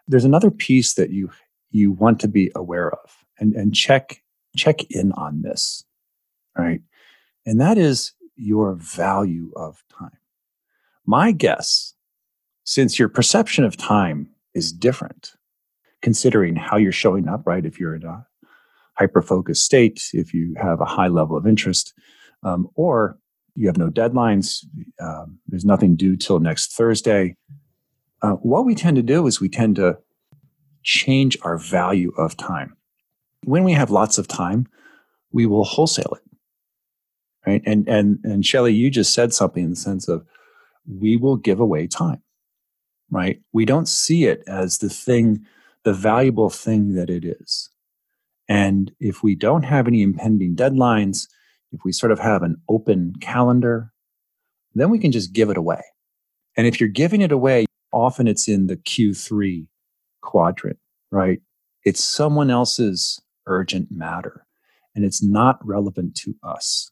there's 0.09 0.25
another 0.25 0.51
piece 0.51 0.95
that 0.95 1.11
you 1.11 1.31
you 1.71 1.93
want 1.93 2.21
to 2.21 2.29
be 2.29 2.51
aware 2.55 2.91
of 2.91 3.25
and, 3.39 3.55
and 3.55 3.75
check 3.75 4.23
check 4.57 4.83
in 4.91 5.13
on 5.13 5.43
this. 5.43 5.85
Right. 6.57 6.81
And 7.47 7.61
that 7.61 7.79
is 7.79 8.13
your 8.37 8.75
value 8.75 9.53
of 9.57 9.83
time. 9.97 10.19
My 11.07 11.33
guess, 11.33 11.95
since 12.65 12.99
your 12.99 13.09
perception 13.09 13.65
of 13.65 13.77
time 13.77 14.31
is 14.55 14.73
different, 14.73 15.33
considering 16.03 16.57
how 16.57 16.77
you're 16.77 16.93
showing 16.93 17.29
up, 17.29 17.47
right? 17.47 17.65
If 17.65 17.79
you're 17.79 17.95
in 17.95 18.05
a 18.05 18.27
hyper 18.95 19.23
focused 19.23 19.65
state, 19.65 20.03
if 20.13 20.35
you 20.35 20.55
have 20.61 20.81
a 20.81 20.85
high 20.85 21.09
level 21.09 21.37
of 21.37 21.47
interest, 21.47 21.95
um, 22.43 22.69
or 22.75 23.19
you 23.55 23.67
have 23.67 23.79
no 23.79 23.91
deadlines, 23.91 24.65
um, 25.01 25.39
there's 25.49 25.65
nothing 25.65 25.97
due 25.97 26.17
till 26.17 26.41
next 26.41 26.73
Thursday. 26.73 27.37
Uh, 28.23 28.33
what 28.33 28.65
we 28.65 28.75
tend 28.75 28.97
to 28.97 29.03
do 29.03 29.27
is 29.27 29.41
we 29.41 29.49
tend 29.49 29.77
to 29.77 29.97
change 30.89 31.37
our 31.43 31.59
value 31.59 32.13
of 32.17 32.35
time. 32.35 32.75
When 33.45 33.63
we 33.63 33.75
have 33.75 33.91
lots 33.91 34.17
of 34.17 34.27
time, 34.27 34.67
we 35.31 35.45
will 35.45 35.65
wholesale 35.65 36.17
it. 36.17 36.23
Right. 37.47 37.63
And 37.67 37.87
and 37.87 38.19
and 38.25 38.45
Shelly, 38.45 38.73
you 38.73 38.91
just 38.91 39.13
said 39.13 39.35
something 39.35 39.65
in 39.65 39.71
the 39.71 39.77
sense 39.77 40.09
of 40.09 40.27
we 40.87 41.17
will 41.17 41.37
give 41.37 41.61
away 41.61 41.87
time. 41.87 42.23
Right. 43.11 43.41
We 43.53 43.67
don't 43.67 43.87
see 43.87 44.25
it 44.25 44.43
as 44.47 44.79
the 44.79 44.89
thing, 44.89 45.45
the 45.85 45.93
valuable 45.93 46.51
thing 46.51 46.95
that 46.95 47.11
it 47.11 47.25
is. 47.25 47.69
And 48.49 48.91
if 48.99 49.23
we 49.23 49.35
don't 49.35 49.65
have 49.65 49.87
any 49.87 50.01
impending 50.01 50.57
deadlines, 50.57 51.29
if 51.71 51.81
we 51.85 51.93
sort 51.93 52.13
of 52.13 52.19
have 52.19 52.43
an 52.43 52.57
open 52.67 53.15
calendar, 53.21 53.93
then 54.75 54.89
we 54.89 54.99
can 54.99 55.13
just 55.13 55.35
give 55.35 55.51
it 55.51 55.59
away. 55.59 55.83
And 56.57 56.67
if 56.67 56.81
you're 56.81 56.89
giving 56.89 57.21
it 57.21 57.33
away, 57.33 57.67
often 57.93 58.27
it's 58.27 58.49
in 58.49 58.69
the 58.69 58.77
Q3 58.77 59.67
quadrant, 60.29 60.79
right? 61.11 61.41
It's 61.85 62.05
someone 62.05 62.51
else's 62.51 63.21
urgent 63.47 63.89
matter 63.91 64.45
and 64.95 65.07
it's 65.07 65.23
not 65.23 65.59
relevant 65.67 66.15
to 66.17 66.35
us. 66.43 66.91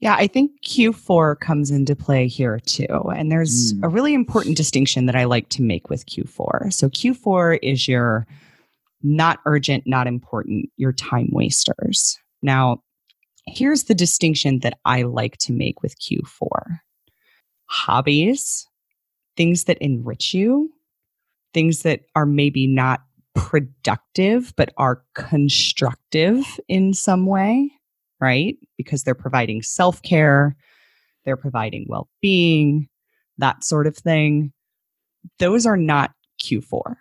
Yeah, 0.00 0.14
I 0.14 0.28
think 0.28 0.52
Q4 0.64 1.38
comes 1.40 1.70
into 1.70 1.94
play 1.94 2.26
here 2.26 2.58
too. 2.60 2.86
And 3.14 3.30
there's 3.30 3.74
mm. 3.74 3.80
a 3.82 3.88
really 3.88 4.14
important 4.14 4.56
distinction 4.56 5.06
that 5.06 5.16
I 5.16 5.24
like 5.24 5.48
to 5.50 5.62
make 5.62 5.90
with 5.90 6.06
Q4. 6.06 6.72
So, 6.72 6.88
Q4 6.88 7.58
is 7.62 7.88
your 7.88 8.26
not 9.02 9.40
urgent, 9.44 9.84
not 9.86 10.06
important, 10.06 10.70
your 10.76 10.92
time 10.92 11.28
wasters. 11.32 12.16
Now, 12.42 12.82
here's 13.46 13.84
the 13.84 13.94
distinction 13.94 14.60
that 14.60 14.78
I 14.84 15.02
like 15.02 15.36
to 15.38 15.52
make 15.52 15.82
with 15.82 15.96
Q4 16.00 16.78
hobbies, 17.66 18.66
things 19.36 19.64
that 19.64 19.78
enrich 19.78 20.32
you, 20.32 20.70
things 21.54 21.82
that 21.82 22.00
are 22.14 22.26
maybe 22.26 22.66
not 22.66 23.00
productive, 23.34 24.52
but 24.56 24.72
are 24.76 25.02
constructive 25.14 26.44
in 26.68 26.92
some 26.92 27.26
way, 27.26 27.70
right? 28.20 28.56
Because 28.76 29.04
they're 29.04 29.14
providing 29.14 29.62
self 29.62 30.02
care, 30.02 30.56
they're 31.24 31.36
providing 31.36 31.86
well 31.88 32.08
being, 32.20 32.88
that 33.38 33.64
sort 33.64 33.86
of 33.86 33.96
thing. 33.96 34.52
Those 35.38 35.66
are 35.66 35.76
not 35.76 36.12
Q4, 36.42 36.96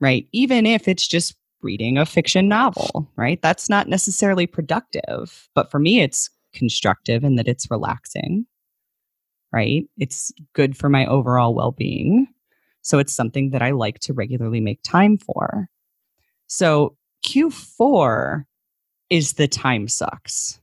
right? 0.00 0.26
Even 0.32 0.66
if 0.66 0.88
it's 0.88 1.06
just 1.06 1.34
reading 1.62 1.98
a 1.98 2.06
fiction 2.06 2.48
novel, 2.48 3.10
right? 3.16 3.40
That's 3.42 3.68
not 3.68 3.88
necessarily 3.88 4.46
productive, 4.46 5.48
but 5.54 5.70
for 5.70 5.78
me, 5.78 6.00
it's 6.00 6.30
constructive 6.52 7.24
in 7.24 7.36
that 7.36 7.48
it's 7.48 7.70
relaxing, 7.70 8.46
right? 9.52 9.84
It's 9.98 10.32
good 10.54 10.76
for 10.76 10.88
my 10.88 11.06
overall 11.06 11.54
well 11.54 11.72
being. 11.72 12.28
So 12.82 12.98
it's 12.98 13.12
something 13.12 13.50
that 13.50 13.62
I 13.62 13.70
like 13.72 13.98
to 14.00 14.12
regularly 14.12 14.60
make 14.60 14.82
time 14.82 15.18
for. 15.18 15.68
So 16.46 16.96
Q4 17.26 18.44
is 19.10 19.34
the 19.34 19.48
time 19.48 19.88
sucks, 19.88 20.60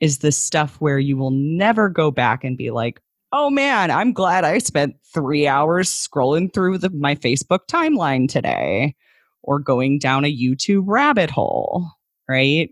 is 0.00 0.18
the 0.18 0.32
stuff 0.32 0.76
where 0.80 0.98
you 0.98 1.16
will 1.16 1.30
never 1.30 1.88
go 1.88 2.10
back 2.10 2.44
and 2.44 2.56
be 2.56 2.70
like, 2.70 3.00
oh 3.32 3.50
man, 3.50 3.90
I'm 3.90 4.12
glad 4.12 4.44
I 4.44 4.58
spent 4.58 4.96
three 5.12 5.46
hours 5.46 5.88
scrolling 5.88 6.52
through 6.52 6.78
the, 6.78 6.90
my 6.90 7.14
Facebook 7.14 7.60
timeline 7.68 8.28
today 8.28 8.94
or 9.42 9.58
going 9.58 9.98
down 9.98 10.24
a 10.24 10.36
YouTube 10.36 10.84
rabbit 10.86 11.30
hole, 11.30 11.90
right? 12.28 12.70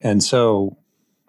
And 0.00 0.22
so, 0.22 0.76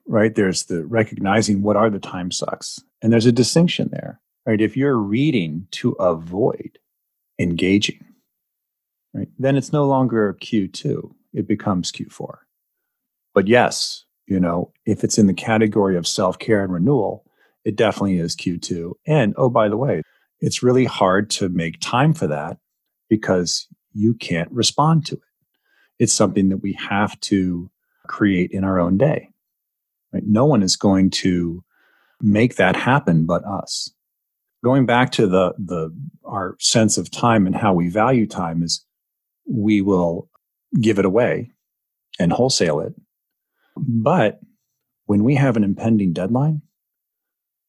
right, 0.06 0.34
there's 0.36 0.66
the 0.66 0.86
recognizing 0.86 1.62
what 1.62 1.76
are 1.76 1.90
the 1.90 2.00
time 2.00 2.32
sucks. 2.32 2.80
And 3.02 3.12
there's 3.12 3.26
a 3.26 3.32
distinction 3.32 3.90
there, 3.92 4.20
right? 4.46 4.62
If 4.62 4.78
you're 4.78 4.98
reading 4.98 5.68
to 5.72 5.92
avoid 5.94 6.80
engaging, 7.40 8.04
right, 9.14 9.30
then 9.40 9.56
it's 9.56 9.74
no 9.74 9.86
longer 9.86 10.38
Q2, 10.42 11.14
it 11.34 11.48
becomes 11.48 11.92
Q4. 11.92 12.38
But 13.34 13.48
yes, 13.48 14.06
you 14.28 14.40
know, 14.40 14.72
if 14.86 15.04
it's 15.04 15.18
in 15.18 15.28
the 15.28 15.34
category 15.34 15.98
of 15.98 16.08
self 16.08 16.40
care 16.40 16.64
and 16.64 16.74
renewal, 16.74 17.26
it 17.64 17.76
definitely 17.76 18.20
is 18.20 18.36
Q2. 18.36 18.94
And 19.06 19.34
oh, 19.38 19.50
by 19.50 19.70
the 19.70 19.78
way, 19.78 20.02
it's 20.40 20.64
really 20.64 20.86
hard 20.86 21.30
to 21.32 21.50
make 21.50 21.80
time 21.80 22.14
for 22.14 22.28
that 22.28 22.58
because 23.10 23.68
you 23.94 24.14
can't 24.14 24.52
respond 24.52 25.06
to 25.08 25.16
it. 25.16 25.22
It's 26.00 26.14
something 26.14 26.50
that 26.50 26.58
we 26.58 26.74
have 26.74 27.20
to 27.22 27.70
create 28.08 28.52
in 28.52 28.64
our 28.64 28.80
own 28.80 28.98
day. 28.98 29.30
Right? 30.14 30.24
No 30.26 30.46
one 30.46 30.62
is 30.62 30.76
going 30.76 31.10
to 31.12 31.64
make 32.22 32.56
that 32.56 32.76
happen 32.76 33.26
but 33.26 33.44
us. 33.46 33.92
Going 34.66 34.88
back 34.88 35.12
to 35.12 35.28
the 35.28 35.54
the 35.60 35.96
our 36.26 36.56
sense 36.60 36.98
of 36.98 37.12
time 37.12 37.46
and 37.46 37.56
how 37.56 37.76
we 37.76 37.88
value 37.88 38.26
time 38.26 38.64
is 38.64 38.84
we 39.48 39.80
will 39.80 40.28
give 40.82 40.98
it 40.98 41.06
away 41.06 41.52
and 42.18 42.34
wholesale 42.34 42.80
it. 42.80 42.96
But 43.78 44.40
when 45.06 45.24
we 45.24 45.36
have 45.36 45.56
an 45.56 45.64
impending 45.64 46.14
deadline, 46.14 46.64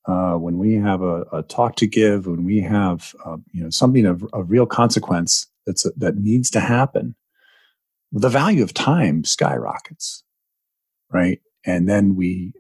uh, 0.09 0.37
when 0.37 0.57
we 0.57 0.77
have 0.77 1.03
a, 1.03 1.25
a, 1.35 1.43
talk 1.43 1.77
to 1.77 1.87
give, 1.87 2.27
when 2.27 2.47
we 2.47 2.61
have 2.61 3.15
uh, 3.27 3.37
you 3.53 3.63
know 3.63 3.69
something 3.69 4.07
of, 4.07 4.25
of 4.33 4.51
real 4.51 4.65
consequence 4.65 5.49
that's 5.67 5.85
a, 5.85 5.91
that 5.99 6.17
needs 6.17 6.49
to 6.53 6.61
happen, 6.61 7.15
the 8.11 8.31
value 8.31 8.63
of 8.63 8.73
time 8.73 9.23
skyrockets, 9.23 10.25
right? 11.13 11.41
And 11.67 11.87
then 11.87 12.17
we 12.17 12.55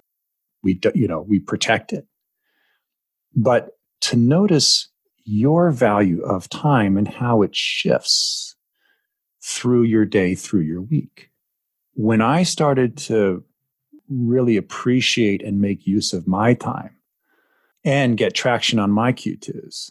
we 0.63 0.79
you 0.95 1.09
know 1.09 1.23
we 1.23 1.39
protect 1.39 1.95
it. 1.95 2.07
But 3.35 3.71
to 4.03 4.17
notice 4.17 4.89
your 5.25 5.71
value 5.71 6.23
of 6.23 6.49
time 6.49 6.97
and 6.97 7.09
how 7.09 7.43
it 7.43 7.55
shifts 7.55 8.55
through 9.43 9.83
your 9.83 10.05
day, 10.05 10.35
through 10.35 10.61
your 10.61 10.83
week. 10.83 11.31
When 11.95 12.21
I 12.21 12.43
started 12.43 12.97
to 12.99 13.45
really 14.09 14.57
appreciate 14.57 15.43
and 15.43 15.61
make 15.61 15.87
use 15.87 16.13
of 16.13 16.29
my 16.29 16.55
time 16.55 16.97
and 17.85 18.17
get 18.17 18.35
traction 18.35 18.79
on 18.79 18.91
my 18.91 19.13
Q2s 19.13 19.91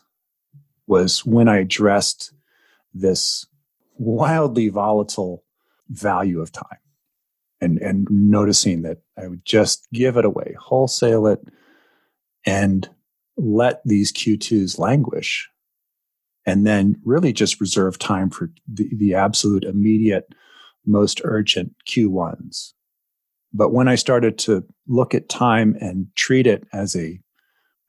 was 0.88 1.26
when 1.26 1.48
I 1.48 1.58
addressed 1.58 2.34
this 2.94 3.46
wildly 3.98 4.70
volatile 4.70 5.44
value 5.90 6.42
of 6.42 6.52
time 6.52 6.80
and 7.62 7.78
and 7.80 8.08
noticing 8.10 8.82
that 8.84 9.00
I 9.18 9.28
would 9.28 9.46
just 9.46 9.88
give 9.94 10.18
it 10.18 10.26
away, 10.26 10.56
wholesale 10.60 11.28
it, 11.28 11.42
and 12.46 12.90
let 13.38 13.82
these 13.86 14.12
Q2s 14.12 14.80
languish. 14.80 15.50
And 16.46 16.66
then 16.66 17.02
really 17.04 17.34
just 17.34 17.60
reserve 17.60 17.98
time 17.98 18.30
for 18.30 18.52
the, 18.68 18.88
the 18.96 19.16
absolute 19.16 19.64
immediate, 19.64 20.28
most 20.86 21.22
urgent 21.24 21.74
Q1s. 21.90 22.74
But 23.52 23.74
when 23.74 23.88
I 23.88 23.96
started 23.96 24.38
to 24.40 24.64
look 24.88 25.16
at 25.16 25.30
time 25.30 25.76
and 25.80 26.08
treat 26.16 26.46
it 26.46 26.68
as 26.72 26.96
a 26.96 27.20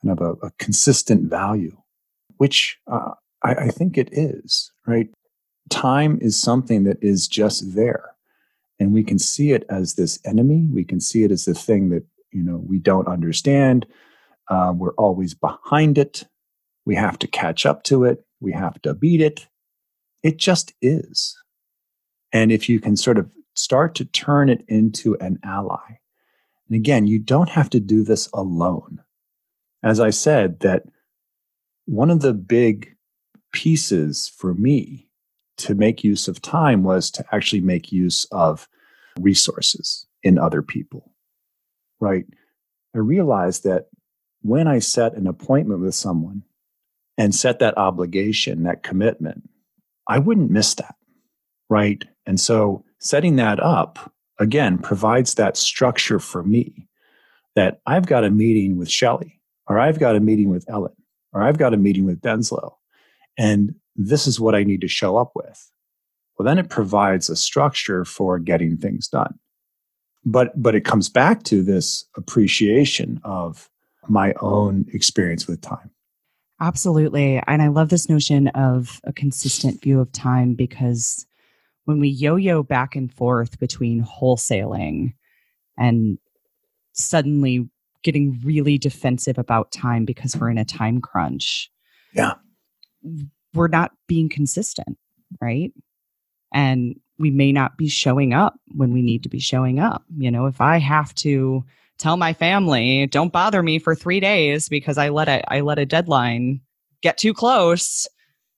kind 0.02 0.18
of 0.18 0.20
a, 0.20 0.46
a 0.46 0.50
consistent 0.59 1.28
value, 1.28 1.76
which 2.38 2.78
uh, 2.90 3.12
I, 3.42 3.54
I 3.54 3.68
think 3.68 3.98
it 3.98 4.09
is, 4.12 4.72
right? 4.87 5.09
Time 5.68 6.18
is 6.20 6.40
something 6.40 6.85
that 6.85 6.98
is 7.02 7.26
just 7.28 7.74
there. 7.74 8.14
And 8.78 8.92
we 8.92 9.02
can 9.02 9.18
see 9.18 9.52
it 9.52 9.64
as 9.68 9.94
this 9.94 10.18
enemy. 10.24 10.68
We 10.70 10.85
can 10.85 11.00
see 11.00 11.24
it 11.24 11.30
as 11.30 11.46
the 11.46 11.54
thing 11.54 11.88
that, 11.90 12.04
you 12.30 12.42
know, 12.42 12.62
we 12.66 12.78
don't 12.78 13.09
understand. 13.09 13.87
Uh, 14.48 14.72
we're 14.76 14.94
always 14.94 15.35
behind 15.35 15.98
it. 15.98 16.24
We 16.85 16.94
have 16.94 17.18
to 17.20 17.26
catch 17.26 17.66
up 17.66 17.82
to 17.85 18.04
it. 18.04 18.24
We 18.40 18.52
have 18.52 18.80
to 18.82 18.94
beat 18.94 19.20
it. 19.20 19.48
It 20.22 20.37
just 20.37 20.72
is. 20.80 21.37
And 22.32 22.52
if 22.52 22.68
you 22.68 22.80
can 22.80 22.96
sort 22.96 23.18
of 23.18 23.30
start 23.54 23.94
to 23.96 24.04
turn 24.04 24.48
it 24.48 24.64
into 24.68 25.16
an 25.20 25.38
ally, 25.42 25.98
and 26.68 26.76
again, 26.76 27.06
you 27.06 27.18
don't 27.18 27.48
have 27.50 27.70
to 27.70 27.80
do 27.80 28.02
this 28.02 28.28
alone. 28.32 29.00
As 29.82 30.00
I 30.00 30.11
said, 30.11 30.61
that 30.61 30.85
one 31.87 32.11
of 32.11 32.20
the 32.20 32.35
big 32.35 32.96
pieces 33.52 34.28
for 34.28 34.54
me 34.54 35.09
to 35.59 35.74
make 35.74 36.04
use 36.04 36.28
of 36.28 36.42
time 36.42 36.82
was 36.82 37.11
to 37.12 37.24
actually 37.32 37.61
make 37.61 37.92
use 37.92 38.26
of 38.32 38.68
resources 39.18 40.06
in 40.22 40.38
other 40.38 40.62
people. 40.62 41.12
Right. 42.00 42.26
I 42.94 42.98
realized 42.98 43.64
that 43.64 43.87
when 44.46 44.68
I 44.68 44.78
set 44.78 45.14
an 45.14 45.26
appointment 45.26 45.80
with 45.80 45.94
someone 45.94 46.42
and 47.18 47.35
set 47.35 47.59
that 47.59 47.76
obligation, 47.76 48.62
that 48.64 48.82
commitment, 48.82 49.48
I 50.09 50.18
wouldn't 50.18 50.50
miss 50.50 50.74
that. 50.74 50.94
Right. 51.68 52.04
And 52.26 52.38
so 52.40 52.85
setting 53.00 53.37
that 53.37 53.61
up 53.61 54.12
again 54.38 54.78
provides 54.78 55.35
that 55.35 55.56
structure 55.56 56.18
for 56.18 56.42
me 56.42 56.87
that 57.54 57.80
I've 57.87 58.06
got 58.06 58.24
a 58.24 58.30
meeting 58.30 58.76
with 58.76 58.90
Shelly, 58.90 59.40
or 59.66 59.78
I've 59.78 59.98
got 59.98 60.14
a 60.14 60.20
meeting 60.20 60.50
with 60.50 60.68
Ellen, 60.68 60.94
or 61.32 61.42
I've 61.42 61.59
got 61.59 61.74
a 61.74 61.78
meeting 61.78 62.04
with 62.04 62.20
Denslow, 62.20 62.74
and 63.38 63.74
this 63.96 64.26
is 64.26 64.38
what 64.38 64.54
I 64.54 64.62
need 64.62 64.82
to 64.82 64.88
show 64.88 65.16
up 65.16 65.32
with. 65.35 65.70
Well, 66.38 66.44
then 66.44 66.59
it 66.59 66.68
provides 66.68 67.30
a 67.30 67.37
structure 67.37 68.04
for 68.04 68.38
getting 68.38 68.76
things 68.76 69.09
done. 69.09 69.38
But 70.24 70.61
but 70.61 70.74
it 70.74 70.85
comes 70.85 71.09
back 71.09 71.44
to 71.44 71.62
this 71.62 72.04
appreciation 72.16 73.20
of 73.24 73.70
my 74.09 74.35
own 74.40 74.87
experience 74.92 75.47
with 75.47 75.61
time. 75.61 75.90
Absolutely. 76.61 77.42
And 77.47 77.61
I 77.61 77.69
love 77.69 77.90
this 77.90 78.09
notion 78.09 78.49
of 78.49 79.01
a 79.05 79.12
consistent 79.12 79.83
view 79.83 80.01
of 80.01 80.11
time 80.12 80.55
because 80.55 81.27
when 81.85 82.01
we 82.01 82.09
yo 82.09 82.37
yo 82.37 82.62
back 82.62 82.97
and 82.97 83.12
forth 83.12 83.59
between 83.59 84.03
wholesaling 84.03 85.14
and 85.79 86.19
suddenly 86.92 87.69
getting 88.03 88.40
really 88.45 88.79
defensive 88.79 89.37
about 89.37 89.73
time 89.73 90.05
because 90.05 90.37
we're 90.37 90.51
in 90.51 90.59
a 90.59 90.64
time 90.64 91.01
crunch. 91.01 91.71
Yeah. 92.14 92.35
We're 93.53 93.69
not 93.69 93.92
being 94.07 94.29
consistent, 94.29 94.97
right? 95.40 95.73
And 96.55 97.01
we 97.19 97.31
may 97.31 97.53
not 97.53 97.77
be 97.77 97.88
showing 97.88 98.33
up 98.33 98.55
when 98.69 98.92
we 98.92 99.03
need 99.03 99.23
to 99.25 99.29
be 99.29 99.40
showing 99.40 99.79
up. 99.79 100.05
You 100.16 100.31
know, 100.31 100.47
if 100.47 100.61
I 100.61 100.79
have 100.79 101.14
to 101.16 101.64
tell 101.98 102.16
my 102.16 102.32
family, 102.32 103.06
don't 103.06 103.32
bother 103.32 103.62
me 103.62 103.78
for 103.78 103.94
3 103.94 104.20
days 104.20 104.68
because 104.68 104.98
I 104.98 105.09
let 105.09 105.28
a 105.28 105.42
I 105.52 105.61
let 105.61 105.78
a 105.78 105.87
deadline 105.87 106.61
get 107.02 107.18
too 107.18 107.35
close 107.35 108.06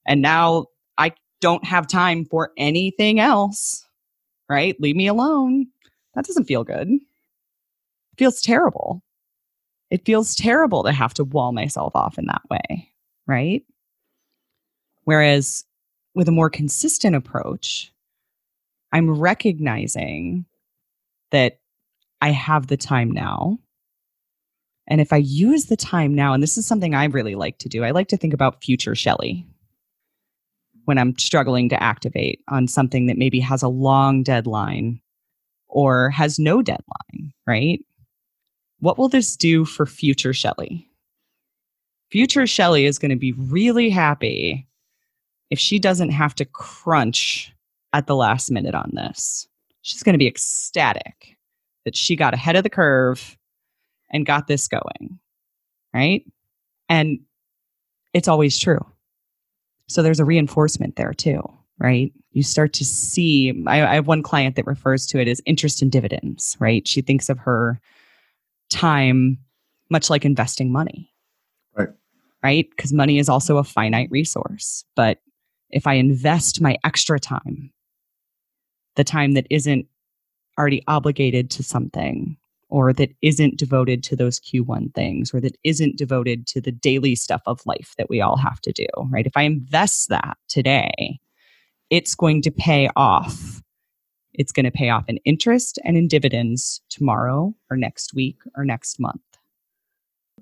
and 0.06 0.22
now 0.22 0.66
I 0.98 1.12
don't 1.40 1.64
have 1.64 1.86
time 1.86 2.24
for 2.24 2.52
anything 2.56 3.20
else, 3.20 3.86
right? 4.48 4.76
Leave 4.80 4.96
me 4.96 5.06
alone. 5.06 5.66
That 6.14 6.24
doesn't 6.24 6.44
feel 6.44 6.64
good 6.64 6.88
feels 8.18 8.42
terrible. 8.42 9.02
It 9.90 10.04
feels 10.04 10.34
terrible 10.34 10.82
to 10.84 10.92
have 10.92 11.14
to 11.14 11.24
wall 11.24 11.52
myself 11.52 11.94
off 11.94 12.18
in 12.18 12.26
that 12.26 12.42
way, 12.50 12.90
right? 13.26 13.62
Whereas 15.04 15.64
with 16.14 16.28
a 16.28 16.32
more 16.32 16.50
consistent 16.50 17.16
approach, 17.16 17.90
I'm 18.92 19.18
recognizing 19.18 20.44
that 21.30 21.60
I 22.20 22.30
have 22.30 22.66
the 22.66 22.76
time 22.76 23.10
now. 23.10 23.58
And 24.86 25.00
if 25.00 25.12
I 25.12 25.18
use 25.18 25.66
the 25.66 25.76
time 25.76 26.14
now, 26.14 26.32
and 26.32 26.42
this 26.42 26.56
is 26.56 26.66
something 26.66 26.94
I 26.94 27.04
really 27.04 27.34
like 27.34 27.58
to 27.58 27.68
do, 27.68 27.84
I 27.84 27.90
like 27.90 28.08
to 28.08 28.16
think 28.16 28.32
about 28.32 28.62
future 28.62 28.94
Shelly 28.94 29.46
when 30.86 30.96
I'm 30.96 31.18
struggling 31.18 31.68
to 31.68 31.82
activate 31.82 32.42
on 32.48 32.66
something 32.66 33.06
that 33.06 33.18
maybe 33.18 33.40
has 33.40 33.62
a 33.62 33.68
long 33.68 34.22
deadline 34.22 35.00
or 35.66 36.08
has 36.10 36.38
no 36.38 36.62
deadline, 36.62 37.34
right? 37.46 37.80
what 38.80 38.98
will 38.98 39.08
this 39.08 39.36
do 39.36 39.64
for 39.64 39.86
future 39.86 40.32
Shelly? 40.32 40.88
Future 42.10 42.46
Shelly 42.46 42.86
is 42.86 42.98
going 42.98 43.10
to 43.10 43.16
be 43.16 43.32
really 43.32 43.90
happy 43.90 44.66
if 45.50 45.58
she 45.58 45.78
doesn't 45.78 46.10
have 46.10 46.34
to 46.36 46.44
crunch 46.44 47.52
at 47.92 48.06
the 48.06 48.16
last 48.16 48.50
minute 48.50 48.74
on 48.74 48.90
this. 48.94 49.48
She's 49.82 50.02
going 50.02 50.14
to 50.14 50.18
be 50.18 50.26
ecstatic 50.26 51.36
that 51.88 51.96
she 51.96 52.16
got 52.16 52.34
ahead 52.34 52.54
of 52.54 52.64
the 52.64 52.68
curve 52.68 53.38
and 54.10 54.26
got 54.26 54.46
this 54.46 54.68
going. 54.68 55.18
Right. 55.94 56.22
And 56.90 57.20
it's 58.12 58.28
always 58.28 58.58
true. 58.58 58.84
So 59.86 60.02
there's 60.02 60.20
a 60.20 60.24
reinforcement 60.26 60.96
there 60.96 61.14
too, 61.14 61.40
right? 61.78 62.12
You 62.32 62.42
start 62.42 62.74
to 62.74 62.84
see. 62.84 63.64
I, 63.66 63.86
I 63.86 63.94
have 63.94 64.06
one 64.06 64.22
client 64.22 64.56
that 64.56 64.66
refers 64.66 65.06
to 65.06 65.18
it 65.18 65.28
as 65.28 65.40
interest 65.46 65.80
in 65.80 65.88
dividends, 65.88 66.58
right? 66.60 66.86
She 66.86 67.00
thinks 67.00 67.30
of 67.30 67.38
her 67.38 67.80
time 68.68 69.38
much 69.88 70.10
like 70.10 70.26
investing 70.26 70.70
money. 70.70 71.10
Right. 71.74 71.88
Right? 72.42 72.68
Because 72.68 72.92
money 72.92 73.18
is 73.18 73.30
also 73.30 73.56
a 73.56 73.64
finite 73.64 74.10
resource. 74.10 74.84
But 74.94 75.20
if 75.70 75.86
I 75.86 75.94
invest 75.94 76.60
my 76.60 76.76
extra 76.84 77.18
time, 77.18 77.72
the 78.96 79.04
time 79.04 79.32
that 79.32 79.46
isn't 79.48 79.86
already 80.58 80.82
obligated 80.86 81.50
to 81.52 81.62
something 81.62 82.36
or 82.68 82.92
that 82.92 83.10
isn't 83.22 83.56
devoted 83.56 84.04
to 84.04 84.16
those 84.16 84.38
Q1 84.40 84.94
things 84.94 85.32
or 85.32 85.40
that 85.40 85.56
isn't 85.64 85.96
devoted 85.96 86.46
to 86.48 86.60
the 86.60 86.72
daily 86.72 87.14
stuff 87.14 87.40
of 87.46 87.64
life 87.64 87.94
that 87.96 88.10
we 88.10 88.20
all 88.20 88.36
have 88.36 88.60
to 88.60 88.72
do, 88.72 88.86
right? 89.10 89.26
If 89.26 89.36
I 89.36 89.42
invest 89.42 90.10
that 90.10 90.36
today, 90.48 91.18
it's 91.88 92.14
going 92.14 92.42
to 92.42 92.50
pay 92.50 92.90
off 92.94 93.62
it's 94.38 94.52
going 94.52 94.64
to 94.64 94.70
pay 94.70 94.88
off 94.88 95.04
in 95.08 95.18
interest 95.18 95.78
and 95.84 95.96
in 95.96 96.06
dividends 96.06 96.80
tomorrow 96.88 97.54
or 97.70 97.76
next 97.76 98.14
week 98.14 98.38
or 98.56 98.64
next 98.64 99.00
month. 99.00 99.20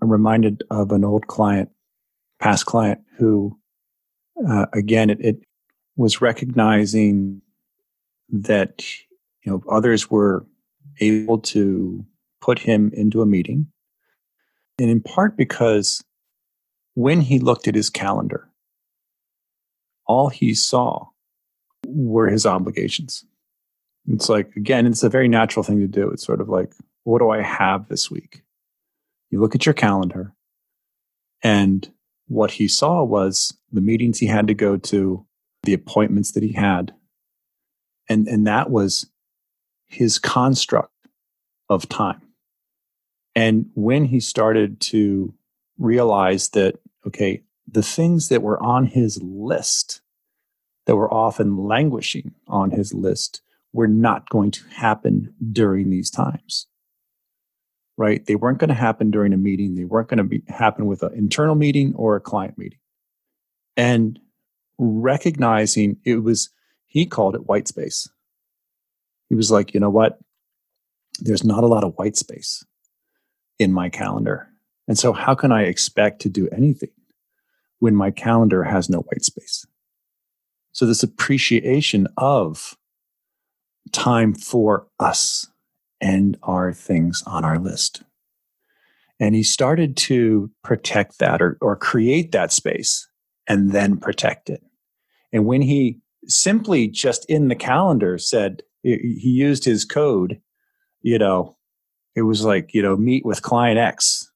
I'm 0.02 0.11
reminded 0.11 0.62
of 0.70 0.92
an 0.92 1.02
old 1.02 1.26
client, 1.26 1.70
past 2.38 2.66
client, 2.66 3.00
who, 3.16 3.59
uh, 4.46 4.66
again, 4.74 5.09
it, 5.09 5.20
it 5.20 5.37
was 5.96 6.20
recognizing 6.20 7.40
that 8.29 8.85
you 9.46 9.52
know 9.52 9.62
others 9.70 10.11
were 10.11 10.44
able 11.00 11.38
to 11.38 12.04
put 12.40 12.59
him 12.59 12.90
into 12.92 13.22
a 13.22 13.26
meeting, 13.26 13.68
and 14.78 14.90
in 14.90 15.00
part 15.00 15.37
because 15.37 16.04
when 16.94 17.20
he 17.20 17.38
looked 17.38 17.68
at 17.68 17.74
his 17.74 17.88
calendar, 17.88 18.50
all 20.06 20.28
he 20.28 20.52
saw 20.52 21.06
were 21.87 22.28
his 22.28 22.44
obligations. 22.44 23.24
It's 24.09 24.28
like, 24.28 24.54
again, 24.56 24.87
it's 24.87 25.02
a 25.02 25.09
very 25.09 25.28
natural 25.28 25.62
thing 25.62 25.80
to 25.80 25.88
do. 25.88 26.09
It's 26.11 26.24
sort 26.24 26.40
of 26.40 26.48
like, 26.48 26.72
what 27.04 27.18
do 27.18 27.30
I 27.30 27.42
have 27.42 27.88
this 27.88 28.11
week? 28.11 28.42
You 29.30 29.40
look 29.40 29.54
at 29.54 29.66
your 29.66 29.74
calendar, 29.74 30.35
and 31.42 31.88
what 32.26 32.52
he 32.52 32.66
saw 32.66 33.04
was 33.04 33.56
the 33.70 33.80
meetings 33.80 34.18
he 34.18 34.26
had 34.26 34.48
to 34.48 34.54
go 34.54 34.76
to, 34.76 35.24
the 35.62 35.72
appointments 35.72 36.32
that 36.32 36.42
he 36.42 36.52
had. 36.52 36.92
And, 38.09 38.26
and 38.28 38.46
that 38.46 38.70
was 38.70 39.06
his 39.87 40.18
construct 40.18 40.92
of 41.68 41.88
time. 41.88 42.22
And 43.35 43.66
when 43.75 44.07
he 44.07 44.20
started 44.20 44.81
to 44.83 45.35
realize 45.79 46.51
that, 46.51 46.79
okay, 47.07 47.42
the 47.70 47.83
things 47.83 48.29
that 48.29 48.42
were 48.42 48.62
on 48.62 48.87
his 48.87 49.20
list, 49.22 50.01
that 50.87 50.96
were 50.96 51.12
often 51.12 51.57
languishing 51.57 52.33
on 52.46 52.70
his 52.70 52.94
list, 52.94 53.42
were 53.72 53.88
not 53.88 54.31
going 54.31 54.51
to 54.53 54.66
happen 54.68 55.35
during 55.53 55.90
these 55.90 56.11
times 56.11 56.66
right? 57.96 58.25
They 58.27 58.35
weren't 58.35 58.59
going 58.59 58.68
to 58.68 58.75
happen 58.75 59.11
during 59.11 59.33
a 59.33 59.38
meeting. 59.38 59.75
They 59.75 59.85
weren't 59.85 60.09
going 60.09 60.18
to 60.18 60.25
be 60.25 60.42
happen 60.49 60.87
with 60.87 61.03
an 61.03 61.14
internal 61.14 61.55
meeting 61.55 61.94
or 61.94 62.16
a 62.16 62.20
client 62.20 62.59
meeting. 62.59 62.79
And 63.77 64.18
recognizing 64.79 65.96
it 66.05 66.16
was 66.16 66.51
he 66.87 67.07
called 67.07 67.35
it 67.35 67.46
white 67.46 67.68
space 67.68 68.09
he 69.29 69.35
was 69.35 69.51
like 69.51 69.75
you 69.75 69.81
know 69.81 69.91
what 69.91 70.19
there's 71.21 71.45
not 71.45 71.65
a 71.65 71.69
lot 71.69 71.85
of 71.85 71.95
white 71.97 72.17
space 72.17 72.65
in 73.59 73.73
my 73.73 73.89
calendar 73.89 74.49
and 74.89 74.99
so 74.99 75.12
how 75.12 75.35
can 75.35 75.53
i 75.53 75.62
expect 75.62 76.21
to 76.21 76.29
do 76.29 76.49
anything 76.51 76.91
when 77.79 77.95
my 77.95 78.11
calendar 78.11 78.65
has 78.65 78.89
no 78.89 78.99
white 78.99 79.25
space 79.25 79.67
so 80.73 80.85
this 80.85 81.03
appreciation 81.03 82.07
of 82.17 82.77
time 83.93 84.35
for 84.35 84.87
us 85.01 85.49
and 86.01 86.37
our 86.43 86.73
things 86.73 87.23
on 87.27 87.45
our 87.45 87.59
list. 87.59 88.03
And 89.19 89.35
he 89.35 89.43
started 89.43 89.97
to 89.99 90.51
protect 90.62 91.19
that 91.19 91.41
or, 91.41 91.57
or 91.61 91.77
create 91.77 92.33
that 92.33 92.53
space 92.53 93.09
and 93.49 93.72
then 93.72 93.97
protect 93.97 94.51
it. 94.51 94.62
And 95.33 95.47
when 95.47 95.62
he 95.62 96.01
simply 96.27 96.89
just 96.89 97.24
in 97.27 97.49
the 97.49 97.55
calendar 97.55 98.18
said, 98.18 98.62
he 98.95 99.30
used 99.30 99.64
his 99.64 99.84
code, 99.84 100.41
you 101.03 101.18
know, 101.18 101.57
it 102.14 102.22
was 102.22 102.45
like, 102.45 102.72
you 102.72 102.82
know, 102.82 102.97
meet 102.97 103.26
with 103.26 103.43
client 103.43 103.78
X, 103.78 104.30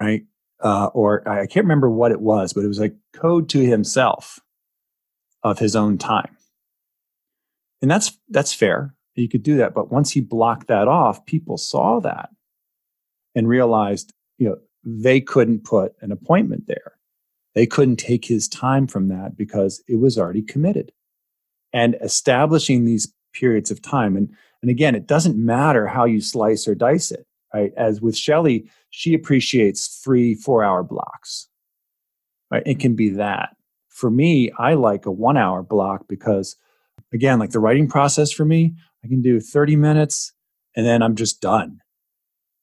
right? 0.00 0.24
Uh, 0.60 0.86
or 0.86 1.28
I 1.28 1.46
can't 1.46 1.64
remember 1.64 1.90
what 1.90 2.12
it 2.12 2.20
was, 2.20 2.52
but 2.52 2.64
it 2.64 2.68
was 2.68 2.80
like 2.80 2.94
code 3.12 3.48
to 3.50 3.60
himself 3.60 4.40
of 5.42 5.58
his 5.58 5.76
own 5.76 5.98
time. 5.98 6.36
And 7.82 7.90
that's 7.90 8.18
that's 8.30 8.54
fair. 8.54 8.94
You 9.14 9.28
could 9.28 9.42
do 9.42 9.56
that 9.58 9.74
but 9.74 9.90
once 9.90 10.10
he 10.10 10.20
blocked 10.20 10.66
that 10.66 10.88
off 10.88 11.24
people 11.24 11.56
saw 11.56 12.00
that 12.00 12.28
and 13.34 13.48
realized 13.48 14.12
you 14.36 14.46
know 14.46 14.56
they 14.84 15.20
couldn't 15.20 15.64
put 15.64 15.94
an 16.00 16.12
appointment 16.12 16.66
there. 16.66 16.92
They 17.54 17.66
couldn't 17.66 17.96
take 17.96 18.26
his 18.26 18.48
time 18.48 18.86
from 18.86 19.08
that 19.08 19.36
because 19.36 19.82
it 19.88 19.96
was 19.96 20.18
already 20.18 20.42
committed 20.42 20.92
and 21.72 21.96
establishing 22.02 22.84
these 22.84 23.12
periods 23.34 23.70
of 23.70 23.82
time 23.82 24.16
and 24.16 24.30
and 24.62 24.70
again 24.70 24.94
it 24.94 25.06
doesn't 25.06 25.36
matter 25.36 25.86
how 25.86 26.04
you 26.04 26.20
slice 26.20 26.66
or 26.66 26.74
dice 26.74 27.10
it 27.10 27.26
right 27.52 27.72
as 27.76 28.00
with 28.00 28.16
Shelly 28.16 28.68
she 28.90 29.12
appreciates 29.14 30.00
three 30.02 30.34
four 30.34 30.64
hour 30.64 30.82
blocks 30.82 31.48
right 32.50 32.62
it 32.64 32.80
can 32.80 32.94
be 32.94 33.10
that 33.10 33.56
for 33.96 34.10
me, 34.10 34.52
I 34.58 34.74
like 34.74 35.06
a 35.06 35.10
one 35.10 35.38
hour 35.38 35.62
block 35.62 36.06
because, 36.06 36.54
again, 37.14 37.38
like 37.38 37.52
the 37.52 37.60
writing 37.60 37.88
process 37.88 38.30
for 38.30 38.44
me, 38.44 38.74
I 39.02 39.08
can 39.08 39.22
do 39.22 39.40
30 39.40 39.74
minutes 39.76 40.34
and 40.76 40.84
then 40.84 41.02
I'm 41.02 41.16
just 41.16 41.40
done. 41.40 41.80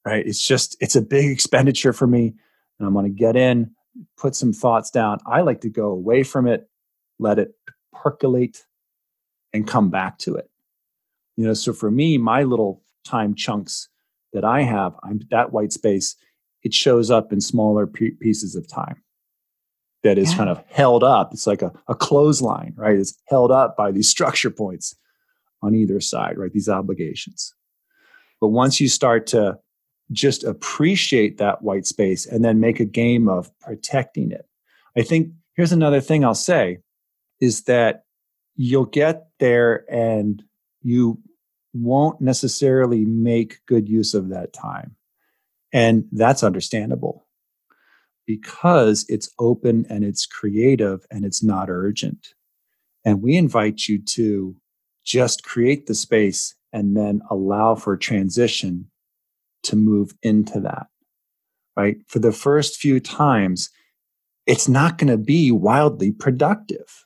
Right. 0.05 0.25
It's 0.27 0.45
just, 0.45 0.77
it's 0.79 0.95
a 0.95 1.01
big 1.01 1.31
expenditure 1.31 1.91
for 1.91 2.05
me. 2.05 2.35
And 2.77 2.87
I'm 2.87 2.93
going 2.93 3.05
to 3.05 3.09
get 3.09 3.35
in, 3.35 3.71
put 4.15 4.35
some 4.35 4.53
thoughts 4.53 4.91
down. 4.91 5.17
I 5.25 5.41
like 5.41 5.61
to 5.61 5.69
go 5.69 5.87
away 5.87 6.21
from 6.21 6.47
it, 6.47 6.69
let 7.17 7.39
it 7.39 7.55
percolate, 7.91 8.63
and 9.53 9.67
come 9.67 9.89
back 9.89 10.17
to 10.19 10.35
it. 10.35 10.49
You 11.37 11.45
know, 11.45 11.53
so 11.53 11.73
for 11.73 11.91
me, 11.91 12.17
my 12.17 12.43
little 12.43 12.81
time 13.05 13.35
chunks 13.35 13.89
that 14.33 14.43
I 14.43 14.61
have, 14.61 14.93
I'm 15.03 15.21
that 15.31 15.51
white 15.51 15.71
space, 15.71 16.15
it 16.63 16.73
shows 16.73 17.11
up 17.11 17.31
in 17.31 17.41
smaller 17.41 17.87
p- 17.87 18.11
pieces 18.11 18.55
of 18.55 18.67
time 18.67 19.03
that 20.03 20.17
is 20.17 20.31
yeah. 20.31 20.37
kind 20.37 20.49
of 20.49 20.63
held 20.69 21.03
up. 21.03 21.33
It's 21.33 21.47
like 21.47 21.61
a, 21.61 21.71
a 21.87 21.95
clothesline, 21.95 22.73
right? 22.75 22.97
It's 22.97 23.17
held 23.27 23.51
up 23.51 23.75
by 23.77 23.91
these 23.91 24.09
structure 24.09 24.51
points 24.51 24.95
on 25.61 25.75
either 25.75 25.99
side, 25.99 26.37
right? 26.37 26.51
These 26.51 26.69
obligations. 26.69 27.53
But 28.41 28.49
once 28.49 28.79
you 28.81 28.89
start 28.89 29.27
to 29.27 29.57
just 30.11 30.43
appreciate 30.43 31.37
that 31.37 31.61
white 31.61 31.85
space 31.85 32.25
and 32.25 32.43
then 32.43 32.59
make 32.59 32.79
a 32.79 32.85
game 32.85 33.29
of 33.29 33.49
protecting 33.59 34.31
it, 34.31 34.45
I 34.97 35.01
think 35.01 35.29
here's 35.55 35.71
another 35.71 36.01
thing 36.01 36.25
I'll 36.25 36.35
say 36.35 36.79
is 37.39 37.63
that 37.63 38.03
you'll 38.55 38.85
get 38.85 39.27
there 39.39 39.85
and 39.91 40.43
you 40.81 41.19
won't 41.73 42.21
necessarily 42.21 43.05
make 43.05 43.59
good 43.67 43.89
use 43.89 44.13
of 44.13 44.29
that 44.29 44.53
time. 44.53 44.95
And 45.71 46.05
that's 46.11 46.43
understandable 46.43 47.25
because 48.27 49.05
it's 49.09 49.29
open 49.39 49.85
and 49.89 50.03
it's 50.03 50.25
creative 50.25 51.05
and 51.09 51.25
it's 51.25 51.43
not 51.43 51.69
urgent. 51.69 52.29
And 53.03 53.21
we 53.21 53.35
invite 53.35 53.87
you 53.87 54.01
to 54.01 54.55
just 55.03 55.43
create 55.43 55.87
the 55.87 55.95
space 55.95 56.55
and 56.71 56.95
then 56.95 57.21
allow 57.29 57.75
for 57.75 57.97
transition 57.97 58.89
to 59.63 59.75
move 59.75 60.13
into 60.21 60.59
that. 60.61 60.87
Right. 61.75 61.97
For 62.07 62.19
the 62.19 62.31
first 62.31 62.77
few 62.77 62.99
times, 62.99 63.69
it's 64.45 64.69
not 64.69 64.99
going 64.99 65.09
to 65.09 65.17
be 65.17 65.51
wildly 65.51 66.11
productive 66.11 67.02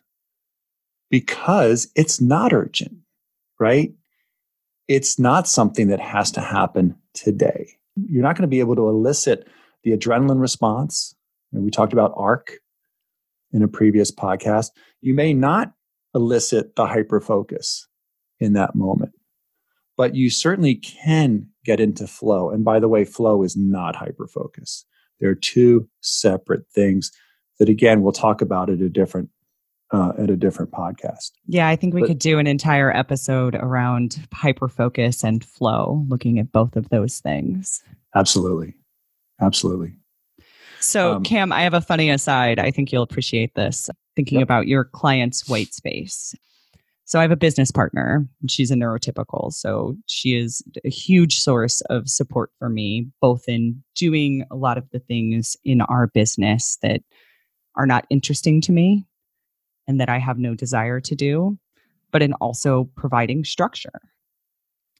because 1.09 1.89
it's 1.95 2.21
not 2.21 2.53
urgent. 2.53 2.93
Right. 3.59 3.93
It's 4.87 5.19
not 5.19 5.47
something 5.47 5.87
that 5.87 5.99
has 5.99 6.31
to 6.31 6.41
happen 6.41 6.95
today. 7.13 7.71
You're 7.95 8.23
not 8.23 8.35
going 8.35 8.43
to 8.43 8.47
be 8.47 8.59
able 8.59 8.75
to 8.75 8.87
elicit 8.87 9.47
the 9.83 9.91
adrenaline 9.91 10.39
response. 10.39 11.15
And 11.51 11.63
we 11.63 11.71
talked 11.71 11.93
about 11.93 12.13
ARC 12.15 12.53
in 13.51 13.63
a 13.63 13.67
previous 13.67 14.11
podcast. 14.11 14.71
You 15.01 15.13
may 15.13 15.33
not 15.33 15.73
elicit 16.13 16.75
the 16.75 16.85
hyper 16.85 17.19
focus 17.19 17.87
in 18.39 18.53
that 18.53 18.75
moment, 18.75 19.13
but 19.97 20.15
you 20.15 20.29
certainly 20.29 20.75
can 20.75 21.47
get 21.65 21.79
into 21.79 22.07
flow. 22.07 22.49
And 22.49 22.63
by 22.63 22.79
the 22.79 22.87
way, 22.87 23.03
flow 23.03 23.43
is 23.43 23.57
not 23.57 23.95
hyper 23.95 24.27
focus. 24.27 24.85
There 25.19 25.29
are 25.29 25.35
two 25.35 25.89
separate 26.01 26.67
things 26.73 27.11
that, 27.59 27.69
again, 27.69 28.01
we'll 28.01 28.11
talk 28.11 28.41
about 28.41 28.69
at 28.69 28.81
a 28.81 28.89
different 28.89 29.29
uh, 29.91 30.13
at 30.17 30.29
a 30.29 30.35
different 30.35 30.71
podcast. 30.71 31.31
Yeah, 31.47 31.67
I 31.67 31.75
think 31.75 31.93
we 31.93 32.01
but, 32.01 32.07
could 32.07 32.19
do 32.19 32.39
an 32.39 32.47
entire 32.47 32.95
episode 32.95 33.55
around 33.55 34.27
hyper 34.33 34.67
focus 34.67 35.23
and 35.23 35.43
flow, 35.43 36.05
looking 36.07 36.39
at 36.39 36.51
both 36.51 36.75
of 36.75 36.89
those 36.89 37.19
things. 37.19 37.83
Absolutely. 38.15 38.73
Absolutely. 39.41 39.93
So, 40.79 41.15
um, 41.15 41.23
Cam, 41.23 41.51
I 41.51 41.61
have 41.61 41.73
a 41.73 41.81
funny 41.81 42.09
aside. 42.09 42.59
I 42.59 42.71
think 42.71 42.91
you'll 42.91 43.03
appreciate 43.03 43.55
this. 43.55 43.89
Thinking 44.15 44.39
yep. 44.39 44.45
about 44.45 44.67
your 44.67 44.83
client's 44.83 45.47
white 45.47 45.73
space. 45.73 46.35
So, 47.05 47.19
I 47.19 47.21
have 47.21 47.31
a 47.31 47.37
business 47.37 47.71
partner. 47.71 48.27
She's 48.47 48.71
a 48.71 48.75
neurotypical. 48.75 49.53
So, 49.53 49.95
she 50.05 50.35
is 50.35 50.61
a 50.85 50.89
huge 50.89 51.39
source 51.39 51.81
of 51.81 52.09
support 52.09 52.51
for 52.59 52.69
me, 52.69 53.07
both 53.21 53.47
in 53.47 53.83
doing 53.95 54.45
a 54.51 54.55
lot 54.55 54.77
of 54.77 54.89
the 54.91 54.99
things 54.99 55.55
in 55.63 55.81
our 55.81 56.07
business 56.07 56.77
that 56.81 57.01
are 57.75 57.87
not 57.87 58.05
interesting 58.09 58.59
to 58.61 58.71
me 58.71 59.05
and 59.87 59.99
that 59.99 60.09
I 60.09 60.19
have 60.19 60.37
no 60.37 60.53
desire 60.53 60.99
to 61.01 61.15
do, 61.15 61.57
but 62.11 62.21
in 62.21 62.33
also 62.33 62.89
providing 62.95 63.43
structure. 63.43 64.01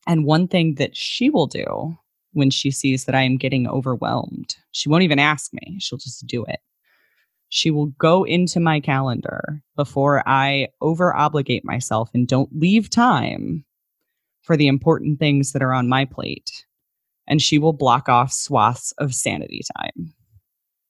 And 0.06 0.26
one 0.26 0.48
thing 0.48 0.76
that 0.76 0.96
she 0.96 1.30
will 1.30 1.48
do 1.48 1.98
when 2.34 2.50
she 2.50 2.72
sees 2.72 3.06
that 3.06 3.16
I 3.16 3.24
am 3.24 3.38
getting 3.38 3.68
overwhelmed. 3.68 4.56
She 4.72 4.90
won't 4.90 5.04
even 5.04 5.20
ask 5.20 5.52
me, 5.54 5.78
she'll 5.80 5.98
just 5.98 6.26
do 6.28 6.46
it. 6.46 6.60
She 7.50 7.72
will 7.72 7.88
go 7.98 8.24
into 8.24 8.60
my 8.60 8.80
calendar 8.80 9.62
before 9.76 10.22
I 10.28 10.68
over 10.82 11.16
obligate 11.16 11.64
myself 11.66 12.10
and 12.14 12.28
don't 12.28 12.50
leave 12.54 12.90
time 12.90 13.66
for 14.42 14.56
the 14.56 14.68
important 14.68 15.20
things 15.20 15.54
that 15.54 15.62
are 15.62 15.74
on 15.74 15.90
my 15.90 16.06
plate. 16.06 16.66
And 17.28 17.42
she 17.42 17.58
will 17.58 17.74
block 17.74 18.08
off 18.08 18.32
swaths 18.32 18.94
of 18.98 19.16
sanity 19.16 19.62
time. 19.78 20.14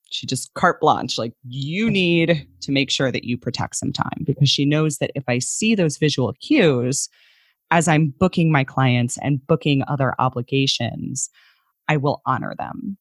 She 0.09 0.25
just 0.25 0.53
carte 0.53 0.79
blanche, 0.79 1.17
like, 1.17 1.33
you 1.47 1.85
mm-hmm. 1.85 1.93
need 1.93 2.47
to 2.61 2.71
make 2.71 2.89
sure 2.89 3.11
that 3.11 3.23
you 3.23 3.37
protect 3.37 3.75
some 3.75 3.91
time 3.91 4.23
because 4.25 4.49
she 4.49 4.65
knows 4.65 4.97
that 4.97 5.11
if 5.15 5.23
I 5.27 5.39
see 5.39 5.75
those 5.75 5.97
visual 5.97 6.33
cues, 6.41 7.09
as 7.71 7.87
I'm 7.87 8.13
booking 8.17 8.51
my 8.51 8.63
clients 8.63 9.17
and 9.21 9.45
booking 9.45 9.83
other 9.87 10.15
obligations, 10.19 11.29
I 11.87 11.97
will 11.97 12.21
honor 12.25 12.53
them. 12.57 12.97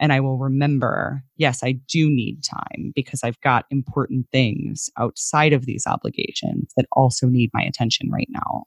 And 0.00 0.12
I 0.12 0.20
will 0.20 0.38
remember, 0.38 1.22
yes, 1.36 1.62
I 1.62 1.72
do 1.72 2.10
need 2.10 2.42
time 2.42 2.92
because 2.94 3.22
I've 3.22 3.40
got 3.40 3.64
important 3.70 4.26
things 4.32 4.90
outside 4.98 5.52
of 5.52 5.66
these 5.66 5.86
obligations 5.86 6.72
that 6.76 6.86
also 6.92 7.28
need 7.28 7.50
my 7.54 7.62
attention 7.62 8.10
right 8.10 8.28
now. 8.28 8.64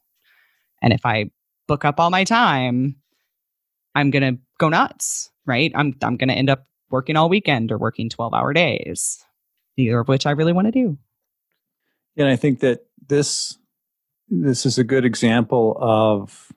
And 0.82 0.92
if 0.92 1.04
I 1.04 1.26
book 1.66 1.84
up 1.84 2.00
all 2.00 2.10
my 2.10 2.24
time, 2.24 2.96
I'm 3.94 4.10
going 4.10 4.22
to 4.22 4.40
go 4.58 4.68
nuts, 4.68 5.30
right? 5.44 5.70
I'm, 5.74 5.94
I'm 6.02 6.16
going 6.16 6.28
to 6.28 6.34
end 6.34 6.50
up 6.50 6.64
working 6.90 7.16
all 7.16 7.28
weekend 7.28 7.72
or 7.72 7.78
working 7.78 8.08
12 8.08 8.34
hour 8.34 8.52
days, 8.52 9.24
neither 9.76 10.00
of 10.00 10.08
which 10.08 10.26
I 10.26 10.32
really 10.32 10.52
want 10.52 10.66
to 10.66 10.72
do. 10.72 10.98
And 12.16 12.28
I 12.28 12.36
think 12.36 12.60
that 12.60 12.86
this 13.06 13.58
this 14.30 14.66
is 14.66 14.78
a 14.78 14.84
good 14.84 15.04
example 15.04 15.76
of 15.80 16.52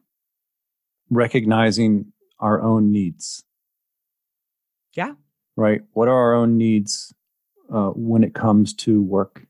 recognizing 1.09 2.11
our 2.39 2.61
own 2.61 2.91
needs. 2.91 3.43
Yeah. 4.93 5.13
Right. 5.55 5.81
What 5.93 6.07
are 6.07 6.13
our 6.13 6.33
own 6.33 6.57
needs 6.57 7.13
uh, 7.73 7.89
when 7.89 8.23
it 8.23 8.33
comes 8.33 8.73
to 8.73 9.01
work? 9.01 9.45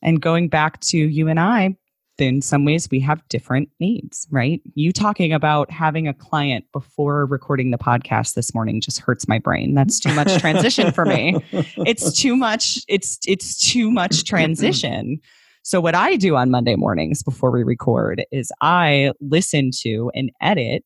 And 0.00 0.20
going 0.20 0.48
back 0.48 0.80
to 0.80 0.98
you 0.98 1.28
and 1.28 1.38
I, 1.38 1.76
in 2.18 2.42
some 2.42 2.64
ways 2.64 2.88
we 2.90 3.00
have 3.00 3.26
different 3.28 3.68
needs, 3.80 4.26
right? 4.30 4.60
You 4.74 4.92
talking 4.92 5.32
about 5.32 5.70
having 5.70 6.06
a 6.06 6.14
client 6.14 6.64
before 6.72 7.26
recording 7.26 7.70
the 7.70 7.78
podcast 7.78 8.34
this 8.34 8.54
morning 8.54 8.80
just 8.80 9.00
hurts 9.00 9.26
my 9.26 9.38
brain. 9.38 9.74
That's 9.74 9.98
too 9.98 10.12
much 10.14 10.38
transition 10.38 10.92
for 10.92 11.04
me. 11.04 11.36
It's 11.84 12.12
too 12.12 12.36
much 12.36 12.78
it's 12.88 13.18
it's 13.26 13.58
too 13.70 13.90
much 13.90 14.24
transition. 14.24 15.20
So, 15.62 15.80
what 15.80 15.94
I 15.94 16.16
do 16.16 16.36
on 16.36 16.50
Monday 16.50 16.74
mornings 16.76 17.22
before 17.22 17.50
we 17.50 17.62
record 17.62 18.24
is 18.32 18.50
I 18.60 19.12
listen 19.20 19.70
to 19.82 20.10
and 20.14 20.30
edit 20.40 20.84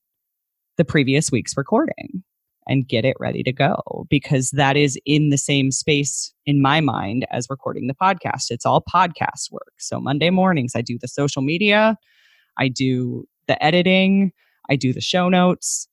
the 0.76 0.84
previous 0.84 1.32
week's 1.32 1.56
recording 1.56 2.22
and 2.66 2.88
get 2.88 3.04
it 3.04 3.16
ready 3.20 3.42
to 3.42 3.52
go 3.52 4.06
because 4.10 4.50
that 4.50 4.76
is 4.76 4.98
in 5.06 5.30
the 5.30 5.38
same 5.38 5.70
space 5.70 6.32
in 6.46 6.60
my 6.60 6.80
mind 6.80 7.26
as 7.30 7.48
recording 7.48 7.86
the 7.86 7.94
podcast. 7.94 8.50
It's 8.50 8.66
all 8.66 8.82
podcast 8.82 9.50
work. 9.50 9.72
So, 9.78 10.00
Monday 10.00 10.30
mornings, 10.30 10.72
I 10.74 10.82
do 10.82 10.98
the 11.00 11.08
social 11.08 11.42
media, 11.42 11.96
I 12.58 12.68
do 12.68 13.26
the 13.46 13.62
editing, 13.62 14.32
I 14.68 14.76
do 14.76 14.92
the 14.92 15.00
show 15.00 15.28
notes, 15.28 15.88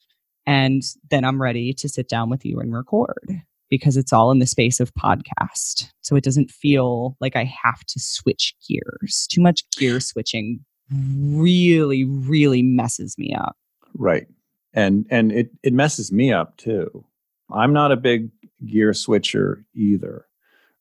and 0.46 0.82
then 1.10 1.24
I'm 1.24 1.42
ready 1.42 1.74
to 1.74 1.90
sit 1.90 2.10
down 2.10 2.30
with 2.30 2.46
you 2.46 2.60
and 2.60 2.74
record 2.74 3.42
because 3.70 3.98
it's 3.98 4.14
all 4.14 4.30
in 4.32 4.40
the 4.40 4.46
space 4.46 4.80
of 4.80 4.94
podcast. 4.94 5.90
So 6.02 6.16
it 6.16 6.24
doesn't 6.24 6.52
feel 6.52 7.18
like 7.20 7.36
I 7.36 7.44
have 7.64 7.84
to 7.86 8.00
switch 8.00 8.56
gears. 8.68 9.28
Too 9.32 9.42
much 9.42 9.64
gear 9.72 10.00
switching 10.00 10.60
really, 10.92 12.04
really 12.04 12.62
messes 12.62 13.18
me 13.18 13.34
up. 13.34 13.56
Right. 13.96 14.28
And 14.74 15.06
and 15.10 15.32
it, 15.32 15.52
it 15.62 15.74
messes 15.74 16.12
me 16.12 16.34
up 16.34 16.58
too. 16.58 17.06
I'm 17.52 17.74
not 17.74 17.92
a 17.92 17.98
big 17.98 18.30
gear 18.66 18.94
switcher 18.94 19.66
either. 19.76 20.26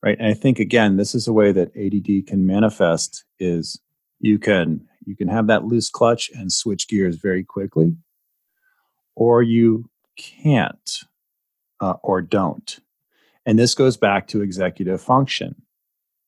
Right. 0.03 0.19
And 0.19 0.27
I 0.27 0.35
think 0.35 0.59
again, 0.59 0.97
this 0.97 1.15
is 1.15 1.29
a 1.29 1.33
way 1.33 1.53
that 1.53 1.77
ADD 1.77 2.27
can 2.27 2.47
manifest 2.47 3.25
is 3.39 3.81
you 4.19 4.39
can 4.39 4.89
you 5.05 5.17
can 5.17 5.29
have 5.29 5.47
that 5.49 5.65
loose 5.65 5.91
clutch 5.91 6.31
and 6.35 6.53
switch 6.53 6.89
gears 6.89 7.17
very 7.17 7.45
quickly, 7.45 7.97
or 9.15 9.43
you 9.43 9.91
can't 10.17 11.01
uh, 11.81 11.95
or 12.03 12.23
don't. 12.23 12.81
And 13.45 13.59
this 13.59 13.75
goes 13.75 13.97
back 13.97 14.29
to 14.29 14.43
executive 14.43 15.01
function 15.01 15.63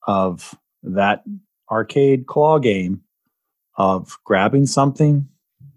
of 0.06 0.54
that 0.82 1.24
arcade 1.70 2.26
claw 2.26 2.58
game 2.58 3.02
of 3.76 4.18
grabbing 4.24 4.66
something 4.66 5.28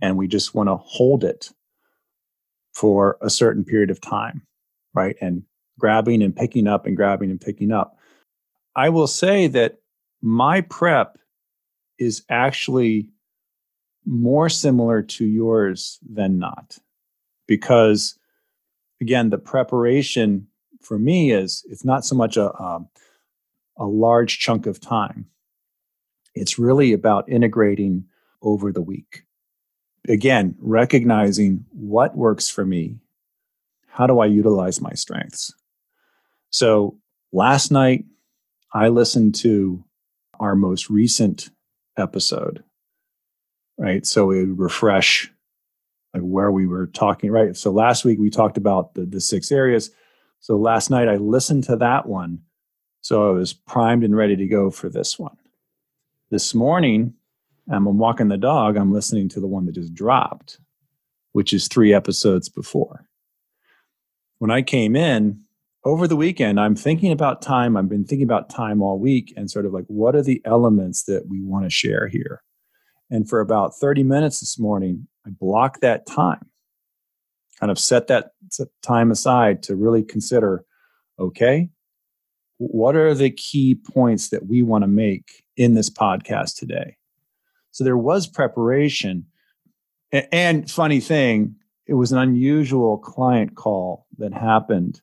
and 0.02 0.18
we 0.18 0.28
just 0.28 0.54
want 0.54 0.70
to 0.70 0.76
hold 0.76 1.24
it 1.24 1.52
for 2.78 3.18
a 3.22 3.30
certain 3.30 3.66
period 3.66 3.90
of 3.90 4.00
time, 4.00 4.44
right? 4.94 5.16
And 5.20 5.42
grabbing 5.80 6.22
and 6.22 6.36
picking 6.36 6.68
up 6.68 6.86
and 6.86 6.96
grabbing 6.96 7.32
and 7.32 7.42
picking 7.42 7.72
up. 7.72 7.98
I 8.76 8.90
will 8.90 9.08
say 9.08 9.48
that 9.48 9.80
my 10.22 10.62
prep 10.62 11.18
is 11.98 12.24
actually 12.30 13.10
more 14.06 14.48
similar 14.48 15.02
to 15.02 15.26
yours 15.26 15.98
than 16.08 16.38
not 16.38 16.78
because 17.48 18.18
again 19.02 19.32
the 19.32 19.40
preparation 19.40 20.48
for 20.80 21.00
me 21.00 21.32
is 21.32 21.66
it's 21.70 21.84
not 21.84 22.06
so 22.06 22.16
much 22.16 22.38
a 22.38 22.54
um, 22.62 22.88
a 23.78 23.86
large 23.86 24.40
chunk 24.40 24.66
of 24.66 24.80
time 24.80 25.26
it's 26.36 26.58
really 26.58 26.94
about 26.94 27.28
integrating 27.28 28.06
over 28.42 28.72
the 28.72 28.82
week 28.82 29.24
again 30.08 30.56
recognizing 30.60 31.66
what 31.72 32.16
works 32.16 32.50
for 32.50 32.66
me 32.66 32.98
how 33.88 34.08
do 34.08 34.20
i 34.20 34.26
utilize 34.26 34.82
my 34.82 34.94
strengths 34.94 35.54
so 36.50 36.98
last 37.32 37.72
night 37.72 38.06
i 38.74 38.88
listened 38.88 39.36
to 39.36 39.84
our 40.40 40.56
most 40.56 40.90
recent 40.90 41.50
episode 41.98 42.64
right? 43.78 44.06
So 44.06 44.32
it 44.32 44.40
would 44.40 44.60
refresh 44.60 45.32
like 46.14 46.24
where 46.24 46.52
we 46.52 46.66
were 46.66 46.88
talking, 46.88 47.32
right? 47.32 47.56
So 47.56 47.72
last 47.72 48.06
week 48.06 48.20
we 48.20 48.30
talked 48.30 48.58
about 48.58 48.96
the, 48.96 49.06
the 49.06 49.22
six 49.22 49.52
areas. 49.52 49.92
So 50.40 50.58
last 50.58 50.90
night 50.90 51.08
I 51.08 51.16
listened 51.16 51.66
to 51.66 51.76
that 51.78 52.08
one. 52.08 52.40
So 53.02 53.30
I 53.30 53.34
was 53.34 53.54
primed 53.54 54.04
and 54.04 54.16
ready 54.16 54.36
to 54.36 54.48
go 54.48 54.72
for 54.72 54.90
this 54.90 55.20
one. 55.20 55.38
This 56.30 56.54
morning, 56.54 57.14
um, 57.72 57.88
I'm 57.88 57.98
walking 57.98 58.30
the 58.30 58.38
dog, 58.38 58.78
I'm 58.78 58.94
listening 58.94 59.30
to 59.30 59.40
the 59.40 59.48
one 59.48 59.66
that 59.66 59.76
just 59.76 59.94
dropped, 59.94 60.60
which 61.34 61.54
is 61.54 61.68
three 61.68 61.94
episodes 61.94 62.50
before. 62.50 63.08
When 64.40 64.52
I 64.52 64.62
came 64.62 64.96
in 64.96 65.42
over 65.84 66.08
the 66.08 66.16
weekend, 66.16 66.60
I'm 66.60 66.76
thinking 66.76 67.12
about 67.12 67.42
time. 67.42 67.76
I've 67.76 67.90
been 67.90 68.06
thinking 68.06 68.26
about 68.26 68.50
time 68.50 68.82
all 68.82 69.00
week 69.00 69.34
and 69.36 69.50
sort 69.50 69.66
of 69.66 69.74
like, 69.74 69.86
what 69.88 70.16
are 70.16 70.22
the 70.22 70.42
elements 70.46 71.04
that 71.04 71.28
we 71.28 71.42
want 71.42 71.66
to 71.66 71.70
share 71.70 72.08
here? 72.08 72.44
And 73.10 73.28
for 73.28 73.40
about 73.40 73.76
30 73.76 74.04
minutes 74.04 74.40
this 74.40 74.60
morning, 74.60 75.08
I 75.26 75.30
blocked 75.32 75.82
that 75.82 76.06
time, 76.06 76.46
kind 77.60 77.72
of 77.72 77.80
set 77.80 78.08
that 78.08 78.32
time 78.82 79.12
aside 79.12 79.64
to 79.64 79.76
really 79.76 80.04
consider 80.04 80.64
okay, 81.20 81.70
what 82.58 82.96
are 82.96 83.14
the 83.14 83.32
key 83.32 83.76
points 83.76 84.30
that 84.30 84.46
we 84.46 84.62
want 84.62 84.84
to 84.84 84.88
make 84.88 85.44
in 85.56 85.74
this 85.74 85.90
podcast 85.90 86.56
today? 86.56 86.97
So 87.78 87.84
there 87.84 87.96
was 87.96 88.26
preparation. 88.26 89.28
And 90.12 90.70
funny 90.70 91.00
thing, 91.00 91.58
it 91.86 91.94
was 91.94 92.12
an 92.12 92.18
unusual 92.18 92.98
client 92.98 93.56
call 93.56 94.08
that 94.18 94.34
happened. 94.34 95.00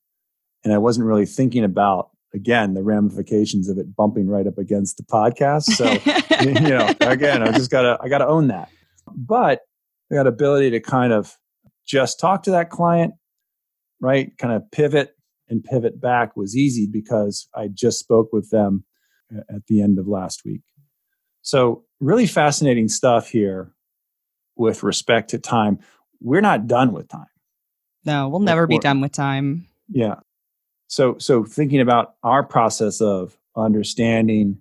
And 0.64 0.72
I 0.72 0.78
wasn't 0.78 1.06
really 1.06 1.24
thinking 1.24 1.62
about 1.62 2.10
again 2.34 2.74
the 2.74 2.82
ramifications 2.82 3.68
of 3.68 3.78
it 3.78 3.94
bumping 3.94 4.26
right 4.26 4.48
up 4.48 4.58
against 4.58 4.96
the 4.96 5.04
podcast 5.04 5.66
so 5.74 5.84
you 6.42 6.68
know 6.68 6.92
again 7.02 7.44
i 7.44 7.52
just 7.52 7.70
gotta 7.70 7.96
i 8.00 8.08
gotta 8.08 8.26
own 8.26 8.48
that 8.48 8.68
but 9.14 9.60
that 10.10 10.26
ability 10.26 10.68
to 10.68 10.80
kind 10.80 11.12
of 11.12 11.36
just 11.86 12.18
talk 12.18 12.42
to 12.42 12.50
that 12.50 12.70
client 12.70 13.14
right 14.00 14.36
kind 14.38 14.52
of 14.52 14.68
pivot 14.72 15.14
and 15.48 15.62
pivot 15.62 16.00
back 16.00 16.36
was 16.36 16.56
easy 16.56 16.88
because 16.90 17.46
i 17.54 17.68
just 17.68 18.00
spoke 18.00 18.32
with 18.32 18.50
them 18.50 18.82
uh, 19.32 19.42
at 19.54 19.64
the 19.68 19.80
end 19.80 19.96
of 19.96 20.08
last 20.08 20.44
week 20.44 20.62
so 21.44 21.84
really 22.00 22.26
fascinating 22.26 22.88
stuff 22.88 23.28
here 23.28 23.72
with 24.56 24.82
respect 24.82 25.30
to 25.30 25.38
time. 25.38 25.78
We're 26.20 26.40
not 26.40 26.66
done 26.66 26.92
with 26.92 27.08
time. 27.08 27.26
No 28.04 28.28
we'll 28.28 28.40
never 28.40 28.66
be 28.66 28.78
done 28.78 29.00
with 29.00 29.12
time. 29.12 29.68
Yeah. 29.88 30.16
So 30.88 31.16
so 31.18 31.44
thinking 31.44 31.80
about 31.80 32.16
our 32.24 32.42
process 32.42 33.00
of 33.00 33.38
understanding 33.56 34.58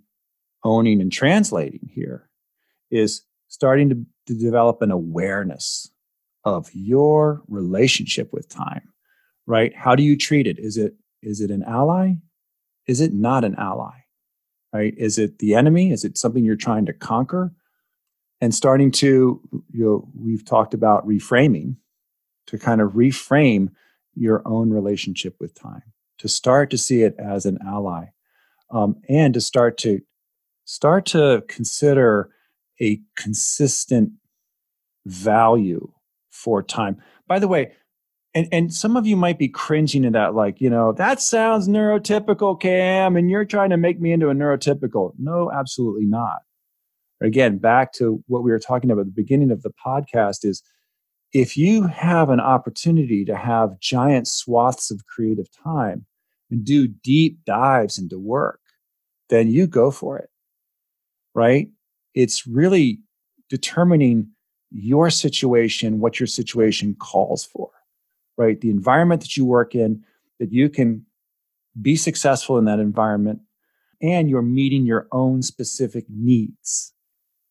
owning 0.64 1.02
and 1.02 1.12
translating 1.12 1.90
here 1.92 2.30
is 2.92 3.24
starting 3.48 3.90
to, 3.90 4.06
to 4.28 4.40
develop 4.40 4.82
an 4.82 4.92
awareness 4.92 5.90
of 6.46 6.70
your 6.74 7.42
relationship 7.48 8.32
with 8.32 8.48
time 8.48 8.94
right? 9.46 9.76
How 9.76 9.96
do 9.96 10.04
you 10.04 10.18
treat 10.18 10.48
it? 10.48 10.60
Is 10.60 10.78
it 10.78 10.96
is 11.22 11.42
it 11.42 11.52
an 11.52 11.64
ally? 11.64 12.16
Is 12.88 13.02
it 13.02 13.14
not 13.14 13.44
an 13.44 13.56
ally 13.58 14.03
right? 14.74 14.94
Is 14.98 15.18
it 15.18 15.40
the 15.40 15.54
enemy? 15.54 15.92
Is 15.92 16.04
it 16.04 16.18
something 16.18 16.44
you're 16.44 16.56
trying 16.56 16.86
to 16.88 16.94
conquer? 16.94 17.54
And 18.42 18.54
starting 18.54 18.92
to 18.92 19.40
you 19.72 19.86
know 19.86 20.10
we've 20.20 20.44
talked 20.44 20.74
about 20.74 21.08
reframing 21.08 21.78
to 22.48 22.58
kind 22.58 22.82
of 22.82 22.92
reframe 22.92 23.70
your 24.16 24.42
own 24.46 24.70
relationship 24.70 25.36
with 25.40 25.56
time 25.56 25.84
to 26.18 26.28
start 26.28 26.70
to 26.72 26.78
see 26.78 27.04
it 27.04 27.16
as 27.18 27.46
an 27.46 27.58
ally 27.66 28.06
um, 28.70 28.96
and 29.08 29.34
to 29.34 29.42
start 29.42 29.78
to 29.78 30.02
start 30.66 31.06
to 31.06 31.44
consider 31.48 32.30
a 32.82 33.00
consistent 33.16 34.12
value 35.06 35.92
for 36.30 36.64
time. 36.64 37.02
By 37.28 37.40
the 37.40 37.48
way 37.48 37.74
and, 38.36 38.48
and 38.52 38.74
some 38.74 38.98
of 38.98 39.06
you 39.06 39.16
might 39.16 39.38
be 39.38 39.48
cringing 39.48 40.06
at 40.06 40.14
that 40.14 40.34
like 40.34 40.60
you 40.62 40.70
know 40.70 40.92
that 40.94 41.22
sounds 41.22 41.68
neurotypical 41.68 42.60
cam 42.60 43.16
and 43.16 43.30
you're 43.30 43.46
trying 43.46 43.70
to 43.70 43.78
make 43.78 44.00
me 44.00 44.12
into 44.12 44.30
a 44.30 44.34
neurotypical 44.34 45.14
no 45.18 45.52
absolutely 45.52 46.06
not 46.06 46.40
again 47.22 47.58
back 47.58 47.94
to 47.94 48.24
what 48.28 48.44
we 48.44 48.52
were 48.52 48.60
talking 48.60 48.92
about 48.92 49.02
at 49.02 49.08
the 49.08 49.12
beginning 49.12 49.52
of 49.52 49.62
the 49.62 49.74
podcast 49.86 50.44
is 50.44 50.64
if 51.34 51.58
you 51.58 51.88
have 51.88 52.30
an 52.30 52.40
opportunity 52.40 53.26
to 53.26 53.36
have 53.36 53.80
giant 53.80 54.28
swaths 54.28 54.92
of 54.92 55.06
creative 55.08 55.48
time 55.64 56.06
and 56.52 56.64
do 56.64 56.88
deep 56.88 57.40
dives 57.46 57.98
into 57.98 58.20
work, 58.20 58.60
then 59.30 59.50
you 59.50 59.66
go 59.66 59.90
for 59.90 60.20
it. 60.20 60.30
Right? 61.34 61.70
It's 62.14 62.46
really 62.46 63.00
determining 63.50 64.30
your 64.70 65.10
situation, 65.10 66.00
what 66.00 66.20
your 66.20 66.28
situation 66.28 66.96
calls 67.00 67.44
for, 67.44 67.72
right? 68.38 68.60
The 68.60 68.70
environment 68.70 69.22
that 69.22 69.38
you 69.38 69.46
work 69.46 69.76
in, 69.76 70.04
that 70.40 70.52
you 70.52 70.70
can 70.70 71.06
be 71.82 71.96
successful 71.96 72.58
in 72.58 72.66
that 72.66 72.80
environment, 72.80 73.42
and 74.02 74.30
you're 74.30 74.42
meeting 74.42 74.86
your 74.86 75.08
own 75.12 75.42
specific 75.42 76.06
needs 76.10 76.94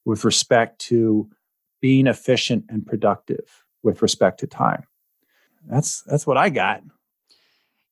with 0.04 0.24
respect 0.24 0.80
to 0.80 1.28
being 1.80 2.06
efficient 2.06 2.64
and 2.68 2.86
productive 2.86 3.64
with 3.82 4.02
respect 4.02 4.40
to 4.40 4.46
time. 4.46 4.84
That's 5.68 6.02
that's 6.02 6.26
what 6.26 6.36
I 6.36 6.48
got. 6.48 6.82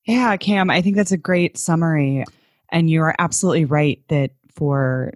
Yeah, 0.05 0.35
Cam, 0.37 0.69
I 0.69 0.81
think 0.81 0.95
that's 0.95 1.11
a 1.11 1.17
great 1.17 1.57
summary. 1.57 2.25
And 2.69 2.89
you're 2.89 3.15
absolutely 3.19 3.65
right 3.65 4.01
that 4.07 4.31
for 4.53 5.13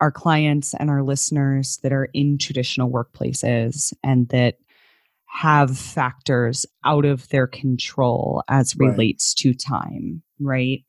our 0.00 0.10
clients 0.10 0.74
and 0.74 0.90
our 0.90 1.02
listeners 1.02 1.78
that 1.82 1.92
are 1.92 2.08
in 2.12 2.38
traditional 2.38 2.90
workplaces 2.90 3.92
and 4.02 4.28
that 4.30 4.56
have 5.32 5.76
factors 5.76 6.66
out 6.84 7.04
of 7.04 7.28
their 7.28 7.46
control 7.46 8.42
as 8.48 8.76
relates 8.76 9.34
right. 9.38 9.52
to 9.52 9.54
time, 9.54 10.22
right? 10.38 10.84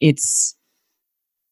It's 0.00 0.54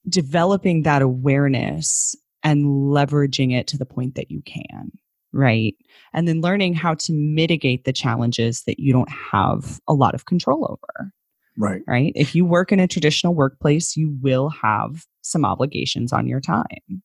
developing 0.09 0.83
that 0.83 1.03
awareness 1.03 2.15
and 2.43 2.67
leveraging 2.67 3.53
it 3.53 3.67
to 3.69 3.79
the 3.79 3.87
point 3.87 4.17
that 4.17 4.31
you 4.31 4.43
can 4.43 4.93
right? 5.33 5.75
And 6.13 6.29
then 6.29 6.41
learning 6.41 6.75
how 6.75 6.95
to 6.95 7.13
mitigate 7.13 7.85
the 7.85 7.93
challenges 7.93 8.65
that 8.65 8.79
you 8.79 8.93
don't 8.93 9.11
have 9.11 9.81
a 9.89 9.95
lot 9.95 10.15
of 10.15 10.27
control 10.27 10.65
over. 10.71 11.13
Right. 11.59 11.83
Right. 11.87 12.13
If 12.15 12.35
you 12.35 12.45
work 12.45 12.73
in 12.73 12.81
a 12.81 12.89
traditional 12.89 13.35
workplace, 13.35 13.97
you 13.97 14.17
will 14.23 14.49
have 14.51 15.05
some 15.23 15.45
obligations 15.45 16.13
on 16.13 16.27
your 16.27 16.41
time. 16.41 17.03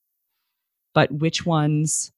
But 0.93 1.11
which 1.11 1.45
ones 1.45 2.11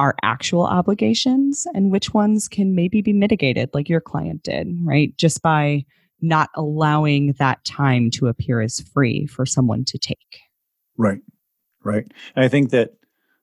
are 0.00 0.14
actual 0.22 0.64
obligations 0.64 1.66
and 1.74 1.90
which 1.90 2.14
ones 2.14 2.48
can 2.48 2.74
maybe 2.74 3.02
be 3.02 3.12
mitigated, 3.12 3.68
like 3.74 3.86
your 3.86 4.00
client 4.00 4.42
did, 4.42 4.66
right? 4.82 5.14
Just 5.18 5.42
by 5.42 5.84
not 6.22 6.48
allowing 6.56 7.34
that 7.34 7.62
time 7.66 8.10
to 8.12 8.26
appear 8.26 8.62
as 8.62 8.80
free 8.80 9.26
for 9.26 9.44
someone 9.44 9.84
to 9.84 9.98
take. 9.98 10.38
Right. 10.96 11.20
Right. 11.84 12.10
And 12.34 12.42
I 12.42 12.48
think 12.48 12.70
that 12.70 12.94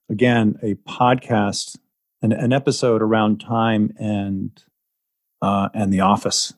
again 0.10 0.56
a 0.64 0.74
podcast 0.90 1.78
an, 2.24 2.32
an 2.32 2.52
episode 2.52 3.04
around 3.04 3.40
time 3.40 3.94
and 4.00 4.50
uh, 5.44 5.70
and 5.76 5.94
the 5.94 6.00
office 6.00 6.56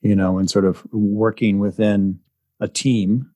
you 0.00 0.14
know 0.14 0.38
and 0.38 0.48
sort 0.48 0.64
of 0.64 0.86
working 0.92 1.58
within 1.58 2.20
a 2.60 2.68
team 2.68 3.32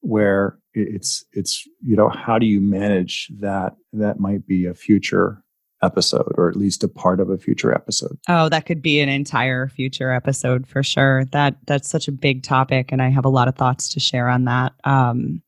where 0.00 0.58
it's 0.74 1.24
it's 1.32 1.66
you 1.84 1.96
know 1.96 2.08
how 2.08 2.38
do 2.38 2.46
you 2.46 2.60
manage 2.60 3.30
that? 3.38 3.76
That 3.92 4.20
might 4.20 4.46
be 4.46 4.66
a 4.66 4.74
future 4.74 5.42
episode 5.82 6.32
or 6.36 6.48
at 6.48 6.56
least 6.56 6.84
a 6.84 6.88
part 6.88 7.20
of 7.20 7.30
a 7.30 7.38
future 7.38 7.74
episode. 7.74 8.18
Oh 8.28 8.48
that 8.48 8.66
could 8.66 8.82
be 8.82 9.00
an 9.00 9.08
entire 9.08 9.68
future 9.68 10.12
episode 10.12 10.66
for 10.66 10.82
sure. 10.82 11.24
That 11.26 11.56
that's 11.66 11.88
such 11.88 12.08
a 12.08 12.12
big 12.12 12.42
topic 12.42 12.92
and 12.92 13.00
i 13.00 13.08
have 13.08 13.24
a 13.24 13.30
lot 13.30 13.48
of 13.48 13.56
thoughts 13.56 13.88
to 13.90 14.00
share 14.00 14.28
on 14.28 14.44
that. 14.44 14.72
Um 14.84 15.42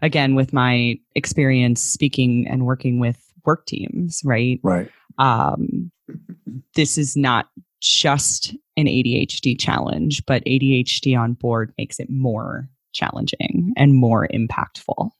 again 0.00 0.34
with 0.34 0.52
my 0.52 0.98
experience 1.14 1.80
speaking 1.80 2.46
and 2.48 2.66
working 2.66 3.00
with 3.00 3.20
work 3.44 3.66
teams 3.66 4.22
right? 4.24 4.60
Right. 4.62 4.90
Um 5.18 5.90
this 6.74 6.96
is 6.96 7.16
not 7.16 7.48
just 7.80 8.54
an 8.76 8.86
ADHD 8.86 9.58
challenge, 9.58 10.24
but 10.26 10.44
ADHD 10.44 11.18
on 11.18 11.34
board 11.34 11.74
makes 11.76 11.98
it 11.98 12.08
more 12.08 12.68
challenging 12.92 13.72
and 13.76 13.94
more 13.94 14.28
impactful. 14.32 15.10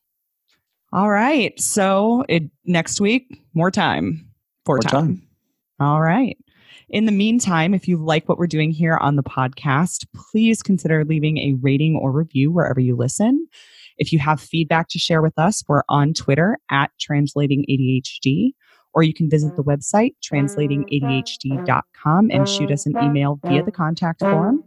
All 0.92 1.10
right. 1.10 1.58
So 1.60 2.24
it, 2.28 2.44
next 2.64 3.00
week, 3.00 3.40
more 3.54 3.70
time. 3.70 4.28
For 4.64 4.76
More 4.76 4.82
time. 4.82 4.90
time. 4.90 5.22
All 5.80 6.00
right. 6.00 6.36
In 6.88 7.06
the 7.06 7.12
meantime, 7.12 7.72
if 7.72 7.88
you 7.88 7.96
like 7.96 8.28
what 8.28 8.38
we're 8.38 8.46
doing 8.46 8.70
here 8.70 8.96
on 8.98 9.16
the 9.16 9.22
podcast, 9.22 10.04
please 10.14 10.62
consider 10.62 11.04
leaving 11.04 11.38
a 11.38 11.54
rating 11.62 11.96
or 11.96 12.12
review 12.12 12.52
wherever 12.52 12.80
you 12.80 12.94
listen. 12.94 13.46
If 13.96 14.12
you 14.12 14.18
have 14.18 14.40
feedback 14.40 14.88
to 14.90 14.98
share 14.98 15.22
with 15.22 15.38
us, 15.38 15.62
we're 15.66 15.82
on 15.88 16.12
Twitter 16.12 16.58
at 16.70 16.90
Translating 17.00 17.64
ADHD, 17.70 18.50
or 18.92 19.02
you 19.02 19.14
can 19.14 19.30
visit 19.30 19.56
the 19.56 19.64
website 19.64 20.14
translatingadhd.com 20.22 22.30
and 22.30 22.48
shoot 22.48 22.70
us 22.70 22.86
an 22.86 22.94
email 23.02 23.38
via 23.44 23.62
the 23.62 23.72
contact 23.72 24.20
form. 24.20 24.64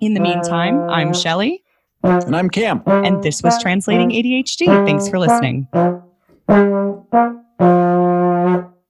In 0.00 0.14
the 0.14 0.20
meantime, 0.20 0.88
I'm 0.88 1.12
Shelly, 1.12 1.62
And 2.02 2.36
I'm 2.36 2.50
Cam. 2.50 2.82
and 2.86 3.22
this 3.22 3.42
was 3.42 3.60
Translating 3.60 4.10
ADHD. 4.10 4.66
Thanks 4.86 5.08
for 5.08 5.18
listening. 5.18 5.68